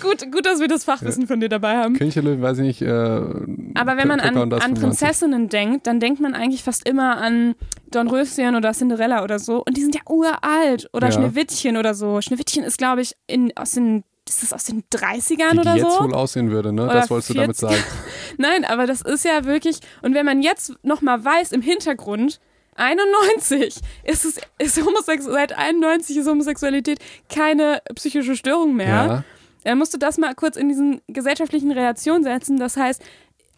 [0.02, 1.96] gut, gut, dass wir das Fachwissen von dir dabei haben.
[1.96, 2.82] Löwen, weiß ich nicht.
[2.82, 4.82] Äh, Aber wenn man an, an 95.
[4.82, 7.56] Prinzessinnen denkt, dann denkt man eigentlich fast immer an
[7.90, 9.64] Dornröschen oder Cinderella oder so.
[9.66, 10.90] Und die sind ja uralt.
[10.94, 11.14] Oder Ja.
[11.14, 12.20] Schneewittchen oder so.
[12.22, 15.80] Schneewittchen ist, glaube ich, in, aus den, ist das aus den 30ern Wie oder die
[15.80, 16.04] jetzt so?
[16.04, 16.84] wohl aussehen würde, ne?
[16.84, 17.70] Oder Das wolltest du damit 40.
[17.80, 17.84] sagen.
[18.38, 19.80] Nein, aber das ist ja wirklich.
[20.02, 22.42] Und wenn man jetzt nochmal weiß, im Hintergrund,
[22.76, 27.00] 91 ist es, ist Homosex seit 91 ist Homosexualität
[27.30, 28.88] keine psychische Störung mehr.
[28.88, 29.24] Ja.
[29.64, 32.58] Dann musst du das mal kurz in diesen gesellschaftlichen Relation setzen.
[32.58, 33.02] Das heißt,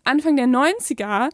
[0.04, 1.30] Anfang der 90er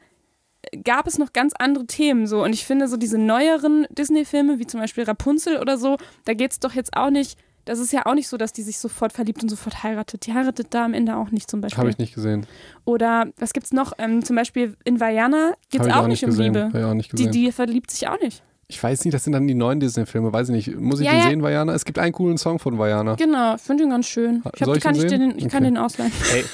[0.83, 2.43] gab es noch ganz andere Themen so.
[2.43, 6.51] Und ich finde, so diese neueren Disney-Filme, wie zum Beispiel Rapunzel oder so, da geht
[6.51, 7.39] es doch jetzt auch nicht.
[7.69, 10.25] Das ist ja auch nicht so, dass die sich sofort verliebt und sofort heiratet.
[10.25, 11.77] Die heiratet da am Ende auch nicht zum Beispiel.
[11.77, 12.47] Habe ich nicht gesehen.
[12.83, 13.93] Oder was gibt's noch?
[13.99, 16.45] Ähm, zum Beispiel in Vajana geht es ich auch, nicht um gesehen.
[16.53, 16.65] Liebe.
[16.65, 17.31] Hab ich auch nicht Die, gesehen.
[17.31, 18.41] die verliebt sich auch nicht.
[18.67, 20.79] Ich weiß nicht, das sind dann die neuen Disney-Filme, weiß ich nicht.
[20.79, 21.27] Muss ich Ja, den ja.
[21.29, 21.73] sehen, Vajana?
[21.73, 23.13] Es gibt einen coolen Song von Vajana.
[23.15, 24.41] Genau, ich finde den ganz schön.
[24.55, 25.65] Ich, hab, ich kann, ich, den, ich kann Okay.
[25.65, 26.11] den ausleihen.
[26.33, 26.45] Ey.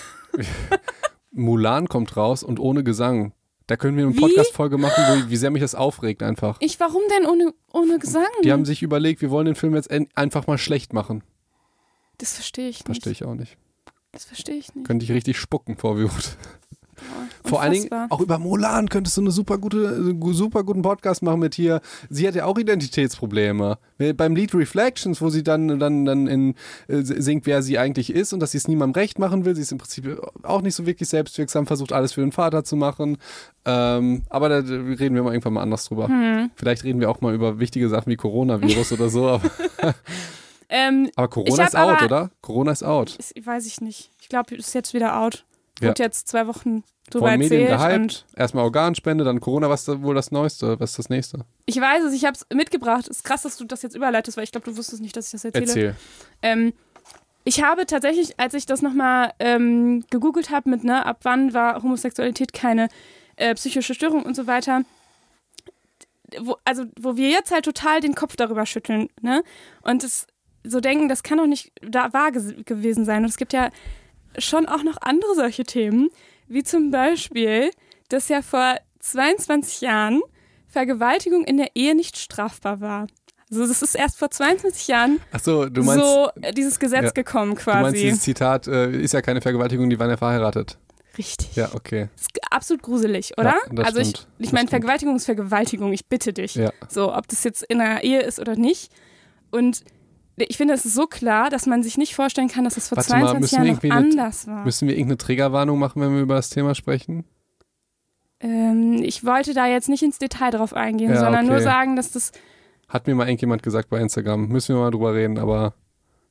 [1.31, 3.33] Mulan kommt raus und ohne Gesang.
[3.67, 4.15] Da können wir eine?
[4.15, 6.57] Podcast-Folge machen, wo, wie sehr mich das aufregt einfach.
[6.59, 8.27] Ich, warum denn ohne, ohne Gesang?
[8.43, 11.23] Die haben sich überlegt, wir wollen den Film jetzt einfach mal schlecht machen.
[12.19, 12.85] das verstehe ich nicht.
[12.85, 13.57] Verstehe ich auch nicht.
[14.11, 14.85] Das verstehe ich nicht.
[14.87, 16.37] Könnte ich richtig spucken vor Wut.
[17.45, 21.39] Vor allen Dingen, auch über Mulan könntest du eine super gute, super guten Podcast machen
[21.39, 21.81] mit hier.
[22.09, 23.77] Sie hat ja auch Identitätsprobleme.
[24.15, 26.55] Beim Lied Reflections, wo sie dann, dann, dann in,
[26.87, 29.55] äh, singt, wer sie eigentlich ist und dass sie es niemandem recht machen will.
[29.55, 32.75] Sie ist im Prinzip auch nicht so wirklich selbstwirksam, versucht alles für den Vater zu
[32.75, 33.17] machen.
[33.65, 36.07] Ähm, aber da reden wir mal irgendwann mal anders drüber.
[36.07, 36.51] Hm.
[36.55, 39.27] Vielleicht reden wir auch mal über wichtige Sachen wie Coronavirus oder so.
[39.27, 39.41] Aber,
[40.69, 42.31] Ähm, aber Corona ist out, oder?
[42.41, 43.15] Corona ist out.
[43.15, 44.11] ist, weiß ich nicht.
[44.19, 45.45] Ich glaube, ist jetzt wieder out.
[45.81, 45.89] Ja.
[45.89, 48.25] Wurde jetzt zwei Wochen drüber Von Medien gehypt.
[48.35, 49.69] Erstmal Organspende, dann Corona.
[49.69, 50.79] Was ist wohl das Neueste?
[50.79, 51.45] Was ist das nächste?
[51.65, 53.07] ich weiß es, ich habe es mitgebracht.
[53.07, 55.31] Ist krass, dass du das jetzt überleitest, weil ich glaube, du wusstest nicht, dass ich
[55.33, 55.65] das erzähle.
[55.65, 55.95] Erzähl.
[56.41, 56.73] Ähm,
[57.43, 61.83] ich habe tatsächlich, als ich das nochmal ähm, gegoogelt habe mit, ne, ab wann war
[61.83, 62.89] Homosexualität keine
[63.35, 64.81] äh, psychische Störung und so weiter,
[66.39, 69.43] wo, also wo wir jetzt halt total den Kopf darüber schütteln, ne?
[69.83, 70.25] Und es
[70.63, 73.23] so denken, das kann doch nicht da wahr gewesen sein.
[73.23, 73.69] Und es gibt ja
[74.39, 76.09] schon auch noch andere solche Themen,
[76.47, 77.71] wie zum Beispiel,
[78.09, 80.21] dass ja vor 22 Jahren
[80.67, 83.07] Vergewaltigung in der Ehe nicht strafbar war.
[83.49, 85.19] Also das ist erst vor 22 Jahren
[85.69, 87.11] du meinst, so dieses Gesetz Ja.
[87.11, 87.97] gekommen du meinst quasi.
[88.01, 90.77] dieses Zitat, äh, ist ja keine Vergewaltigung, die waren ja verheiratet.
[91.17, 91.55] Richtig.
[91.55, 92.09] Ja, okay.
[92.15, 93.55] Das ist absolut gruselig, oder?
[93.71, 94.27] Ja, also ich, stimmt.
[94.39, 94.67] ich meine.
[94.67, 96.55] Vergewaltigung ist Vergewaltigung, ich bitte dich.
[96.55, 96.71] Ja.
[96.89, 98.91] So, ob das jetzt in einer Ehe ist oder nicht.
[99.51, 99.83] Und
[100.37, 102.97] ich finde, es ist so klar, dass man sich nicht vorstellen kann, dass es vor
[102.97, 104.63] Warte mal, 22 müssen Jahren noch eine- anders war.
[104.65, 107.23] Müssen wir irgendeine Triggerwarnung machen, wenn wir über das Thema sprechen?
[108.41, 111.53] Ähm, ich wollte da jetzt nicht ins Detail drauf eingehen, Ja, sondern okay.
[111.53, 112.31] nur sagen, dass das,
[112.87, 114.47] Hat mir mal irgendjemand gesagt bei Instagram.
[114.47, 115.73] Müssen wir mal drüber reden, aber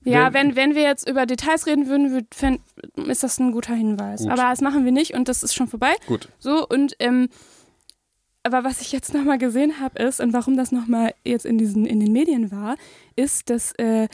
[0.04, 2.26] ja, Wenn- wenn, wir jetzt über Details reden würden,
[3.08, 4.20] ist das ein guter Hinweis.
[4.20, 4.30] Gut.
[4.30, 5.94] Aber das machen wir nicht und das ist schon vorbei.
[6.06, 6.28] gut.
[6.38, 7.28] So, und ähm,
[8.44, 11.86] aber was ich jetzt nochmal gesehen habe, ist, und warum das nochmal jetzt in diesen,
[11.86, 12.76] in den Medien war,
[13.16, 14.06] ist, dass äh,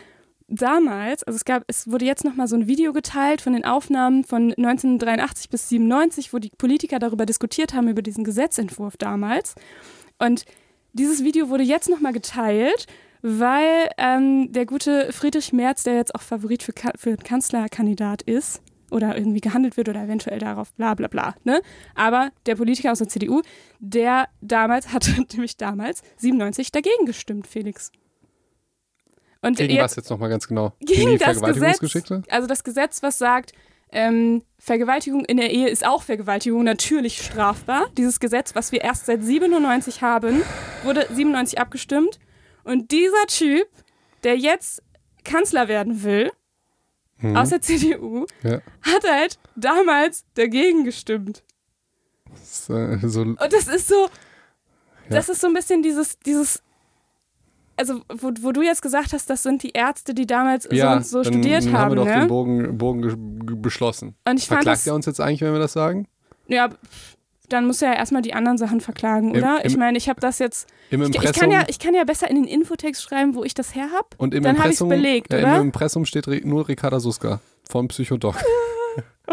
[0.46, 4.24] damals, also es gab, es wurde jetzt nochmal so ein Video geteilt von den Aufnahmen
[4.24, 9.56] von 1983 bis 97, wo die Politiker darüber diskutiert haben, über diesen Gesetzentwurf damals.
[10.18, 10.44] Und
[10.92, 12.86] dieses Video wurde jetzt nochmal geteilt,
[13.22, 18.62] weil ähm, der gute Friedrich Merz, der jetzt auch Favorit für, Ka für Kanzlerkandidat ist,
[18.90, 21.34] oder irgendwie gehandelt wird oder eventuell darauf bla bla bla.
[21.44, 21.62] Ne?
[21.94, 23.42] Aber der Politiker aus der CDU,
[23.78, 27.92] der damals, hatte nämlich damals 97 dagegen gestimmt, Felix.
[29.42, 30.74] Und Gegen jetzt, was jetzt nochmal ganz genau?
[30.80, 32.22] Gegen die das Vergewaltigungsgeschichte?
[32.28, 33.52] also das Gesetz, was sagt,
[33.92, 37.86] ähm, Vergewaltigung in der Ehe ist auch Vergewaltigung natürlich strafbar.
[37.96, 40.42] Dieses Gesetz, was wir erst seit 97 haben,
[40.84, 42.18] wurde 97 abgestimmt.
[42.62, 43.66] Und dieser Typ,
[44.22, 44.82] der jetzt
[45.24, 46.30] Kanzler werden will,
[47.20, 47.36] Mhm.
[47.36, 48.60] aus der CDU, Ja.
[48.82, 51.42] hat halt damals dagegen gestimmt.
[52.30, 54.08] Das ist, äh, so, Und das ist so,
[55.08, 56.62] das ist so ein bisschen dieses, dieses,
[57.76, 60.94] also wo, wo du jetzt gesagt hast, das sind die Ärzte, die damals so ja,
[60.96, 61.90] und so dann studiert haben haben.
[61.92, 62.18] wir doch ne?
[62.20, 64.14] den Bogen, Bogen ge- ge- beschlossen.
[64.24, 66.06] Und ich fand Verklagt das, er uns jetzt eigentlich, wenn wir das sagen?
[66.46, 66.68] ja,
[67.52, 69.64] dann muss er ja erstmal die anderen Sachen verklagen, Im- oder?
[69.64, 71.94] ich im- meine, ich habe das jetzt, Im ich, ich, Impressum kann ja, ich kann
[71.94, 74.08] ja besser in den Infotext schreiben, wo ich das her habe.
[74.18, 75.56] und im dann hab ich's Impressum, belegt, ja, oder?
[75.56, 78.36] Im Impressum steht nur Ricarda Suska von Psychodoc.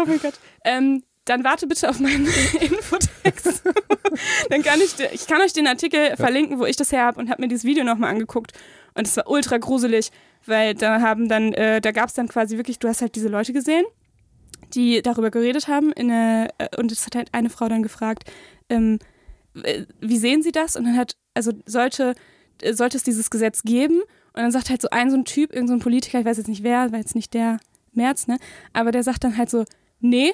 [0.00, 0.34] Oh mein Gott.
[0.64, 2.24] Ähm, dann warte bitte auf meinen
[2.60, 3.62] Infotext.
[4.50, 7.30] dann kann ich, ich kann euch den Artikel verlinken, wo ich das her habe und
[7.30, 8.52] habe mir dieses Video nochmal angeguckt.
[8.94, 10.10] Und es war ultra gruselig,
[10.46, 13.28] weil da haben dann, äh, da gab es dann quasi wirklich, du hast halt diese
[13.28, 13.84] Leute gesehen,
[14.74, 15.92] die darüber geredet haben.
[15.92, 18.24] In der, äh, und es hat halt eine Frau dann gefragt,
[18.68, 18.98] ähm,
[19.62, 20.76] äh, wie sehen Sie das?
[20.76, 22.14] Und dann hat, also sollte,
[22.62, 24.00] äh, sollte es dieses Gesetz geben?
[24.00, 26.48] Und dann sagt halt so ein so ein Typ, irgendein so Politiker, ich weiß jetzt
[26.48, 27.58] nicht wer, weil jetzt nicht der
[27.92, 28.38] März, ne?
[28.72, 29.64] Aber der sagt dann halt so,
[30.00, 30.32] nee.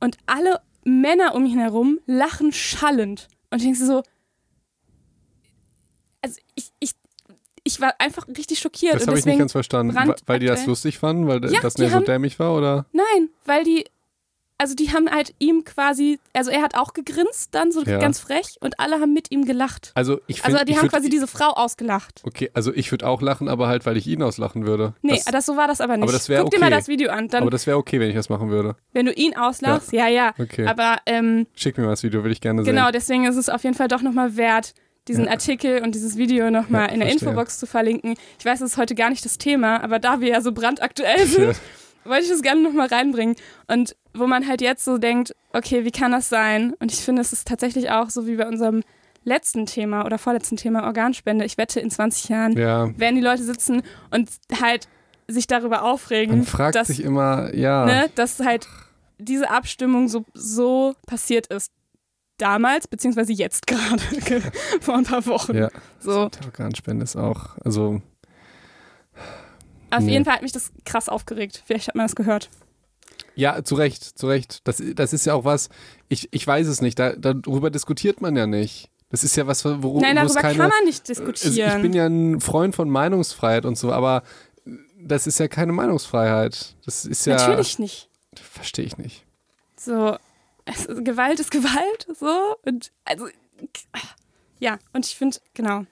[0.00, 3.28] Und alle Männer um ihn herum lachen schallend.
[3.50, 4.02] Und ich denke so,
[6.22, 6.92] also ich, ich,
[7.64, 8.94] ich war einfach richtig schockiert.
[8.94, 9.94] Das habe ich nicht ganz verstanden.
[9.94, 12.54] brand- Wa- Weil die das lustig fanden, weil Ja, das der so haben- dämlich war,
[12.56, 12.86] oder?
[12.92, 13.84] nein, weil die,
[14.58, 17.98] also die haben halt ihm quasi, also er hat auch gegrinst dann so Ja.
[17.98, 19.90] ganz frech und alle haben mit ihm gelacht.
[19.94, 22.20] Also ich finde, Also die ich haben würd- quasi diese Frau ausgelacht.
[22.24, 24.94] Okay, also ich würde auch lachen, aber halt, weil ich ihn auslachen würde.
[25.02, 26.04] Nee, das, das, so war das aber nicht.
[26.04, 26.74] aber das Guck dir mal okay.
[26.76, 27.26] das Video an.
[27.28, 28.76] Dann, aber das wäre okay, wenn ich das machen würde.
[28.92, 30.32] wenn du ihn auslachst, ja, ja.
[30.38, 30.66] Okay.
[30.66, 32.92] Aber ähm, Schick mir mal das Video, würde ich gerne Genau, sehen.
[32.92, 34.74] deswegen ist es auf jeden Fall doch nochmal wert,
[35.08, 35.32] diesen Ja.
[35.32, 37.28] Artikel und dieses Video nochmal Ja, in der verstehe.
[37.30, 38.14] Infobox zu verlinken.
[38.38, 41.26] Ich weiß, das ist heute gar nicht das Thema, aber da wir ja so brandaktuell
[41.26, 41.56] sind,
[42.04, 43.36] wollte ich das gerne nochmal reinbringen.
[43.68, 46.74] Und wo man halt jetzt so denkt, okay, wie kann das sein?
[46.80, 48.82] Und ich finde, es ist tatsächlich auch so wie bei unserem
[49.24, 51.44] letzten Thema oder vorletzten Thema Organspende.
[51.44, 54.28] Ich wette, in 20 Jahren Ja, werden die Leute sitzen und
[54.60, 54.88] halt
[55.28, 58.66] sich darüber aufregen, man fragt dass, sich immer, ja, ne, dass halt
[59.18, 61.70] diese Abstimmung so, so passiert ist.
[62.42, 64.02] Damals, beziehungsweise jetzt gerade,
[64.80, 65.54] vor ein paar Wochen.
[65.56, 65.68] ja.
[66.00, 66.28] So.
[66.44, 68.02] Organspende ist auch, also
[69.90, 70.10] Auf Nee.
[70.12, 71.62] jeden Fall hat mich das krass aufgeregt.
[71.64, 72.50] Vielleicht hat man das gehört.
[73.36, 74.66] Ja, zu Recht, zu Recht.
[74.66, 75.68] Das, das ist ja auch was,
[76.08, 78.90] ich, ich weiß es nicht, da, darüber diskutiert man ja nicht.
[79.10, 81.76] Das ist ja was, worum Nein, darüber keine, kann man nicht diskutieren.
[81.76, 84.24] Ich bin ja ein Freund von Meinungsfreiheit und so, aber
[84.98, 86.74] das ist ja keine Meinungsfreiheit.
[86.84, 87.36] Das ist ja.
[87.36, 88.08] Natürlich nicht.
[88.34, 89.24] Verstehe ich nicht.
[89.76, 90.16] So,
[90.64, 92.56] es, Gewalt ist Gewalt, so.
[92.64, 93.28] Und also,
[94.58, 95.84] ja, und ich finde, genau.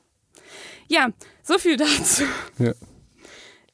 [0.88, 1.10] Ja,
[1.42, 2.24] so viel dazu.
[2.58, 2.72] Ja.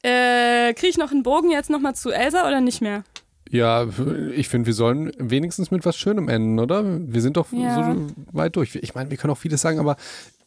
[0.03, 3.03] Äh, Kriege ich noch einen Bogen jetzt nochmal zu Elsa oder nicht mehr?
[3.49, 3.87] Ja,
[4.33, 6.83] ich finde, wir sollen wenigstens mit was Schönem enden, oder?
[6.85, 7.93] Wir sind doch Ja.
[7.95, 8.75] so weit durch.
[8.75, 9.95] Ich meine, wir können auch vieles sagen, aber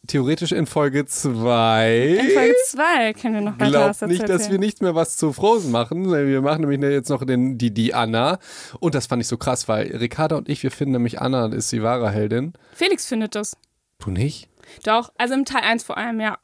[0.07, 2.17] theoretisch in Folge 2.
[2.19, 4.95] In Folge 2 können wir noch weiter was Glaubt dazu nicht, dass wir nicht mehr
[4.95, 6.11] was zu Frozen machen.
[6.11, 8.39] Wir machen nämlich jetzt noch den, die, die Anna.
[8.79, 11.71] Und das fand ich so krass, weil Ricarda und ich, wir finden nämlich Anna ist
[11.71, 12.53] die wahre Heldin.
[12.73, 13.55] Felix findet das.
[13.99, 14.49] Du nicht?
[14.83, 16.37] Doch, also im Teil 1 vor allem, ja.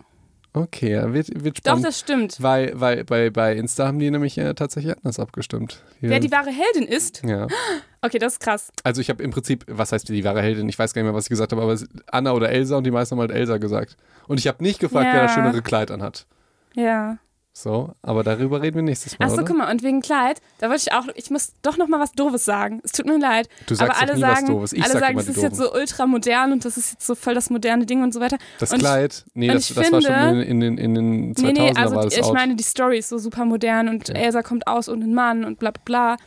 [0.64, 1.86] Okay, ja, wird, wird Doch, spannend.
[1.86, 2.42] das stimmt.
[2.42, 5.82] weil weil bei, bei Insta haben die nämlich äh, tatsächlich anders abgestimmt.
[6.00, 7.22] Hier- Wer die wahre Heldin ist?
[7.24, 7.48] ja.
[8.00, 8.70] Okay, das ist krass.
[8.84, 10.70] Also ich habe im Prinzip, was heißt die wahre Heldin?
[10.70, 11.76] Ich weiß gar nicht mehr, was ich gesagt habe, aber
[12.12, 13.98] Anna oder Elsa und die meisten haben halt Elsa gesagt.
[14.28, 15.42] Und ich habe nicht gefragt, wer das Ja.
[15.44, 16.26] schönere Kleid anhat.
[16.76, 17.18] Ja.
[17.60, 20.84] So, aber darüber reden wir nächstes Mal, Achso, guck mal, und wegen Kleid, da wollte
[20.86, 22.82] ich auch, ich muss doch noch mal was Doofes sagen.
[22.84, 23.50] Es tut mir leid.
[23.66, 24.74] Du sagst aber alle nie was sagen, Doofes.
[24.74, 27.16] Ich alle sag sagen, das ist jetzt so ultra modern und das ist jetzt so
[27.16, 28.38] voll das moderne Ding und so weiter.
[28.60, 31.52] Das und Kleid, nee, das, das war schon finde- in, in, in den 2000er Nee,
[31.54, 32.34] nee, war also das ich out.
[32.36, 34.22] meine, die Story ist so super modern und Okay.
[34.24, 36.18] Elsa kommt aus und ein Mann und bla bla bla.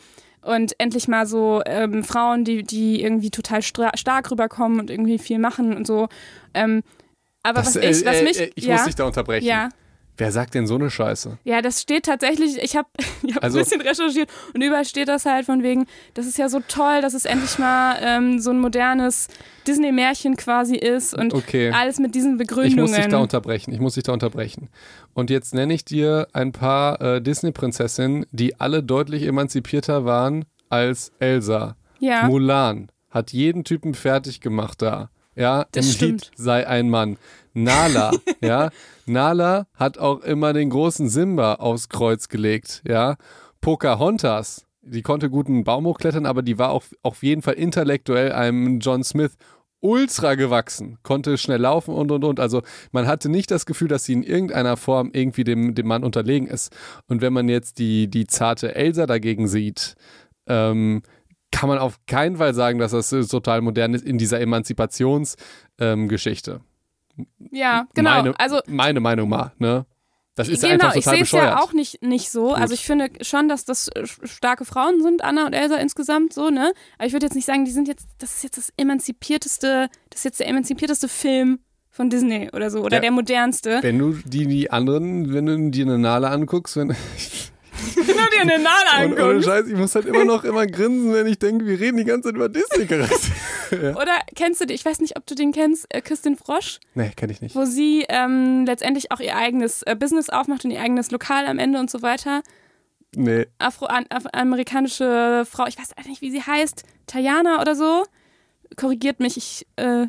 [0.43, 5.39] Und endlich mal so ähm, Frauen, die, die irgendwie total stark rüberkommen und irgendwie viel
[5.39, 6.09] machen und so.
[6.55, 6.83] Ähm,
[7.45, 8.41] aber das, was ich, was äh, mich.
[8.41, 9.47] äh, ich ja, muss dich da unterbrechen.
[9.47, 9.69] ja,
[10.21, 11.39] Wer sagt denn so eine Scheiße?
[11.45, 12.89] ja, das steht tatsächlich, ich habe
[13.23, 16.37] ich hab Also- ein bisschen recherchiert und überall steht das halt von wegen, das ist
[16.39, 19.29] ja so toll, dass es endlich mal ähm, so ein modernes
[19.67, 21.71] Disney-Märchen quasi ist und Okay.
[21.71, 22.83] alles mit diesen Ich Begründungen.
[22.91, 23.73] muss dich da unterbrechen.
[23.73, 24.69] Ich muss dich da unterbrechen.
[25.15, 31.13] Und jetzt nenne ich dir ein paar äh, Disney-Prinzessinnen, die alle deutlich emanzipierter waren als
[31.19, 31.77] Elsa.
[31.99, 35.11] ja, Mulan hat jeden Typen fertig gemacht da.
[35.37, 36.27] Ja, Das im stimmt.
[36.27, 37.17] Lied sei ein Mann.
[37.55, 38.13] Nala,
[38.43, 38.71] ja.
[39.07, 43.17] Nala hat auch immer den großen Simba aufs Kreuz gelegt, ja.
[43.61, 48.81] Pocahontas, die konnte guten Baum hochklettern, aber die war auch auf jeden Fall intellektuell einem
[48.81, 49.33] John Smith
[49.81, 52.41] ultra gewachsen, konnte schnell laufen und und und.
[52.41, 52.63] Also
[52.93, 56.49] man hatte nicht das Gefühl, dass sie in irgendeiner Form irgendwie dem, dem Mann unterlegen
[56.49, 56.75] ist.
[57.09, 59.95] Und wenn man jetzt die, die zarte Elsa dagegen sieht,
[60.47, 61.03] ähm,
[61.53, 66.61] kann man auf keinen Fall sagen, dass das äh, total modern ist in dieser Emanzipationsgeschichte.
[67.19, 68.11] Ähm, ja, genau.
[68.11, 69.87] Meine, also meine Meinung mal, ne?
[70.37, 72.55] Das ist genau, einfach ich total sehe es ja auch nicht, nicht so.
[72.55, 76.51] Also ich finde schon, dass das äh, starke Frauen sind, Anna und Elsa insgesamt so,
[76.51, 76.73] ne?
[76.99, 80.21] Aber ich würde jetzt nicht sagen, die sind jetzt, das ist jetzt das emanzipierteste, das
[80.21, 81.59] ist jetzt der emanzipierteste Film
[81.91, 83.01] von Disney oder so, oder Ja.
[83.01, 83.81] der modernste.
[83.83, 86.95] Wenn du die, die anderen, wenn du dir eine Nale anguckst, wenn,
[87.95, 89.47] Wenn du dir eine ohne anguckst.
[89.47, 92.29] Scheiß, ich muss halt immer noch immer grinsen, wenn ich denke, wir reden die ganze
[92.29, 93.95] Zeit über Disney-Charaktere.
[93.97, 97.11] Oder kennst du die, ich weiß nicht, ob du den kennst, äh, Küstin Frosch, nee,
[97.17, 97.55] kenne ich nicht.
[97.55, 101.59] wo sie ähm, letztendlich auch ihr eigenes äh, Business aufmacht und ihr eigenes Lokal am
[101.59, 102.43] Ende und so weiter.
[103.17, 103.47] Nee.
[103.59, 108.05] afroamerikanische Frau, ich weiß nicht, wie sie heißt, Tajana oder so.
[108.77, 110.07] Korrigiert mich, ich, äh,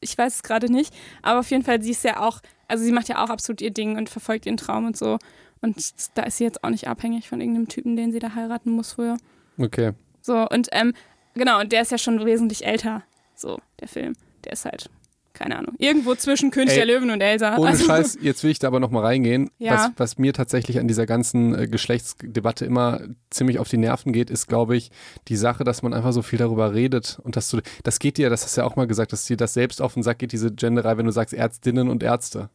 [0.00, 0.92] ich weiß es gerade nicht.
[1.22, 3.70] Aber auf jeden Fall, sie ist ja auch, also sie macht ja auch absolut ihr
[3.70, 5.18] Ding und verfolgt ihren Traum und so.
[5.62, 5.76] Und
[6.16, 8.92] da ist sie jetzt auch nicht abhängig von irgendeinem Typen, den sie da heiraten muss
[8.92, 9.16] früher.
[9.58, 9.92] Okay.
[10.20, 10.92] So, und ähm,
[11.34, 13.02] genau, und der ist ja schon wesentlich älter.
[13.34, 14.14] So, der Film.
[14.44, 14.90] Der ist halt,
[15.34, 17.56] keine Ahnung, irgendwo zwischen König Ey, der Löwen und Elsa.
[17.58, 19.50] Ohne Also- Scheiß, jetzt will ich da aber nochmal reingehen.
[19.58, 19.74] Ja.
[19.74, 24.30] Was, was mir tatsächlich an dieser ganzen äh, Geschlechtsdebatte immer ziemlich auf die Nerven geht,
[24.30, 24.90] ist, glaube ich,
[25.28, 27.20] die Sache, dass man einfach so viel darüber redet.
[27.22, 29.36] Und dass du, das geht dir, das hast du ja auch mal gesagt, dass dir
[29.36, 32.50] das selbst auf den Sack geht, diese Genderei, wenn du sagst Ärztinnen und Ärzte.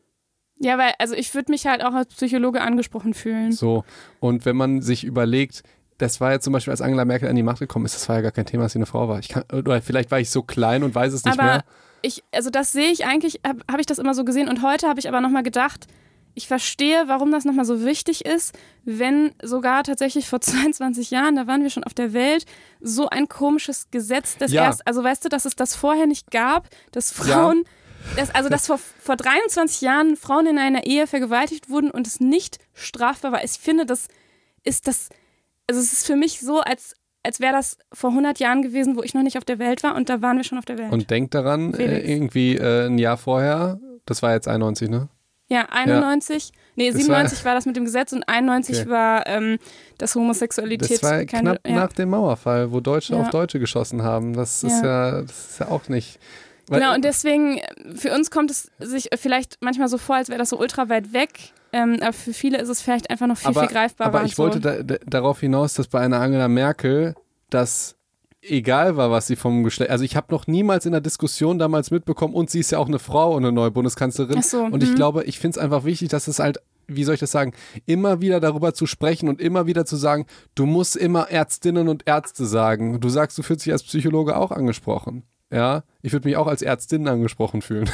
[0.60, 3.52] Ja, weil, also ich würde mich halt auch als Psychologe angesprochen fühlen.
[3.52, 3.84] So.
[4.20, 5.64] Und wenn man sich überlegt,
[5.98, 8.18] das war ja zum Beispiel, als Angela Merkel an die Macht gekommen ist, das war
[8.18, 9.20] ja gar kein Thema, dass sie eine Frau war.
[9.20, 11.64] Ich kann, oder vielleicht war ich so klein und weiß es nicht aber mehr.
[12.02, 14.88] ich, also das sehe ich eigentlich, habe hab ich das immer so gesehen und heute
[14.88, 15.88] habe ich aber nochmal gedacht,
[16.36, 18.56] ich verstehe, warum das nochmal so wichtig ist,
[18.86, 22.46] wenn sogar tatsächlich vor 22 Jahren, da waren wir schon auf der Welt,
[22.80, 24.66] so ein komisches Gesetz, das Ja.
[24.66, 27.64] erst, also weißt du, dass es das vorher nicht gab, dass Frauen,
[28.16, 32.20] dass, also dass vor, vor 23 Jahren Frauen in einer Ehe vergewaltigt wurden und es
[32.20, 33.44] nicht strafbar war.
[33.44, 34.08] Ich finde, das
[34.64, 35.10] ist das,
[35.70, 39.04] also es ist für mich so, als, als wäre das vor 100 Jahren gewesen, wo
[39.04, 40.92] ich noch nicht auf der Welt war und da waren wir schon auf der Welt.
[40.92, 45.10] Und denk daran, äh, irgendwie äh, ein Jahr vorher, das war jetzt 91, ne?
[45.50, 46.52] Ja, 91.
[46.76, 48.90] Nee, Das 97 war, das mit dem Gesetz und 91 Okay.
[48.90, 49.60] war ähm,
[49.98, 50.92] das Homosexualität.
[51.02, 51.74] Das war keine- knapp ja.
[51.76, 53.22] nach dem Mauerfall, wo Deutsche Ja.
[53.22, 54.34] auf Deutsche geschossen haben.
[54.34, 56.20] Das ist ja, das ist ja auch nicht.
[56.70, 60.40] Genau, und deswegen, äh, für uns kommt es sich vielleicht manchmal so vor, als wäre
[60.40, 61.54] das so ultra weit weg.
[61.74, 64.08] Ähm, aber für viele ist es vielleicht einfach noch viel, aber, viel greifbarer.
[64.08, 64.44] aber ich so.
[64.44, 67.14] wollte da, da, darauf hinaus, dass bei einer Angela Merkel
[67.50, 67.96] dass
[68.42, 69.92] egal war, was sie vom Geschlecht.
[69.92, 72.88] Also ich habe noch niemals in der Diskussion damals mitbekommen, und sie ist ja auch
[72.88, 74.38] eine Frau und eine neue Bundeskanzlerin.
[74.40, 74.96] Ach so, und ich mhm.
[74.96, 77.54] glaube, ich finde es einfach wichtig, dass es halt, wie soll ich das sagen,
[77.86, 82.08] immer wieder darüber zu sprechen und immer wieder zu sagen, du musst immer Ärztinnen und
[82.08, 83.00] Ärzte sagen.
[83.02, 85.24] Du sagst, du fühlst dich als Psychologe auch angesprochen.
[85.52, 87.90] Ja, ich würde mich auch als Ärztin angesprochen fühlen.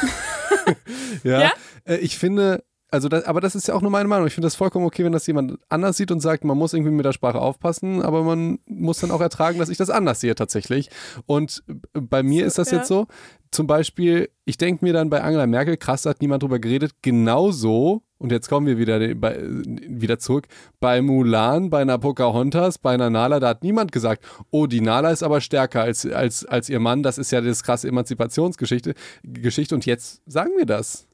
[1.23, 1.51] ja, Ja?
[1.85, 2.63] Äh, ich finde,
[2.93, 4.27] also das, aber das ist ja auch nur meine Meinung.
[4.27, 6.91] Ich finde das vollkommen okay, wenn das jemand anders sieht und sagt, man muss irgendwie
[6.91, 10.35] mit der Sprache aufpassen, aber man muss dann auch ertragen, dass ich das anders sehe
[10.35, 10.91] tatsächlich.
[11.25, 11.63] Und
[11.93, 12.77] bei mir ist das ja.
[12.77, 13.07] jetzt so,
[13.49, 16.91] zum Beispiel, ich denke mir dann bei Angela Merkel, krass, da hat niemand drüber geredet,
[17.01, 20.47] genauso, und jetzt kommen wir wieder, bei, wieder zurück,
[20.79, 25.11] bei Mulan, bei einer Pocahontas, bei einer Nala, da hat niemand gesagt, oh, die Nala
[25.11, 28.93] ist aber stärker als, als, als ihr Mann, das ist ja das krasse Emanzipationsgeschichte,
[29.23, 31.05] Geschichte, und jetzt sagen wir das.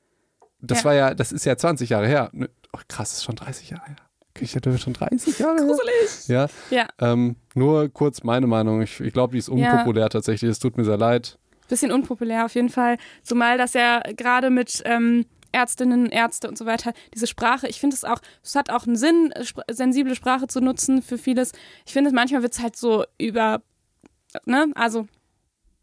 [0.62, 0.86] Das Ja.
[0.86, 2.32] war ja, das ist ja 20 Jahre her.
[2.74, 3.96] Oh, krass, ist schon 30 Jahre her.
[4.40, 5.58] Ich hätte schon 30 Jahre.
[5.58, 6.28] Gruselig.
[6.28, 8.82] Ja, Ja, ähm, nur kurz meine Meinung.
[8.82, 10.50] Ich, ich glaube, die ist unpopulär tatsächlich.
[10.52, 11.38] Es tut mir sehr leid.
[11.68, 12.98] bisschen unpopulär auf jeden Fall.
[13.24, 17.96] Zumal das ja gerade mit ähm, Ärztinnen, Ärzte und so weiter, diese Sprache, ich finde
[17.96, 21.52] es auch, es hat auch einen Sinn, sp sensible Sprache zu nutzen für vieles.
[21.86, 23.62] Ich finde, manchmal wird es halt so über,
[24.46, 25.08] ne, also,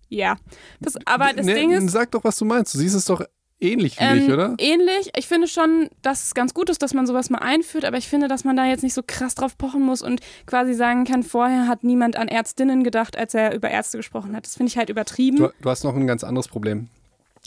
[0.09, 0.37] ja.
[0.81, 2.75] Das, aber das Ne, Ding ist, Sag doch, was du meinst.
[2.75, 3.23] Du siehst es doch
[3.59, 4.55] ähnlich wie ähm, ich, oder?
[4.59, 5.11] Ähnlich.
[5.17, 8.09] Ich finde schon, dass es ganz gut ist, dass man sowas mal einführt, aber ich
[8.09, 11.23] finde, dass man da jetzt nicht so krass drauf pochen muss und quasi sagen kann,
[11.23, 14.47] vorher hat niemand an Ärztinnen gedacht, als er über Ärzte gesprochen hat.
[14.47, 15.39] Das finde ich halt übertrieben.
[15.39, 16.89] Du, du hast noch ein ganz anderes Problem.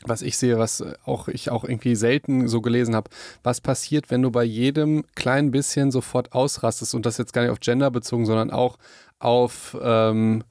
[0.05, 3.09] Was ich sehe, was auch ich auch irgendwie selten so gelesen habe,
[3.43, 7.51] was passiert, wenn du bei jedem kleinen bisschen sofort ausrastest und das jetzt gar nicht
[7.51, 8.77] auf Gender bezogen, sondern auch
[9.19, 10.43] auf ähm,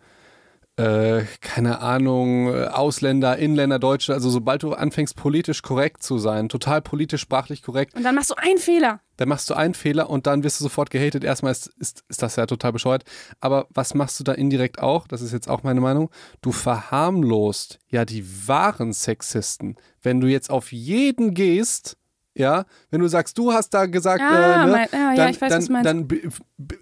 [0.77, 6.83] äh, keine Ahnung, Ausländer, Inländer, Deutsche, also sobald du anfängst, politisch korrekt zu sein, total
[6.83, 9.01] politisch, sprachlich korrekt, und dann machst du einen Fehler.
[9.19, 11.23] Dann machst du einen Fehler und dann wirst du sofort gehatet.
[11.25, 13.05] Erstmal ist, ist, ist das ja total bescheuert.
[13.41, 15.07] Aber was machst du da indirekt auch?
[15.07, 16.11] Das ist jetzt auch meine Meinung.
[16.41, 19.77] Du verharmlost ja die wahren Sexisten.
[20.03, 21.97] Wenn du jetzt auf jeden gehst,
[22.35, 25.31] ja, wenn du sagst, du hast da gesagt, Ah, äh, ne, mein- ah, ja, dann,
[25.31, 26.09] ich weiß, dann, dann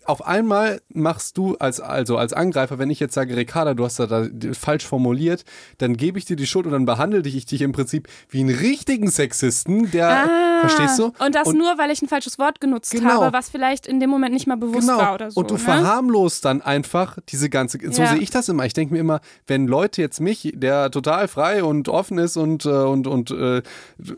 [0.07, 3.98] auf einmal machst du als, also als Angreifer, wenn ich jetzt sage, Ricarda, du hast
[3.98, 5.44] da, da falsch formuliert,
[5.78, 8.55] dann gebe ich dir die Schuld und dann behandle ich dich im Prinzip wie einen
[8.55, 11.12] richtigen Sexisten, der, Ah, verstehst du?
[11.23, 13.20] Und das nur, weil ich ein falsches Wort genutzt Genau.
[13.23, 15.43] habe, was vielleicht in dem Moment nicht mal bewusst war oder so.
[15.43, 15.43] Genau.
[15.43, 15.59] Und du ne?
[15.61, 17.78] verharmlost dann einfach diese ganze.
[17.93, 18.09] So Ja.
[18.09, 18.65] sehe ich das immer.
[18.65, 22.65] Ich denke mir immer, wenn Leute jetzt mich, der total frei und offen ist und,
[22.65, 23.62] äh, und, und äh,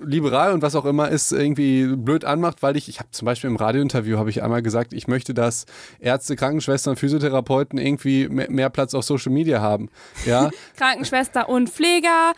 [0.04, 3.50] liberal und was auch immer ist, irgendwie blöd anmacht, weil ich, ich habe zum Beispiel
[3.50, 5.64] im Radiointerview habe ich einmal gesagt, ich möchte, dass
[5.98, 9.88] Ärzte, Krankenschwestern, Physiotherapeuten irgendwie mehr, Platz auf Social Media haben.
[10.26, 12.32] Ja, Krankenschwester und Pfleger.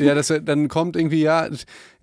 [0.00, 1.48] ja, das, dann kommt irgendwie, ja,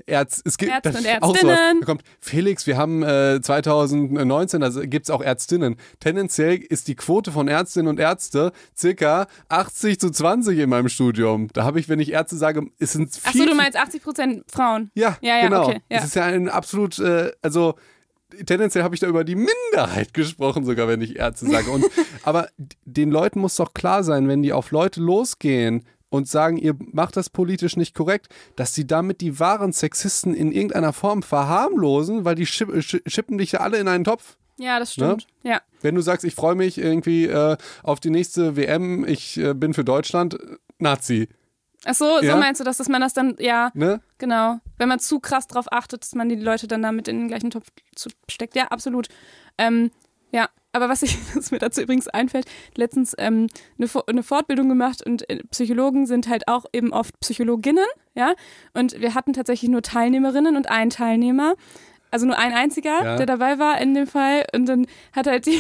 [0.06, 1.06] Ärz, es gibt Ärzte und.
[1.06, 1.80] Ärztinnen.
[1.82, 5.76] Da kommt Felix, wir haben äh, 2019, da gibt es auch Ärztinnen.
[6.00, 11.50] Tendenziell ist die Quote von Ärztinnen und Ärzte circa 80 zu 20 in meinem Studium.
[11.54, 13.42] Da habe ich, wenn ich Ärzte sage, es sind viel.
[13.42, 14.92] Achso, du meinst 80 Prozent Frauen.
[14.94, 15.64] ja, Ja, ja, genau.
[15.64, 15.98] okay, ja.
[15.98, 17.76] Das ist ja ein absolut, äh, also
[18.46, 21.70] tendenziell habe ich da über die Minderheit gesprochen, sogar wenn ich Ärzte sage.
[21.72, 21.86] Und,
[22.24, 22.48] aber
[22.86, 27.18] den Leuten muss doch klar sein, wenn die auf Leute losgehen und sagen, ihr macht
[27.18, 32.36] das politisch nicht korrekt, dass sie damit die wahren Sexisten in irgendeiner Form verharmlosen, weil
[32.36, 34.38] die schipp, schi- schippen dich ja alle in einen Topf.
[34.60, 35.28] Ja, das stimmt.
[35.44, 35.62] Ja.
[35.82, 39.74] Wenn du sagst, ich freue mich irgendwie äh, auf die nächste WM, ich äh, bin
[39.74, 41.28] für Deutschland, äh, Nazi,
[41.88, 42.36] Achso, so Ja.
[42.36, 44.02] meinst du das, dass man das dann, ja, ne?
[44.18, 44.60] genau.
[44.78, 47.50] Wenn man zu krass drauf achtet, dass man die Leute dann damit in den gleichen
[47.50, 47.68] Topf
[48.30, 48.56] steckt.
[48.56, 49.08] Ja, absolut.
[49.58, 49.92] Ähm,
[50.32, 52.46] ja, aber was, ich, was mir dazu übrigens einfällt,
[52.76, 53.48] letztens ähm,
[53.80, 57.86] eine, eine Fortbildung gemacht und äh, Psychologen sind halt auch eben oft Psychologinnen,
[58.16, 58.34] ja.
[58.74, 61.56] Und wir hatten tatsächlich nur Teilnehmerinnen und einen Teilnehmer.
[62.10, 63.16] Also nur ein einziger, Ja.
[63.18, 64.46] der dabei war in dem Fall.
[64.54, 65.60] Und dann hat halt die,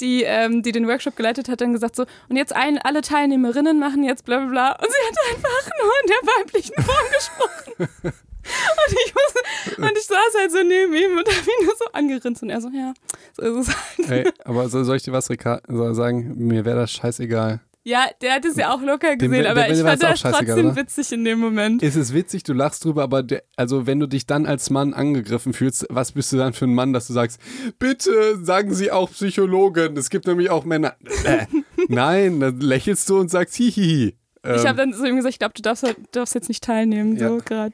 [0.00, 3.78] die, ähm, die den Workshop geleitet hat, dann gesagt so, und jetzt ein, alle Teilnehmerinnen
[3.78, 4.72] machen jetzt bla bla bla.
[4.72, 8.12] Und sie hat einfach nur in der weiblichen Form gesprochen.
[8.44, 11.86] Und ich, muss, und ich saß halt so neben ihm und habe ihn nur so
[11.94, 12.42] angerinst.
[12.42, 12.92] Und er so, ja,
[13.32, 14.26] so ist es halt.
[14.26, 16.34] Ey, aber so, soll ich dir was sagen?
[16.36, 17.60] Mir wäre das scheißegal.
[17.86, 20.20] Ja, der hat es ja auch locker Dem- gesehen, der- aber der ich fand das
[20.20, 20.76] trotzdem oder?
[20.76, 21.82] witzig in dem Moment.
[21.82, 24.94] Es ist witzig, du lachst drüber, aber der, also wenn du dich dann als Mann
[24.94, 27.38] angegriffen fühlst, was bist du dann für ein Mann, dass du sagst,
[27.78, 30.94] bitte sagen Sie auch Psychologen, es gibt nämlich auch Männer.
[31.24, 31.46] Äh,
[31.88, 34.16] nein, dann lächelst du und sagst hihihi.
[34.42, 37.18] Ähm, Ich habe dann so ihm gesagt, ich glaube, du darfst, darfst jetzt nicht teilnehmen,
[37.18, 37.36] so Ja.
[37.44, 37.72] gerade.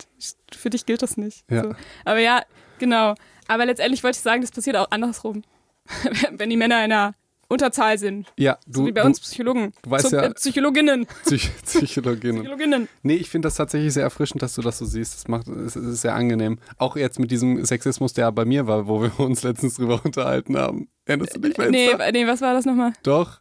[0.56, 1.44] Für dich gilt das nicht.
[1.48, 1.62] Ja.
[1.64, 1.74] So.
[2.04, 2.42] Aber ja,
[2.80, 3.14] genau.
[3.46, 5.42] Aber letztendlich wollte ich sagen, das passiert auch andersrum.
[6.32, 7.14] Wenn die Männer in einer
[7.50, 8.32] Unterzahl sind.
[8.38, 9.72] ja, So du, wie bei du, uns Psychologen.
[9.82, 11.06] du weißt so, ja- äh, Psychologinnen.
[11.24, 12.36] Psych Psychologin.
[12.36, 12.88] Psychologinnen.
[13.02, 15.14] Nee, ich finde das tatsächlich sehr erfrischend, dass du das so siehst.
[15.14, 16.58] Das macht, es ist sehr angenehm.
[16.78, 20.56] Auch jetzt mit diesem Sexismus, der bei mir war, wo wir uns letztens drüber unterhalten
[20.56, 20.88] haben.
[21.04, 22.12] Erinnerst du dich, Nee, Fenster?
[22.12, 22.92] nee, was war das nochmal?
[23.02, 23.40] Doch.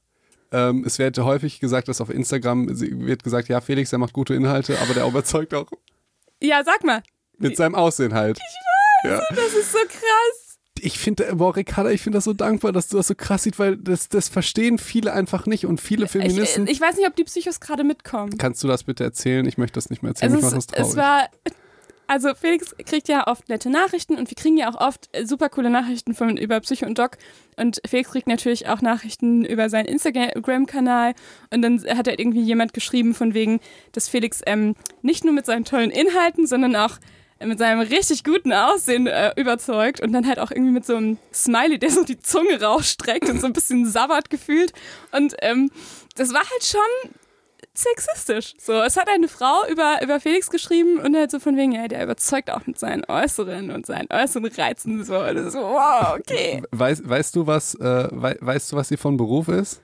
[0.51, 2.67] Ähm, es wird häufig gesagt, dass auf Instagram
[3.05, 5.67] wird gesagt, ja, Felix, der macht gute Inhalte, aber der überzeugt auch
[6.41, 7.03] Ja, sag mal.
[7.37, 8.39] mit seinem Aussehen halt.
[8.39, 9.35] Ich weiß, ja.
[9.35, 10.38] Das ist so krass.
[10.83, 13.59] Ich finde, boah, Ricarda, ich finde das so dankbar, dass du das so krass siehst,
[13.59, 16.65] weil das, das verstehen viele einfach nicht und viele Feministen.
[16.65, 18.37] Ich, ich weiß nicht, ob die Psychos gerade mitkommen.
[18.37, 19.45] Kannst du das bitte erzählen?
[19.45, 20.33] Ich möchte das nicht mehr erzählen.
[20.33, 21.29] Also ich es, es war,
[22.09, 25.47] also Felix kriegt ja oft nette Nachrichten und wir kriegen ja auch oft äh, super
[25.47, 27.17] coole Nachrichten von über Psycho und Doc
[27.55, 31.13] und Felix kriegt natürlich auch Nachrichten über seinen Instagram-Kanal
[31.53, 33.59] und dann hat er irgendwie jemand geschrieben von wegen,
[33.91, 34.73] dass Felix ähm,
[35.03, 36.97] nicht nur mit seinen tollen Inhalten, sondern auch
[37.43, 41.17] mit seinem richtig guten Aussehen äh, überzeugt und dann halt auch irgendwie mit so einem
[41.33, 44.73] Smiley, der so die Zunge rausstreckt und so ein bisschen sabbert gefühlt
[45.11, 45.71] und ähm,
[46.15, 47.11] das war halt schon
[47.73, 48.53] sexistisch.
[48.59, 51.87] So, es hat eine Frau über, über Felix geschrieben und halt so von wegen, ja,
[51.87, 55.03] der überzeugt auch mit seinen Äußeren und seinen äußeren Reizen.
[55.03, 56.61] So, ist so wow, okay.
[56.71, 59.81] Weißt, weißt du, was, äh, wei weißt du, was sie von Beruf ist?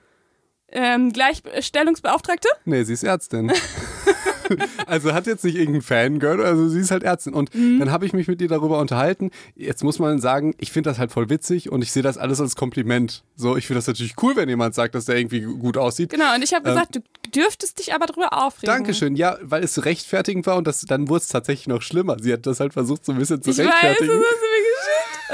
[0.68, 2.48] Ähm, Gleichstellungsbeauftragte?
[2.64, 3.52] Nee, sie ist Ärztin.
[4.86, 7.34] also hat jetzt nicht irgendein Fangirl, also sie ist halt Ärztin.
[7.34, 7.78] Und Mhm.
[7.78, 9.30] dann habe ich mich mit ihr darüber unterhalten.
[9.54, 12.40] Jetzt muss man sagen, ich finde das halt voll witzig und ich sehe das alles
[12.40, 13.22] als Kompliment.
[13.36, 16.10] So, ich finde das natürlich cool, wenn jemand sagt, dass der irgendwie gut aussieht.
[16.10, 17.00] Genau, und ich habe gesagt, du
[17.34, 18.72] dürftest dich aber drüber aufregen.
[18.74, 22.16] Dankeschön, ja, weil es rechtfertigend war und das, dann wurde es tatsächlich noch schlimmer.
[22.20, 24.06] Sie hat das halt versucht, so ein bisschen zu Ich weiß, rechtfertigen.
[24.08, 24.24] geschickt.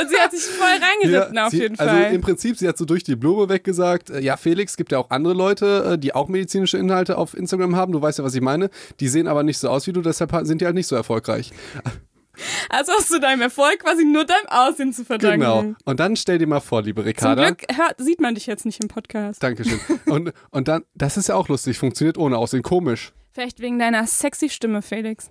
[0.01, 2.13] Und sie hat sich voll reingeritten Ja, auf sie, jeden also Fall.
[2.15, 5.11] im Prinzip, sie hat so durch die Blume weggesagt, äh, ja, Felix, gibt ja auch
[5.11, 8.41] andere Leute, äh, die auch medizinische Inhalte auf Instagram haben, du weißt ja, was ich
[8.41, 8.71] meine,
[9.01, 10.97] die sehen aber nicht so aus wie du, deshalb ha- sind die halt nicht so
[10.97, 11.51] erfolgreich.
[12.71, 15.41] also hast du deinem Erfolg quasi nur deinem Aussehen zu verdanken.
[15.41, 15.75] Genau.
[15.85, 17.51] Und dann stell dir mal vor, liebe Zum Ricarda.
[17.51, 19.43] Glück hört, sieht man dich jetzt nicht im Podcast.
[19.43, 19.79] Dankeschön.
[20.07, 23.13] Und, und dann, das ist ja auch lustig, funktioniert ohne Aussehen, komisch.
[23.33, 25.29] Vielleicht wegen deiner sexy Stimme, Felix.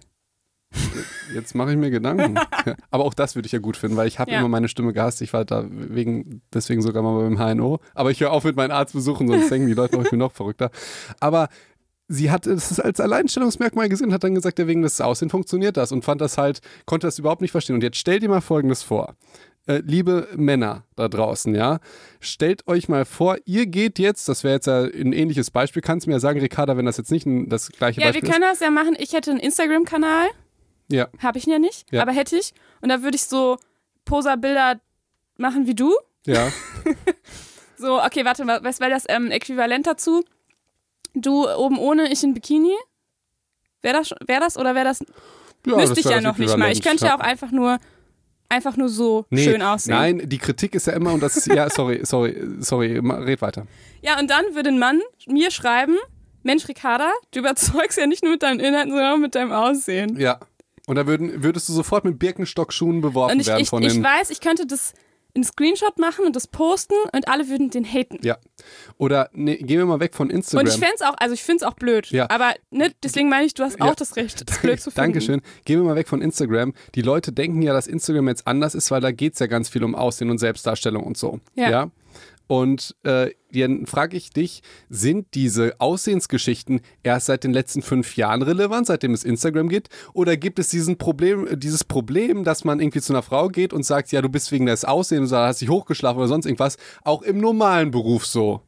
[1.34, 2.36] Jetzt mache ich mir Gedanken.
[2.36, 4.40] Ja, aber auch das würde ich ja gut finden, weil ich habe Ja.
[4.40, 5.22] immer meine Stimme gehasst.
[5.22, 7.80] Ich war da wegen, deswegen sogar mal beim HNO.
[7.94, 10.32] Aber ich höre auf mit meinen Arztbesuchen, sonst denken die Leute, oh, ich bin noch
[10.32, 10.72] verrückter.
[11.20, 11.50] Aber
[12.08, 15.78] sie hat es als Alleinstellungsmerkmal gesehen und hat dann gesagt, ja, wegen des Aussehen funktioniert
[15.78, 17.76] das und fand das halt, konnte das überhaupt nicht verstehen.
[17.76, 19.16] Und jetzt stell dir mal Folgendes vor.
[19.68, 21.80] Äh, liebe Männer da draußen, ja,
[22.20, 26.08] stellt euch mal vor, ihr geht jetzt, das wäre jetzt ja ein ähnliches Beispiel, kannst
[26.08, 28.30] du mir ja sagen, Ricarda, wenn das jetzt nicht ein, das gleiche Ja, wir Beispiel
[28.32, 28.96] können das ja machen.
[28.98, 30.30] Ich hätte einen Instagram-Kanal.
[30.92, 32.02] Ja, Habe ich ihn ja nicht, Ja.
[32.02, 32.54] aber hätte ich.
[32.82, 33.58] Und da würde ich so
[34.06, 34.80] Poser-Bilder
[35.38, 35.94] machen wie du.
[36.26, 36.52] ja.
[37.78, 40.24] So, okay, warte mal, was wäre das ähm, Äquivalent dazu?
[41.16, 42.76] Du oben ohne, ich in Bikini?
[43.82, 45.00] Wäre das, wär das oder wäre das?
[45.66, 46.72] ja Müsste das ich ja noch nicht mal.
[46.72, 47.16] Ich könnte Ja.
[47.16, 47.80] auch einfach nur,
[48.50, 49.96] einfach nur so Nee, schön aussehen.
[49.96, 53.66] Nein, die Kritik ist ja immer, und das ist, ja, sorry, sorry, sorry, red weiter.
[54.04, 55.98] Ja, und dann würde ein Mann mir schreiben,
[56.44, 60.20] Mensch, Ricarda, du überzeugst ja nicht nur mit deinen Inhalten, sondern auch mit deinem Aussehen.
[60.20, 60.40] Ja.
[60.88, 64.04] Und da würden, würdest du sofort mit Birkenstockschuhen beworfen ich, werden ich, von ich den.
[64.04, 64.94] weiß, ich könnte das
[65.34, 68.18] in Screenshot machen und das posten und alle würden den haten.
[68.22, 68.38] Ja.
[68.98, 70.66] Oder nee, gehen wir mal weg von Instagram.
[70.66, 72.08] Und ich fände es auch, also ich finde es auch blöd.
[72.12, 72.30] Ja.
[72.30, 73.86] Aber ne, deswegen meine ich, du hast Ja.
[73.86, 75.14] auch das Recht, das blöd zu finden.
[75.14, 75.42] Dankeschön.
[75.64, 76.74] Gehen wir mal weg von Instagram.
[76.96, 79.70] Die Leute denken ja, dass Instagram jetzt anders ist, weil da geht es ja ganz
[79.70, 81.40] viel um Aussehen und Selbstdarstellung und so.
[81.56, 81.90] Ja.
[82.52, 88.42] Und äh, dann frage ich dich, sind diese Aussehensgeschichten erst seit den letzten fünf Jahren
[88.42, 89.88] relevant, seitdem es Instagram gibt?
[90.12, 93.72] Oder gibt es diesen Problem, äh, dieses Problem, dass man irgendwie zu einer Frau geht
[93.72, 96.76] und sagt, ja, du bist wegen des Aussehens oder hast dich hochgeschlafen oder sonst irgendwas,
[97.06, 98.60] auch im normalen Beruf so?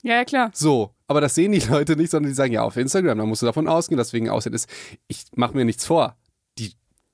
[0.00, 0.50] Ja, ja, klar.
[0.54, 3.42] So, aber das sehen die Leute nicht, sondern die sagen, ja, auf Instagram, da musst
[3.42, 4.66] du davon ausgehen, dass wegen Aussehen ist.
[5.08, 6.16] Ich mache mir nichts vor.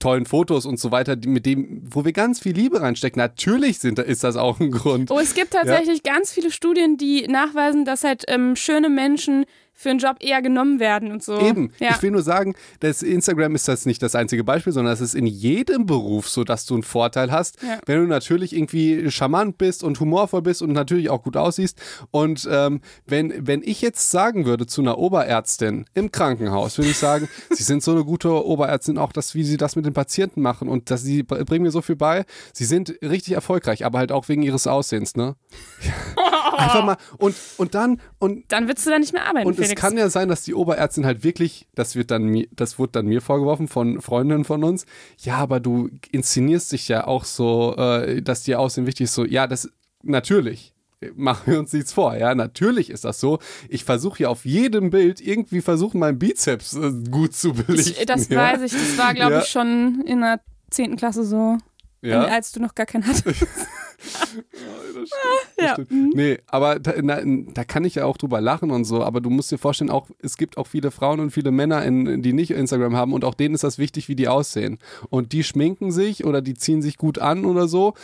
[0.02, 3.78] Tollen Fotos und so weiter, die, mit dem, wo wir ganz viel Liebe reinstecken, natürlich
[3.78, 5.12] sind, ist das auch ein Grund.
[5.12, 9.90] Oh, es gibt tatsächlich ganz viele Studien, die nachweisen, dass halt ähm, schöne Menschen für
[9.90, 11.38] einen Job eher genommen werden und so.
[11.40, 11.72] Eben.
[11.78, 11.90] Ja.
[11.90, 15.14] Ich will nur sagen, dass Instagram ist das nicht das einzige Beispiel, sondern es ist
[15.14, 17.78] in jedem Beruf so, dass du einen Vorteil hast, Ja.
[17.86, 21.80] wenn du natürlich irgendwie charmant bist und humorvoll bist und natürlich auch gut aussiehst.
[22.10, 26.98] Und ähm, wenn, wenn ich jetzt sagen würde zu einer Oberärztin im Krankenhaus, würde ich
[26.98, 30.42] sagen, sie sind so eine gute Oberärztin, auch das, wie sie das mit den Patienten
[30.42, 32.24] machen und dass sie br- bringen mir so viel bei.
[32.52, 35.34] Sie sind richtig erfolgreich, aber halt auch wegen ihres Aussehens, ne?
[36.56, 39.58] Einfach mal und, und dann und Dann willst du da nicht mehr arbeiten, und.
[39.62, 42.92] Es kann ja sein, dass die Oberärztin halt wirklich, das wird dann mir, das wurde
[42.92, 44.86] dann mir vorgeworfen von Freundinnen von uns,
[45.18, 49.14] ja, aber du inszenierst dich ja auch so, äh, dass dir Aussehen wichtig ist.
[49.14, 49.70] So, ja, das
[50.02, 50.74] natürlich.
[51.16, 53.40] Machen wir uns nichts vor, ja, natürlich ist das so.
[53.68, 57.94] Ich versuche ja auf jedem Bild irgendwie versuchen, meinen Bizeps äh, gut zu belichten.
[57.98, 58.38] ich, das ja.
[58.38, 58.72] weiß ich.
[58.72, 59.40] Das war, glaube Ja.
[59.40, 60.40] ich, schon in der
[60.70, 60.94] 10.
[60.96, 61.58] Klasse so,
[62.02, 62.24] Ja.
[62.24, 63.46] als du noch gar keinen hattest.
[64.02, 65.08] Das stimmt,
[65.56, 65.72] das Ja.
[65.74, 66.14] stimmt.
[66.16, 69.30] Nee, aber da, na, da kann ich ja auch drüber lachen und so, aber du
[69.30, 72.50] musst dir vorstellen, auch es gibt auch viele Frauen und viele Männer, in, die nicht
[72.50, 74.78] Instagram haben und auch denen ist das wichtig, wie die aussehen.
[75.08, 77.94] Und die schminken sich oder die ziehen sich gut an oder so,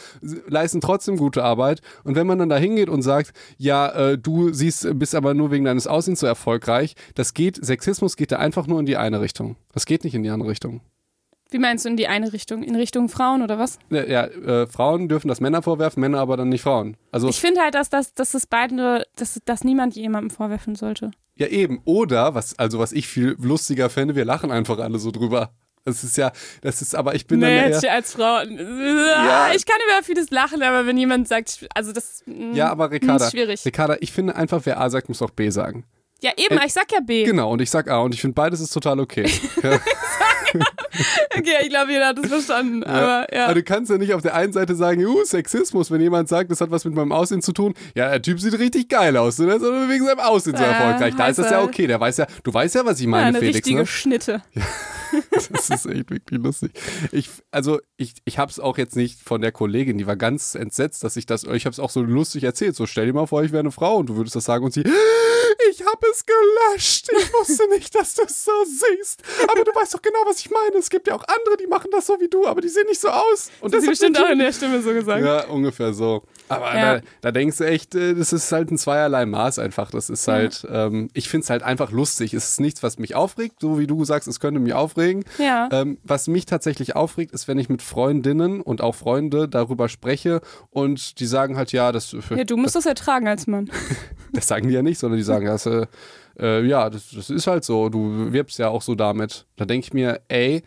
[0.46, 1.80] leisten trotzdem gute Arbeit.
[2.04, 5.50] Und wenn man dann da hingeht und sagt, ja, äh, du siehst, bist aber nur
[5.50, 9.20] wegen deines Aussehens so erfolgreich, das geht, Sexismus geht da einfach nur in die eine
[9.20, 9.56] Richtung.
[9.72, 10.80] Das geht nicht in die andere Richtung.
[11.50, 12.62] Wie meinst du in die eine Richtung?
[12.62, 13.78] In Richtung Frauen oder was?
[13.90, 16.96] Ja, ja äh, Frauen dürfen das Männer vorwerfen, Männer aber dann nicht Frauen.
[17.10, 21.10] Also Ich finde halt, dass, dass, dass das beide, dass, dass niemand jemandem vorwerfen sollte.
[21.36, 21.80] Ja, eben.
[21.84, 25.52] Oder, was, also was ich viel lustiger fände, wir lachen einfach alle so drüber.
[25.84, 28.40] Das ist ja, das ist, aber ich bin dann Nee, eher, hätte ich als Frau.
[28.42, 29.52] Ja.
[29.54, 33.24] Ich kann über vieles lachen, aber wenn jemand sagt, also das mm, Ja, aber Ricarda,
[33.24, 33.64] ist schwierig.
[33.64, 35.84] Ricarda, ich finde einfach, wer A sagt, muss auch B sagen.
[36.20, 37.24] Ja, eben, Äh, ich sag ja B.
[37.24, 39.30] Genau, und ich sag A und ich finde beides ist total okay.
[39.62, 39.78] ja,
[41.36, 42.82] Okay, ich glaube, jeder hat das verstanden.
[42.82, 43.44] Aber ja.
[43.44, 46.50] Aber du kannst ja nicht auf der einen Seite sagen, uh, Sexismus, wenn jemand sagt,
[46.50, 47.74] das hat was mit meinem Aussehen zu tun.
[47.94, 49.60] Ja, der Typ sieht richtig geil aus, ne?
[49.60, 51.14] sondern wegen seinem Aussehen so Ja, erfolgreich.
[51.16, 51.86] Da ist das ja okay.
[51.86, 53.56] Der weiß ja, du weißt ja, was ich Ja, meine, eine Felix.
[53.58, 53.86] richtige Ne?
[53.86, 54.42] Schnitte.
[55.32, 56.72] Das ist echt wirklich lustig.
[57.12, 60.54] Ich, also ich, ich habe es auch jetzt nicht von der Kollegin, die war ganz
[60.54, 62.76] entsetzt, dass ich das, ich habe es auch so lustig erzählt.
[62.76, 64.74] So stell dir mal vor, ich wäre eine Frau und du würdest das sagen und
[64.74, 64.82] sie,
[65.70, 67.08] ich habe es gelöscht.
[67.18, 69.22] Ich wusste nicht, dass du es so siehst.
[69.52, 70.76] Aber du weißt doch genau, was ich meine.
[70.78, 73.00] Es gibt ja auch andere, die machen das so wie du, aber die sehen nicht
[73.00, 73.50] so aus.
[73.60, 75.24] Und Das das ist bestimmt auch in der Stimme so gesagt.
[75.24, 76.22] ja, ungefähr so.
[76.48, 76.94] Aber Ja.
[76.96, 79.90] da, da denkst du echt, äh, das ist halt ein zweierlei Maß einfach.
[79.90, 82.32] Das ist halt, ähm, ich finde es halt einfach lustig.
[82.34, 85.24] Es ist nichts, was mich aufregt, so wie du sagst, es könnte mich aufregen.
[85.38, 85.68] Ja.
[85.72, 90.40] Ähm, was mich tatsächlich aufregt, ist, wenn ich mit Freundinnen und auch Freunde darüber spreche
[90.70, 93.70] und die sagen halt, ja, das, Ja, du musst das ertragen als Mann.
[94.32, 95.86] das sagen die ja nicht, sondern die sagen, das, äh,
[96.38, 99.46] äh, ja, das, das ist halt so, du wirbst ja auch so damit.
[99.56, 100.62] Da denke ich mir, ey,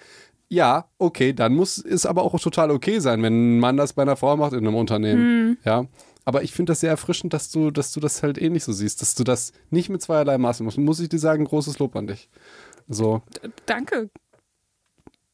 [0.49, 4.01] ja, okay, dann muss es aber auch total okay sein, wenn ein Mann das bei
[4.01, 5.57] einer Frau macht in einem Unternehmen.
[5.63, 5.85] Ja.
[6.25, 8.73] Aber ich finde das sehr erfrischend, dass du, dass du das halt eh nicht so
[8.73, 10.77] siehst, dass du das nicht mit zweierlei Maßen musst.
[10.77, 12.29] Muss ich dir sagen, großes Lob an dich.
[12.88, 13.21] So.
[13.65, 14.09] Danke.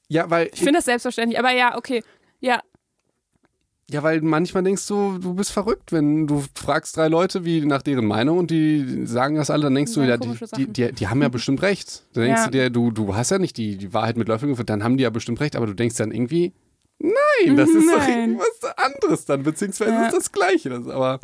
[0.07, 1.39] Ja, weil Ich finde das selbstverständlich.
[1.39, 2.03] Aber ja, okay.
[2.39, 2.61] Ja,
[3.89, 7.81] Ja, weil manchmal denkst du, du bist verrückt, wenn du fragst drei Leute wie nach
[7.81, 11.07] deren Meinung und die sagen das alle, dann denkst du, ja, die, die, die, die
[11.07, 12.03] haben ja bestimmt recht.
[12.13, 12.45] Dann denkst Ja.
[12.47, 14.97] du dir, du, du hast ja nicht die, die Wahrheit mit Löffeln gefunden, dann haben
[14.97, 16.51] die ja bestimmt recht, aber du denkst dann irgendwie,
[16.99, 18.19] nein, das ist doch Nein.
[18.31, 20.07] irgendwas anderes dann, beziehungsweise Ja.
[20.07, 20.69] ist das Gleiche.
[20.69, 21.21] Das, aber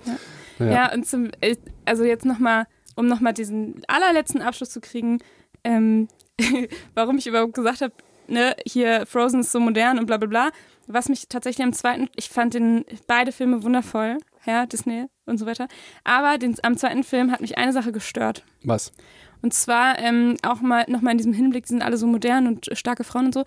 [0.60, 0.66] ja.
[0.72, 0.94] Ja.
[0.94, 5.20] und zum, äh, also jetzt nochmal, um nochmal diesen allerletzten Abschluss zu kriegen,
[5.66, 6.08] ähm,
[6.96, 7.94] warum ich überhaupt gesagt habe,
[8.30, 10.50] ne, hier Frozen ist so modern und bla bla bla.
[10.88, 15.46] Was mich tatsächlich am zweiten, ich fand den, beide Filme wundervoll, ja, Disney und so
[15.46, 15.68] weiter.
[16.04, 18.44] Aber den, am zweiten Film hat mich eine Sache gestört.
[18.64, 18.92] was?
[19.42, 22.70] Und zwar ähm, auch mal nochmal in diesem Hinblick, die sind alle so modern und
[22.72, 23.44] starke Frauen und so.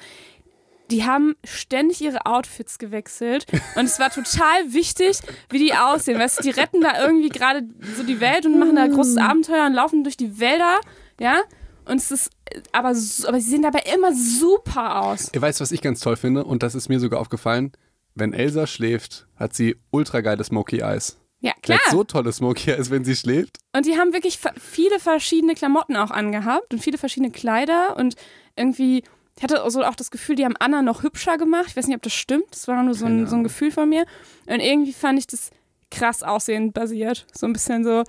[0.90, 5.18] Die haben ständig ihre Outfits gewechselt und es war total wichtig,
[5.48, 6.18] wie die aussehen.
[6.18, 9.66] Weißt du, die retten da irgendwie gerade so die Welt und machen da großes Abenteuer
[9.66, 10.80] und laufen durch die Wälder,
[11.18, 11.40] ja.
[11.86, 12.30] Und es ist,
[12.72, 12.94] aber, aber
[13.40, 15.30] sie sehen dabei immer super aus.
[15.32, 17.72] Ihr weißt, was ich ganz toll finde und das ist mir sogar aufgefallen,
[18.14, 21.16] wenn Elsa schläft, hat sie ultra geile Smoky Eyes.
[21.40, 21.78] Ja, klar.
[21.90, 23.58] so tolle Smoky Eyes, wenn sie schläft.
[23.74, 28.16] Und die haben wirklich viele verschiedene Klamotten auch angehabt und viele verschiedene Kleider und
[28.56, 29.04] irgendwie,
[29.36, 31.66] ich hatte also auch das Gefühl, die haben Anna noch hübscher gemacht.
[31.68, 32.46] Ich weiß nicht, ob das stimmt.
[32.50, 34.06] Das war nur so ein, so ein Gefühl von mir.
[34.46, 35.50] Und irgendwie fand ich das
[35.90, 37.26] krass aussehend basiert.
[37.34, 38.02] So ein bisschen so,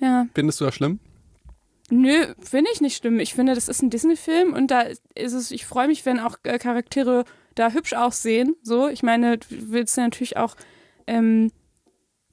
[0.00, 0.98] ja, Findest du das schlimm?
[1.90, 3.20] Nö, finde ich nicht schlimm.
[3.20, 4.82] Ich finde, das ist ein Disney-Film und da
[5.14, 7.24] ist es, ich freue mich, wenn auch äh, Charaktere
[7.54, 8.56] da hübsch aussehen.
[8.62, 10.56] So, ich meine, du willst ja natürlich auch,
[11.06, 11.50] ähm,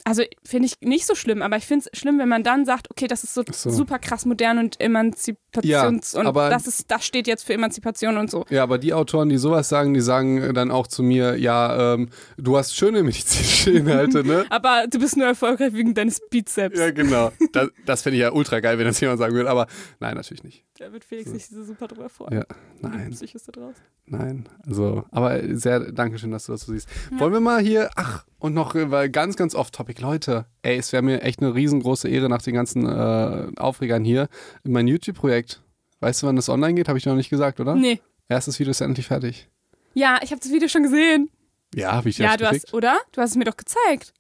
[0.06, 2.90] also finde ich nicht so schlimm, aber ich finde es schlimm, wenn man dann sagt,
[2.92, 3.70] okay, das ist so, so.
[3.70, 8.18] super krass modern und Emanzipations Ja, und aber- das ist, das steht jetzt für Emanzipation
[8.18, 8.46] und so.
[8.50, 12.10] Ja, aber die Autoren, die sowas sagen, die sagen dann auch zu mir, ja, ähm,
[12.38, 14.46] du hast schöne medizinische Inhalte, ne?
[14.50, 16.78] Aber du bist nur erfolgreich wegen deines Bizeps.
[16.80, 17.32] ja, genau.
[17.54, 19.68] Das, das fände ich ja ultra geil, wenn das jemand sagen würde, aber
[20.00, 20.64] nein, natürlich nicht.
[20.82, 22.34] Da wird Felix sich so super drüber freuen.
[22.40, 22.46] Ja,
[22.82, 23.84] nein, Psychos da draußen.
[24.08, 24.50] nein.
[24.66, 26.90] Also, aber sehr, danke schön, dass du das so siehst.
[27.20, 30.92] Wollen wir mal hier, ach, und noch äh, weil ganz, ganz off-topic, Leute, ey, es
[30.92, 34.28] wäre mir echt eine riesengroße Ehre nach den ganzen äh, Aufregern hier,
[34.64, 35.62] mein YouTube-Projekt.
[36.00, 36.88] Weißt du, wann das online geht?
[36.88, 37.76] Habe ich dir noch nicht gesagt, oder?
[37.76, 38.02] Nee.
[38.28, 39.50] Erstes Video ist endlich fertig.
[39.94, 41.30] Ja, ich habe das Video schon gesehen.
[41.76, 42.66] Ja, habe ich dir Ja, das du geschickt?
[42.70, 42.98] hast, oder?
[43.12, 44.16] Du hast es mir doch gezeigt.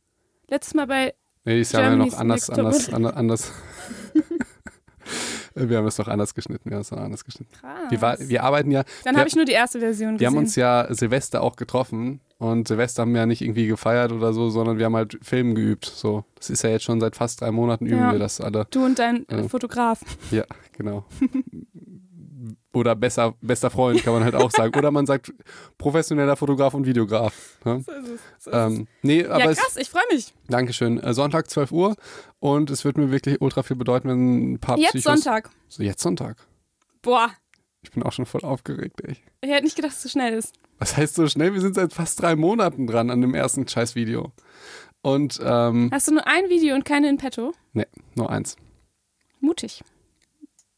[0.47, 1.15] Letztes Mal bei.
[1.43, 3.51] Nee, die ist ja noch anders, anders, anders, anders.
[5.55, 7.51] wir haben es doch anders geschnitten, wir haben es noch anders geschnitten.
[7.59, 7.89] Krass.
[7.89, 10.27] Wir, war, wir arbeiten ja, Dann wir, habe ich nur die erste Version wir gesehen.
[10.27, 14.33] haben uns ja Silvester auch getroffen und Silvester haben wir ja nicht irgendwie gefeiert oder
[14.33, 15.85] so, sondern wir haben halt Filmen geübt.
[15.85, 18.11] So, das ist ja jetzt schon seit fast drei Monaten üben Ja.
[18.11, 18.65] wir das alle.
[18.71, 19.43] du und dein äh.
[19.47, 20.01] Fotograf.
[20.31, 20.45] Ja,
[20.77, 21.05] genau.
[22.73, 24.77] Oder besser, bester Freund kann man halt auch sagen.
[24.77, 25.33] Oder man sagt
[25.77, 27.57] professioneller Fotograf und Videograf.
[27.65, 27.81] Ne?
[27.85, 28.21] So ist es.
[28.45, 28.51] So.
[28.51, 30.33] Ähm, nee, aber ja, es, krass, ich freue mich.
[30.47, 30.97] Dankeschön.
[31.01, 31.95] Äh, Sonntag 12 Uhr
[32.39, 35.21] und es wird mir wirklich ultra viel bedeuten, wenn ein paar Jetzt Psychos...
[35.23, 35.49] Sonntag.
[35.67, 36.37] So, jetzt Sonntag.
[37.01, 37.31] Boah,
[37.81, 39.17] Ich bin auch schon voll aufgeregt, ey.
[39.41, 40.53] ich hätte nicht gedacht, dass es so schnell ist.
[40.79, 41.53] Was heißt so schnell?
[41.53, 44.31] Wir sind seit fast drei Monaten dran an dem ersten Scheiß-Video.
[45.01, 47.53] Und, ähm, Hast du nur ein Video und keine in petto?
[47.73, 47.85] nee,
[48.15, 48.55] nur eins.
[49.39, 49.83] Mutig.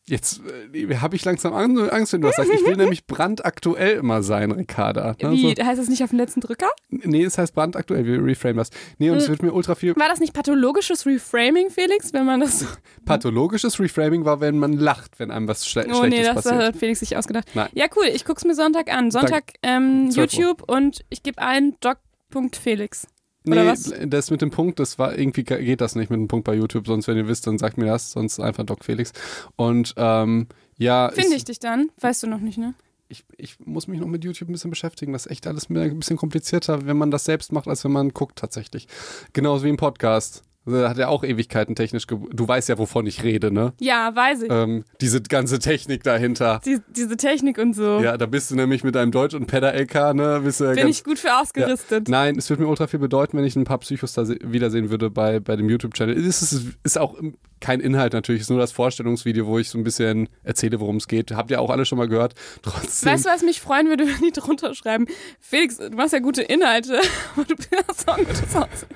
[0.06, 0.42] Jetzt
[0.74, 2.52] äh, habe ich langsam Angst, wenn du das sagst.
[2.54, 5.16] Ich will nämlich brandaktuell immer sein, Ricarda.
[5.22, 5.32] Ne?
[5.32, 6.70] Wie, So, heißt das nicht auf dem letzten Drücker?
[6.90, 8.70] nee, es heißt brandaktuell, wir reframe das.
[8.98, 9.30] Nee, und es Hm.
[9.32, 9.96] wird mir ultra viel.
[9.96, 12.66] War das nicht pathologisches Reframing, Felix, wenn man das.
[13.06, 16.64] Pathologisches Reframing war, wenn man lacht, wenn einem was Schle Oh Schlechtes nee, das passiert.
[16.64, 17.46] hat Felix sich ausgedacht.
[17.54, 17.70] Nein.
[17.74, 19.10] Ja, cool, ich guck's mir Sonntag an.
[19.10, 20.40] Sonntag ähm, 12 Uhr.
[20.40, 23.08] YouTube und ich gebe ein doc.felix.
[23.46, 23.94] Oder nee, was?
[24.08, 26.88] das mit dem Punkt, das war irgendwie geht das nicht mit dem Punkt bei YouTube,
[26.88, 29.12] sonst wenn ihr wisst, dann sagt mir das, sonst einfach Doc Felix.
[29.56, 30.48] Und ähm,
[30.78, 31.90] ja, Finde ich dich dann?
[32.00, 32.74] Weißt du noch nicht, ne?
[33.14, 35.14] ich, ich muss mich noch mit YouTube ein bisschen beschäftigen.
[35.14, 38.10] Das ist echt alles ein bisschen komplizierter, wenn man das selbst macht, als wenn man
[38.10, 38.88] guckt tatsächlich.
[39.34, 40.44] Genauso wie im Podcast.
[40.66, 42.08] Also, Da hat er auch Ewigkeiten technisch.
[42.08, 43.74] Du weißt ja, wovon ich rede, ne?
[43.80, 44.52] Ja, weiß ich.
[44.52, 46.62] Ähm, diese ganze Technik dahinter.
[46.66, 48.00] Die, diese Technik und so.
[48.00, 50.42] Ja, da bist du nämlich mit deinem Deutsch- und Pedder-LK, ne?
[50.44, 52.08] Bist du ja Bin ganz, ich gut für ausgerüstet.
[52.08, 54.90] Nein, es würde mir ultra viel bedeuten, wenn ich ein paar Psychos da se- wiedersehen
[54.90, 56.16] würde bei, bei dem YouTube-Channel.
[56.18, 57.16] Es ist, ist auch
[57.60, 60.98] kein Inhalt natürlich, es ist nur das Vorstellungsvideo, wo ich so ein bisschen erzähle, worum
[60.98, 61.32] es geht.
[61.32, 62.34] Habt ihr auch alle schon mal gehört.
[62.62, 63.10] Trotzdem.
[63.12, 65.08] Weißt du, was mich freuen würde, wenn die drunter schreiben?
[65.40, 67.00] Felix, du machst ja gute Inhalte,
[67.36, 67.56] aber du
[67.88, 68.90] hast auch ein gutes Aussehen.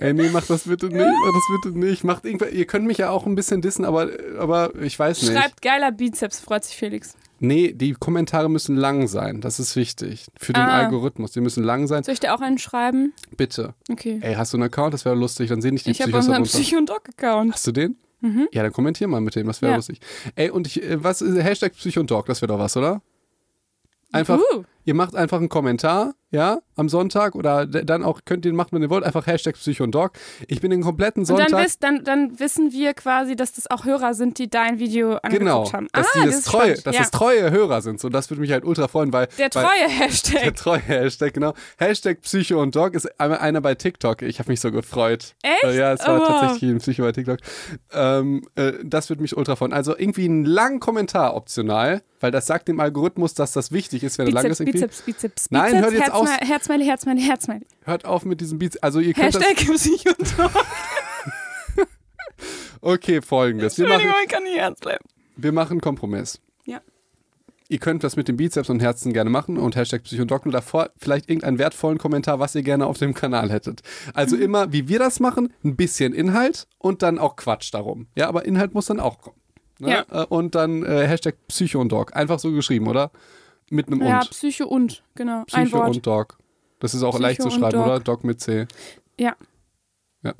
[0.00, 2.04] Ey, nee, mach das bitte nicht, mach das bitte nicht.
[2.04, 4.08] Macht ihr könnt mich ja auch ein bisschen dissen, aber,
[4.38, 5.32] aber ich weiß nicht.
[5.32, 7.14] Schreibt geiler Bizeps, freut sich Felix.
[7.38, 9.40] Nee, die Kommentare müssen lang sein.
[9.40, 10.26] Das ist wichtig.
[10.38, 10.80] Für den Ah.
[10.80, 11.32] Algorithmus.
[11.32, 12.02] Die müssen lang sein.
[12.02, 13.14] Soll ich dir auch einen schreiben?
[13.36, 13.74] Bitte.
[13.90, 14.18] Okay.
[14.22, 14.92] Ey, hast du einen Account?
[14.92, 15.48] Das wäre lustig.
[15.48, 16.58] Dann sehen dich die Ich habe Psychos unseren darunter.
[16.58, 17.52] Psycho- und Doc-Account.
[17.54, 17.96] Hast du den?
[18.20, 18.48] Mhm.
[18.52, 19.46] Ja, dann kommentier mal mit dem.
[19.46, 19.76] Das wäre Ja.
[19.76, 20.00] lustig.
[20.34, 22.26] Ey, und ich, äh, was ist Hashtag Psycho und Dog?
[22.26, 23.00] Das wäre doch was, oder?
[24.12, 28.52] Einfach, Uh, ihr macht einfach einen Kommentar, ja, am Sonntag oder dann auch, könnt ihr
[28.52, 30.12] machen, wenn ihr wollt, einfach Hashtag Psycho und Dog.
[30.48, 31.48] Ich bin den kompletten und Sonntag.
[31.50, 35.12] dann, wiss, dann, dann wissen wir quasi, dass das auch Hörer sind, die dein Video
[35.16, 35.88] angeguckt Genau, haben.
[35.92, 37.00] dass ah, die das das ist treue, dass ja.
[37.02, 38.00] das treue Hörer sind.
[38.00, 40.56] So, das würde mich halt ultra freuen, weil Der weil, treue der Hashtag.
[40.56, 41.54] treue Hashtag, genau.
[41.78, 44.22] Hashtag Psycho und Dog ist einmal einer bei TikTok.
[44.22, 45.34] Ich habe mich so gefreut.
[45.42, 45.74] Echt?
[45.76, 47.38] Ja, es war Oh, tatsächlich ein Psycho bei TikTok.
[47.92, 49.72] Ähm, äh, das würde mich ultra freuen.
[49.72, 54.18] Also irgendwie einen langen Kommentar optional, weil das sagt dem Algorithmus, dass das wichtig ist,
[54.18, 54.60] wenn er lang ist.
[54.60, 54.72] Irgendwie.
[54.78, 55.50] Bizeps, Bizeps, Bizeps.
[55.50, 56.28] Nein, hört jetzt Herz, auf.
[56.70, 57.66] Herzmeile, Herzmeile, Herzmeile.
[57.84, 58.76] Hört auf mit diesen Beats.
[58.76, 60.52] Also ihr könnt Hashtag Psycho und Doc.
[61.76, 61.86] das.
[62.80, 63.76] Okay, folgendes.
[63.78, 65.04] Wir machen, ich kann nicht ernst bleiben.
[65.36, 66.40] wir machen einen Kompromiss.
[66.64, 66.80] Ja.
[67.68, 70.90] Ihr könnt das mit den Bizeps und Herzen gerne machen und Hashtag Psychodoc und davor
[70.96, 73.82] vielleicht irgendeinen wertvollen Kommentar, was ihr gerne auf dem Kanal hättet.
[74.14, 74.42] Also Mhm.
[74.42, 78.06] immer, wie wir das machen, ein bisschen Inhalt und dann auch Quatsch darum.
[78.14, 79.36] Ja, aber Inhalt muss dann auch kommen.
[79.78, 79.90] Ne?
[80.10, 80.22] Ja.
[80.22, 82.14] Äh, Und dann äh, Hashtag Psycho und Dog.
[82.16, 83.10] Einfach so geschrieben, oder?
[83.70, 84.30] Mit einem Ja, und.
[84.30, 85.44] Psycho und, genau.
[85.44, 86.38] Psycho und Dog.
[86.80, 87.86] Das ist auch Psycho leicht zu schreiben, Dog.
[87.86, 88.00] oder?
[88.00, 88.66] Dog mit C.
[89.18, 89.36] Ja.
[90.22, 90.34] Ja,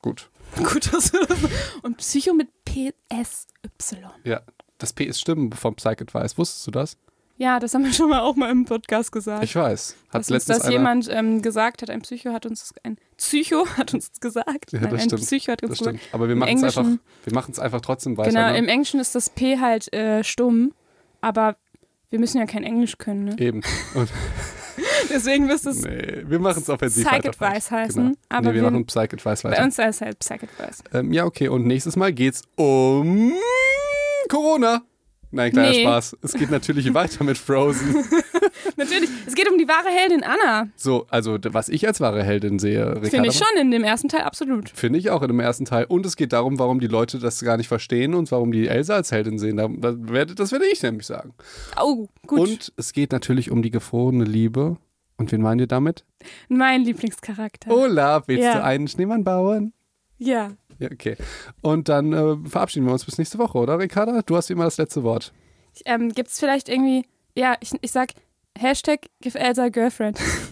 [0.00, 0.28] gut.
[0.56, 1.38] Gut, dass du das
[1.82, 3.96] Und Psycho mit PSY.
[4.24, 4.42] Ja,
[4.76, 6.36] das P ist Stimmen vom Psych-Advice.
[6.36, 6.98] Wusstest du das?
[7.38, 9.42] Ja, das haben wir schon mal auch mal im Podcast gesagt.
[9.44, 9.96] Ich weiß.
[10.10, 12.98] Hat dass uns letztens das einer, jemand ähm, gesagt hat, ein Psycho hat uns ein
[13.16, 14.72] Psycho hat uns gesagt.
[14.72, 15.22] Ja, Nein, das ein stimmt.
[15.22, 15.98] Psycho hat uns Das gesagt.
[15.98, 16.14] stimmt.
[16.14, 16.84] Aber wir machen es einfach,
[17.24, 18.30] wir machen's einfach trotzdem weiter.
[18.30, 18.58] Genau, ne?
[18.58, 20.72] im Englischen ist das P halt äh, stumm,
[21.22, 21.56] aber
[22.10, 23.36] wir müssen ja kein Englisch können, ne?
[23.38, 23.62] Eben.
[23.94, 24.10] Und,
[25.10, 27.26] Deswegen müsste es nee, wir machen es offensiv Psych.
[27.26, 28.16] Advice heißen, Genau.
[28.28, 29.64] aber nee, wir, wir- machen Psych Advice bei weiter.
[29.64, 30.82] uns heißt es halt Psych Advice.
[30.92, 31.48] Ähm, ja, okay.
[31.48, 33.32] Und nächstes Mal geht's um
[34.28, 34.82] Corona.
[35.34, 35.82] Nein, kleiner Nee.
[35.82, 36.16] Spaß.
[36.20, 38.04] Es geht natürlich weiter mit Frozen.
[38.76, 40.68] Natürlich, es geht um die wahre Heldin Anna.
[40.76, 43.00] So, also was ich als wahre Heldin sehe.
[43.02, 44.68] Finde ich schon in dem ersten Teil absolut.
[44.70, 45.86] Finde ich auch in dem ersten Teil.
[45.86, 48.94] Und es geht darum, warum die Leute das gar nicht verstehen und warum die Elsa
[48.94, 49.56] als Heldin sehen.
[49.56, 51.32] Da, da werde, das werde ich nämlich sagen.
[51.80, 52.38] Oh, gut.
[52.40, 54.76] Und es geht natürlich um die gefrorene Liebe.
[55.22, 56.04] Und wen meinen wir damit?
[56.48, 57.70] mein Lieblingscharakter.
[57.70, 58.54] Olaf, willst Ja.
[58.54, 59.72] du einen Schneemann bauen?
[60.18, 60.50] Ja.
[60.80, 61.16] Ja, okay.
[61.60, 64.20] Und dann äh, verabschieden wir uns bis nächste Woche, oder Ricarda?
[64.22, 65.32] Du hast wie immer das letzte Wort.
[65.84, 68.14] Ähm, Gibt es vielleicht irgendwie, ja, ich, ich sag
[68.58, 70.18] Hashtag give Elsa girlfriend.